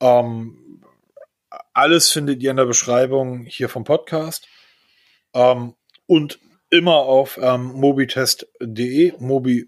Ähm, 0.00 0.80
alles 1.72 2.10
findet 2.10 2.42
ihr 2.42 2.50
in 2.50 2.56
der 2.56 2.66
Beschreibung 2.66 3.44
hier 3.46 3.68
vom 3.68 3.84
Podcast. 3.84 4.46
Ähm, 5.34 5.74
und 6.06 6.38
immer 6.70 6.96
auf 6.96 7.38
ähm, 7.40 7.72
mobitest.de, 7.72 9.12
mobi- 9.18 9.66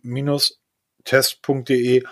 test.de. 1.07 2.04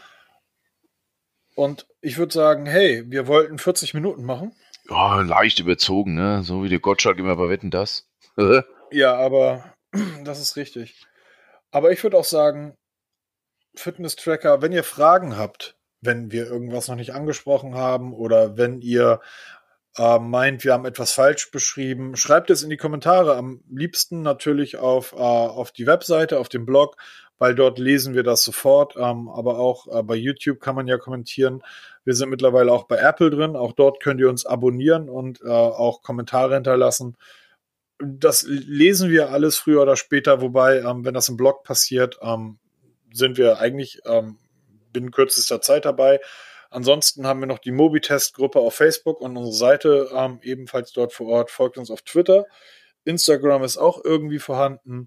Und 1.55 1.87
ich 2.01 2.17
würde 2.17 2.33
sagen, 2.33 2.67
hey, 2.67 3.05
wir 3.07 3.27
wollten 3.27 3.59
40 3.59 3.95
Minuten 3.95 4.25
machen. 4.25 4.53
Ja, 4.89 5.21
leicht 5.21 5.61
überzogen, 5.61 6.15
ne? 6.15 6.43
So 6.43 6.63
wie 6.63 6.69
der 6.69 6.81
Gottschalk 6.81 7.19
immer 7.19 7.37
bei 7.37 7.49
Wetten 7.49 7.71
das. 7.71 8.09
ja, 8.91 9.15
aber 9.15 9.75
das 10.25 10.41
ist 10.41 10.57
richtig. 10.57 11.07
Aber 11.71 11.93
ich 11.93 12.03
würde 12.03 12.17
auch 12.17 12.25
sagen, 12.25 12.75
Fitness-Tracker, 13.77 14.63
wenn 14.63 14.73
ihr 14.73 14.85
Fragen 14.85 15.37
habt, 15.37 15.77
wenn 16.01 16.31
wir 16.31 16.47
irgendwas 16.47 16.89
noch 16.89 16.97
nicht 16.97 17.15
angesprochen 17.15 17.75
haben 17.75 18.13
oder 18.13 18.57
wenn 18.57 18.81
ihr 18.81 19.21
äh, 19.97 20.19
meint, 20.19 20.65
wir 20.65 20.73
haben 20.73 20.85
etwas 20.85 21.13
falsch 21.13 21.51
beschrieben, 21.51 22.17
schreibt 22.17 22.51
es 22.51 22.63
in 22.63 22.71
die 22.71 22.77
Kommentare. 22.77 23.37
Am 23.37 23.63
liebsten 23.71 24.23
natürlich 24.23 24.77
auf, 24.77 25.13
äh, 25.13 25.17
auf 25.17 25.73
die 25.73 25.87
Webseite, 25.87 26.39
auf 26.39 26.49
dem 26.49 26.67
Blog, 26.67 26.97
weil 27.39 27.55
dort 27.55 27.79
lesen 27.79 28.15
wir 28.15 28.23
das 28.23 28.43
sofort. 28.43 28.97
Ähm, 28.97 29.29
aber 29.29 29.59
auch 29.59 29.87
äh, 29.89 30.03
bei 30.03 30.15
YouTube 30.15 30.61
kann 30.61 30.75
man 30.75 30.87
ja 30.87 30.99
kommentieren. 30.99 31.63
Wir 32.05 32.15
sind 32.15 32.31
mittlerweile 32.31 32.73
auch 32.73 32.85
bei 32.85 32.97
Apple 32.97 33.31
drin. 33.31 33.57
Auch 33.57 33.73
dort 33.73 34.01
könnt 34.01 34.21
ihr 34.21 34.29
uns 34.29 34.47
abonnieren 34.47 35.09
und 35.09 35.41
äh, 35.43 35.49
auch 35.49 36.03
Kommentare 36.03 36.55
hinterlassen. 36.55 37.17
Das 37.99 38.43
lesen 38.43 39.11
wir 39.11 39.31
alles 39.31 39.57
früher 39.57 39.83
oder 39.83 39.97
später, 39.97 40.41
wobei, 40.41 40.79
ähm, 40.81 41.05
wenn 41.05 41.15
das 41.15 41.29
im 41.29 41.37
Blog 41.37 41.65
passiert, 41.65 42.19
ähm, 42.23 42.59
sind 43.13 43.39
wir 43.39 43.59
eigentlich 43.59 44.01
ähm, 44.05 44.39
binnen 44.93 45.11
kürzester 45.11 45.61
Zeit 45.61 45.85
dabei. 45.85 46.21
Ansonsten 46.71 47.25
haben 47.25 47.39
wir 47.39 47.47
noch 47.47 47.61
die 47.61 47.71
Mobitest-Gruppe 47.71 48.59
auf 48.59 48.75
Facebook 48.75 49.21
und 49.21 49.37
unsere 49.37 49.55
Seite 49.55 50.11
ähm, 50.13 50.41
ebenfalls 50.43 50.93
dort 50.93 51.13
vor 51.13 51.29
Ort. 51.29 51.53
Folgt 51.53 51.79
uns 51.79 51.91
auf 51.91 52.03
Twitter. 52.03 52.47
Instagram 53.05 53.63
ist 53.63 53.77
auch 53.77 54.05
irgendwie 54.05 54.41
vorhanden. 54.41 55.07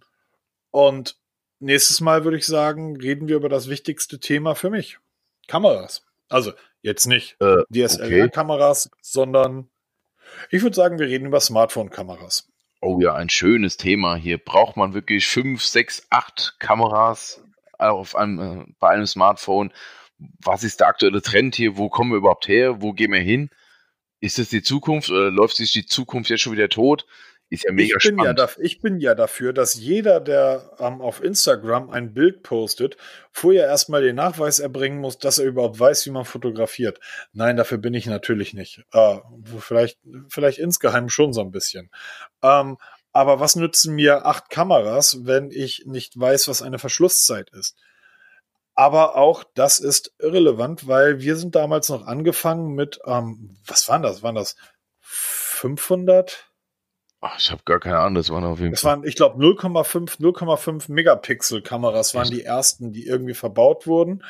Und 0.71 1.17
nächstes 1.59 2.01
Mal 2.01 2.23
würde 2.23 2.37
ich 2.37 2.45
sagen, 2.45 2.97
reden 2.97 3.27
wir 3.27 3.35
über 3.35 3.49
das 3.49 3.69
wichtigste 3.69 4.19
Thema 4.19 4.55
für 4.55 4.69
mich. 4.69 4.99
Kameras. 5.47 6.05
Also 6.29 6.51
jetzt 6.81 7.05
nicht 7.05 7.37
äh, 7.39 7.63
DSLR-Kameras, 7.69 8.87
okay. 8.87 8.99
sondern 9.01 9.69
ich 10.49 10.61
würde 10.61 10.75
sagen, 10.75 10.99
wir 10.99 11.07
reden 11.07 11.25
über 11.25 11.39
Smartphone-Kameras. 11.39 12.47
Oh 12.81 12.99
ja, 13.01 13.15
ein 13.15 13.29
schönes 13.29 13.77
Thema. 13.77 14.15
Hier 14.15 14.37
braucht 14.37 14.77
man 14.77 14.93
wirklich 14.93 15.25
fünf, 15.25 15.63
sechs, 15.63 16.05
acht 16.09 16.55
Kameras 16.59 17.41
auf 17.77 18.15
einem, 18.15 18.39
äh, 18.39 18.65
bei 18.79 18.89
einem 18.89 19.07
Smartphone 19.07 19.71
was 20.19 20.63
ist 20.63 20.79
der 20.79 20.87
aktuelle 20.87 21.21
Trend 21.21 21.55
hier, 21.55 21.77
wo 21.77 21.89
kommen 21.89 22.11
wir 22.11 22.17
überhaupt 22.17 22.47
her, 22.47 22.81
wo 22.81 22.93
gehen 22.93 23.11
wir 23.11 23.19
hin? 23.19 23.49
Ist 24.19 24.39
es 24.39 24.49
die 24.49 24.63
Zukunft 24.63 25.09
oder 25.09 25.29
läuft 25.29 25.57
sich 25.57 25.71
die 25.73 25.85
Zukunft 25.85 26.29
jetzt 26.29 26.41
schon 26.41 26.53
wieder 26.53 26.69
tot? 26.69 27.05
Ist 27.49 27.63
ja 27.63 27.71
mega 27.71 27.95
ich 27.97 28.03
bin 28.03 28.15
spannend. 28.15 28.39
Ja 28.39 28.45
da, 28.45 28.49
ich 28.59 28.81
bin 28.81 28.99
ja 28.99 29.15
dafür, 29.15 29.53
dass 29.53 29.75
jeder, 29.75 30.19
der 30.19 30.71
ähm, 30.79 31.01
auf 31.01 31.23
Instagram 31.23 31.89
ein 31.89 32.13
Bild 32.13 32.43
postet, 32.43 32.97
vorher 33.31 33.67
erstmal 33.67 34.01
den 34.01 34.17
Nachweis 34.17 34.59
erbringen 34.59 34.99
muss, 34.99 35.17
dass 35.17 35.39
er 35.39 35.45
überhaupt 35.45 35.79
weiß, 35.79 36.05
wie 36.05 36.11
man 36.11 36.25
fotografiert. 36.25 36.99
Nein, 37.31 37.55
dafür 37.55 37.77
bin 37.77 37.93
ich 37.93 38.05
natürlich 38.05 38.53
nicht. 38.53 38.83
Äh, 38.91 39.19
vielleicht, 39.59 39.97
vielleicht 40.27 40.59
insgeheim 40.59 41.07
schon 41.07 41.31
so 41.31 41.41
ein 41.41 41.51
bisschen. 41.51 41.89
Ähm, 42.43 42.77
aber 43.13 43.39
was 43.39 43.55
nützen 43.55 43.95
mir 43.95 44.25
acht 44.25 44.49
Kameras, 44.49 45.25
wenn 45.25 45.49
ich 45.49 45.85
nicht 45.85 46.19
weiß, 46.19 46.49
was 46.49 46.61
eine 46.61 46.79
Verschlusszeit 46.79 47.49
ist? 47.51 47.77
Aber 48.75 49.15
auch 49.15 49.43
das 49.55 49.79
ist 49.79 50.13
irrelevant, 50.19 50.87
weil 50.87 51.21
wir 51.21 51.35
sind 51.37 51.55
damals 51.55 51.89
noch 51.89 52.05
angefangen 52.05 52.75
mit, 52.75 52.99
ähm, 53.05 53.57
was 53.65 53.87
waren 53.87 54.03
das? 54.03 54.21
Waren 54.21 54.35
das 54.35 54.55
500? 54.99 56.46
Ach, 57.29 57.37
ich 57.39 57.51
habe 57.51 57.61
gar 57.65 57.79
keine 57.79 57.99
Ahnung, 57.99 58.15
das 58.15 58.29
waren 58.29 58.45
auf 58.45 58.59
jeden 58.59 58.71
das 58.71 58.81
Fall. 58.81 58.97
Waren, 58.97 59.07
ich 59.07 59.15
glaube, 59.15 59.43
0,5 59.43 60.19
0,5 60.19 60.91
Megapixel 60.91 61.61
Kameras 61.61 62.15
waren 62.15 62.29
die 62.29 62.43
ersten, 62.43 62.93
die 62.93 63.05
irgendwie 63.05 63.33
verbaut 63.33 63.85
wurden. 63.85 64.23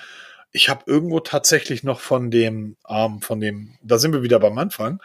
Ich 0.52 0.70
habe 0.70 0.84
irgendwo 0.88 1.20
tatsächlich 1.20 1.84
noch 1.84 2.00
von 2.00 2.32
dem, 2.32 2.78
ähm, 2.90 3.22
von 3.22 3.40
dem, 3.40 3.78
da 3.84 4.00
sind 4.00 4.14
wir 4.14 4.24
wieder 4.24 4.40
beim 4.40 4.58
Anfang, 4.58 5.00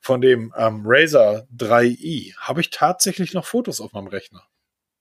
von 0.00 0.20
dem 0.22 0.54
ähm, 0.56 0.82
Razer 0.86 1.46
3i, 1.54 2.34
habe 2.38 2.60
ich 2.62 2.70
tatsächlich 2.70 3.34
noch 3.34 3.44
Fotos 3.44 3.80
auf 3.80 3.92
meinem 3.92 4.06
Rechner. 4.06 4.42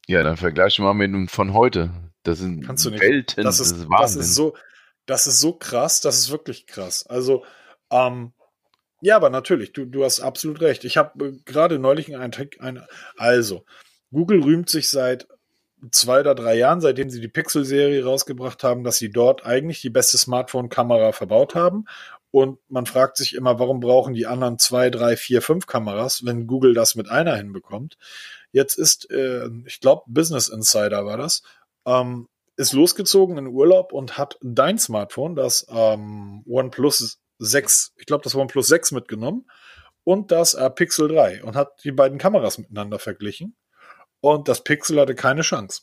Ja, 0.07 0.23
dann 0.23 0.35
vergleiche 0.35 0.81
mal 0.81 0.93
mit 0.93 1.13
dem 1.13 1.29
von 1.29 1.53
heute. 1.53 1.91
Das 2.23 2.39
sind 2.39 2.65
Kannst 2.65 2.83
du 2.83 2.89
nicht. 2.89 3.01
Welten. 3.01 3.43
Das 3.43 3.59
ist, 3.61 3.71
das 3.71 3.79
ist, 3.81 3.89
das 3.89 4.15
ist 4.15 4.35
so, 4.35 4.55
das 5.05 5.27
ist 5.27 5.39
so 5.39 5.53
krass, 5.53 6.01
das 6.01 6.17
ist 6.17 6.31
wirklich 6.31 6.67
krass. 6.67 7.05
Also, 7.07 7.45
ähm, 7.89 8.33
ja, 9.03 9.17
aber 9.17 9.29
natürlich, 9.29 9.73
du, 9.73 9.83
du 9.85 10.05
hast 10.05 10.21
absolut 10.21 10.61
recht. 10.61 10.85
Ich 10.85 10.95
habe 10.95 11.25
äh, 11.25 11.31
gerade 11.43 11.77
neulich 11.77 12.15
einen 12.15 12.33
ein, 12.59 12.81
also, 13.17 13.65
Google 14.13 14.41
rühmt 14.41 14.69
sich 14.69 14.89
seit 14.89 15.27
zwei 15.91 16.21
oder 16.21 16.35
drei 16.35 16.55
Jahren, 16.55 16.79
seitdem 16.79 17.09
sie 17.09 17.19
die 17.19 17.27
Pixel-Serie 17.27 18.05
rausgebracht 18.05 18.63
haben, 18.63 18.85
dass 18.85 18.97
sie 18.99 19.11
dort 19.11 19.45
eigentlich 19.45 19.81
die 19.81 19.89
beste 19.89 20.17
Smartphone-Kamera 20.17 21.11
verbaut 21.11 21.53
haben. 21.53 21.83
Und 22.31 22.59
man 22.69 22.85
fragt 22.85 23.17
sich 23.17 23.35
immer, 23.35 23.59
warum 23.59 23.81
brauchen 23.81 24.13
die 24.13 24.25
anderen 24.25 24.57
zwei, 24.57 24.89
drei, 24.89 25.17
vier, 25.17 25.41
fünf 25.41 25.67
Kameras, 25.67 26.23
wenn 26.25 26.47
Google 26.47 26.73
das 26.73 26.95
mit 26.95 27.09
einer 27.09 27.35
hinbekommt. 27.35 27.97
Jetzt 28.53 28.77
ist, 28.77 29.11
äh, 29.11 29.49
ich 29.65 29.81
glaube, 29.81 30.03
Business 30.07 30.47
Insider 30.47 31.05
war 31.05 31.17
das, 31.17 31.43
ähm, 31.85 32.29
ist 32.55 32.71
losgezogen 32.71 33.37
in 33.37 33.47
Urlaub 33.47 33.91
und 33.91 34.17
hat 34.17 34.37
dein 34.41 34.79
Smartphone, 34.79 35.35
das 35.35 35.67
ähm, 35.69 36.41
OnePlus 36.47 37.19
6, 37.43 37.93
ich 37.97 38.05
glaube, 38.05 38.23
das 38.23 38.35
OnePlus 38.35 38.67
6 38.67 38.91
mitgenommen 38.91 39.45
und 40.03 40.31
das 40.31 40.53
äh, 40.53 40.69
Pixel 40.69 41.07
3 41.07 41.43
und 41.43 41.55
hat 41.55 41.83
die 41.83 41.91
beiden 41.91 42.17
Kameras 42.17 42.57
miteinander 42.57 42.99
verglichen. 42.99 43.55
Und 44.21 44.47
das 44.47 44.63
Pixel 44.63 44.99
hatte 44.99 45.15
keine 45.15 45.41
Chance. 45.41 45.81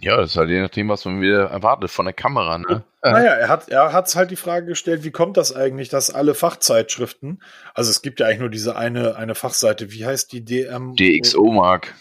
Ja, 0.00 0.16
das 0.16 0.30
ist 0.30 0.36
halt 0.36 0.50
je 0.50 0.60
nachdem, 0.60 0.88
was 0.88 1.04
man 1.04 1.20
wieder 1.20 1.46
erwartet 1.46 1.90
von 1.90 2.04
der 2.04 2.14
Kamera. 2.14 2.58
Ne? 2.58 2.84
Naja, 3.02 3.32
er 3.32 3.48
hat 3.48 3.68
er 3.68 3.92
hat's 3.92 4.14
halt 4.14 4.30
die 4.30 4.36
Frage 4.36 4.66
gestellt, 4.66 5.02
wie 5.02 5.10
kommt 5.10 5.36
das 5.36 5.54
eigentlich, 5.54 5.88
dass 5.88 6.10
alle 6.10 6.34
Fachzeitschriften, 6.34 7.42
also 7.74 7.90
es 7.90 8.00
gibt 8.00 8.20
ja 8.20 8.26
eigentlich 8.26 8.40
nur 8.40 8.50
diese 8.50 8.76
eine, 8.76 9.16
eine 9.16 9.34
Fachseite, 9.34 9.90
wie 9.90 10.06
heißt 10.06 10.32
die 10.32 10.44
DM? 10.44 10.94
DxO 10.94 11.50
Mark. 11.50 11.94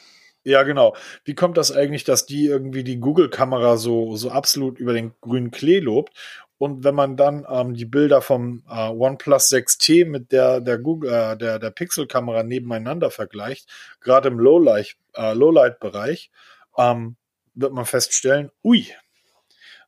Ja, 0.43 0.63
genau. 0.63 0.95
Wie 1.25 1.35
kommt 1.35 1.57
das 1.57 1.75
eigentlich, 1.75 2.03
dass 2.03 2.25
die 2.25 2.45
irgendwie 2.45 2.83
die 2.83 2.99
Google-Kamera 2.99 3.77
so, 3.77 4.15
so 4.15 4.31
absolut 4.31 4.79
über 4.79 4.93
den 4.93 5.13
grünen 5.19 5.51
Klee 5.51 5.79
lobt? 5.79 6.13
Und 6.57 6.83
wenn 6.83 6.95
man 6.95 7.17
dann 7.17 7.45
ähm, 7.49 7.75
die 7.75 7.85
Bilder 7.85 8.21
vom 8.21 8.63
äh, 8.69 8.89
OnePlus 8.89 9.51
6T 9.51 10.05
mit 10.05 10.31
der, 10.31 10.59
der 10.59 10.77
Google, 10.79 11.11
äh, 11.11 11.37
der, 11.37 11.59
der 11.59 11.69
Pixel-Kamera 11.69 12.43
nebeneinander 12.43 13.11
vergleicht, 13.11 13.69
gerade 14.01 14.29
im 14.29 14.39
Lowlight, 14.39 14.95
äh, 15.15 15.33
Lowlight-Bereich, 15.33 16.31
ähm, 16.77 17.15
wird 17.53 17.73
man 17.73 17.85
feststellen, 17.85 18.51
ui, 18.63 18.87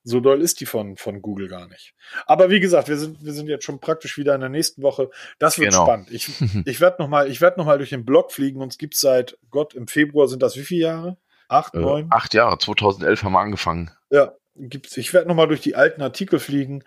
so 0.04 0.20
doll 0.20 0.42
ist 0.42 0.60
die 0.60 0.66
von, 0.66 0.98
von 0.98 1.22
Google 1.22 1.48
gar 1.48 1.68
nicht. 1.68 1.94
Aber 2.26 2.50
wie 2.50 2.60
gesagt, 2.60 2.88
wir 2.88 2.98
sind, 2.98 3.24
wir 3.24 3.34
sind 3.34 3.48
jetzt 3.48 3.66
schon 3.66 3.80
praktisch 3.80 4.18
wieder 4.18 4.34
in 4.34 4.42
der 4.42 4.50
nächsten 4.50 4.82
Woche. 4.82 5.10
Das 5.40 5.60
wird 5.60 5.72
genau. 5.72 5.86
spannend. 5.86 6.12
Ich, 6.12 6.30
ich 6.66 6.82
werde 6.82 7.02
nochmal, 7.02 7.30
ich 7.30 7.42
werde 7.42 7.60
noch 7.60 7.66
mal 7.66 7.78
durch 7.78 7.90
den 7.90 8.06
Blog 8.06 8.32
fliegen. 8.32 8.62
Uns 8.62 8.78
gibt 8.78 8.96
seit 8.96 9.38
Gott 9.50 9.74
im 9.74 9.88
Februar 9.88 10.28
sind 10.28 10.42
das 10.42 10.56
wie 10.56 10.64
viele 10.64 10.82
Jahre? 10.82 11.18
Acht, 11.48 11.74
äh, 11.76 11.80
neun? 11.80 12.08
Acht 12.12 12.34
Jahre. 12.34 12.58
2011 12.58 13.24
haben 13.24 13.34
wir 13.34 13.40
angefangen. 13.40 13.92
Ja, 14.10 14.34
gibt's. 14.60 14.98
Ich 14.98 15.14
werde 15.14 15.28
nochmal 15.28 15.48
durch 15.48 15.62
die 15.62 15.76
alten 15.76 16.02
Artikel 16.02 16.40
fliegen, 16.40 16.84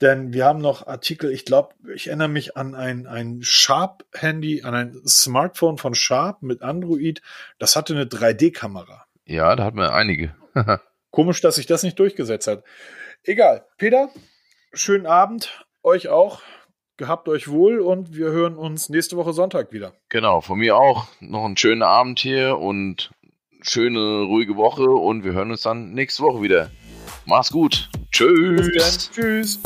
denn 0.00 0.32
wir 0.32 0.44
haben 0.44 0.60
noch 0.60 0.86
Artikel. 0.86 1.30
Ich 1.32 1.44
glaube, 1.44 1.74
ich 1.94 2.08
erinnere 2.08 2.28
mich 2.28 2.56
an 2.56 2.74
ein, 2.74 3.06
ein 3.06 3.40
Sharp-Handy, 3.42 4.62
an 4.62 4.74
ein 4.74 5.00
Smartphone 5.06 5.78
von 5.78 5.94
Sharp 5.94 6.42
mit 6.42 6.62
Android. 6.62 7.22
Das 7.58 7.76
hatte 7.76 7.94
eine 7.94 8.04
3D-Kamera. 8.04 9.06
Ja, 9.24 9.56
da 9.56 9.64
hatten 9.64 9.78
wir 9.78 9.92
einige. 9.92 10.34
Komisch, 11.10 11.40
dass 11.40 11.56
sich 11.56 11.66
das 11.66 11.82
nicht 11.82 11.98
durchgesetzt 11.98 12.46
hat. 12.46 12.62
Egal. 13.24 13.66
Peter, 13.78 14.10
schönen 14.72 15.06
Abend. 15.06 15.64
Euch 15.82 16.08
auch. 16.08 16.42
Gehabt 16.98 17.28
euch 17.28 17.48
wohl 17.48 17.80
und 17.80 18.16
wir 18.16 18.30
hören 18.30 18.56
uns 18.56 18.88
nächste 18.88 19.16
Woche 19.16 19.34
Sonntag 19.34 19.70
wieder. 19.72 19.92
Genau, 20.08 20.40
von 20.40 20.58
mir 20.58 20.76
auch 20.76 21.06
noch 21.20 21.44
einen 21.44 21.58
schönen 21.58 21.82
Abend 21.82 22.18
hier 22.20 22.56
und 22.56 23.10
schöne, 23.60 24.22
ruhige 24.22 24.56
Woche 24.56 24.84
und 24.84 25.24
wir 25.24 25.32
hören 25.32 25.50
uns 25.50 25.62
dann 25.62 25.92
nächste 25.92 26.22
Woche 26.22 26.40
wieder. 26.40 26.70
Mach's 27.26 27.50
gut. 27.50 27.88
Tschüss. 28.10 29.10
Tschüss. 29.12 29.58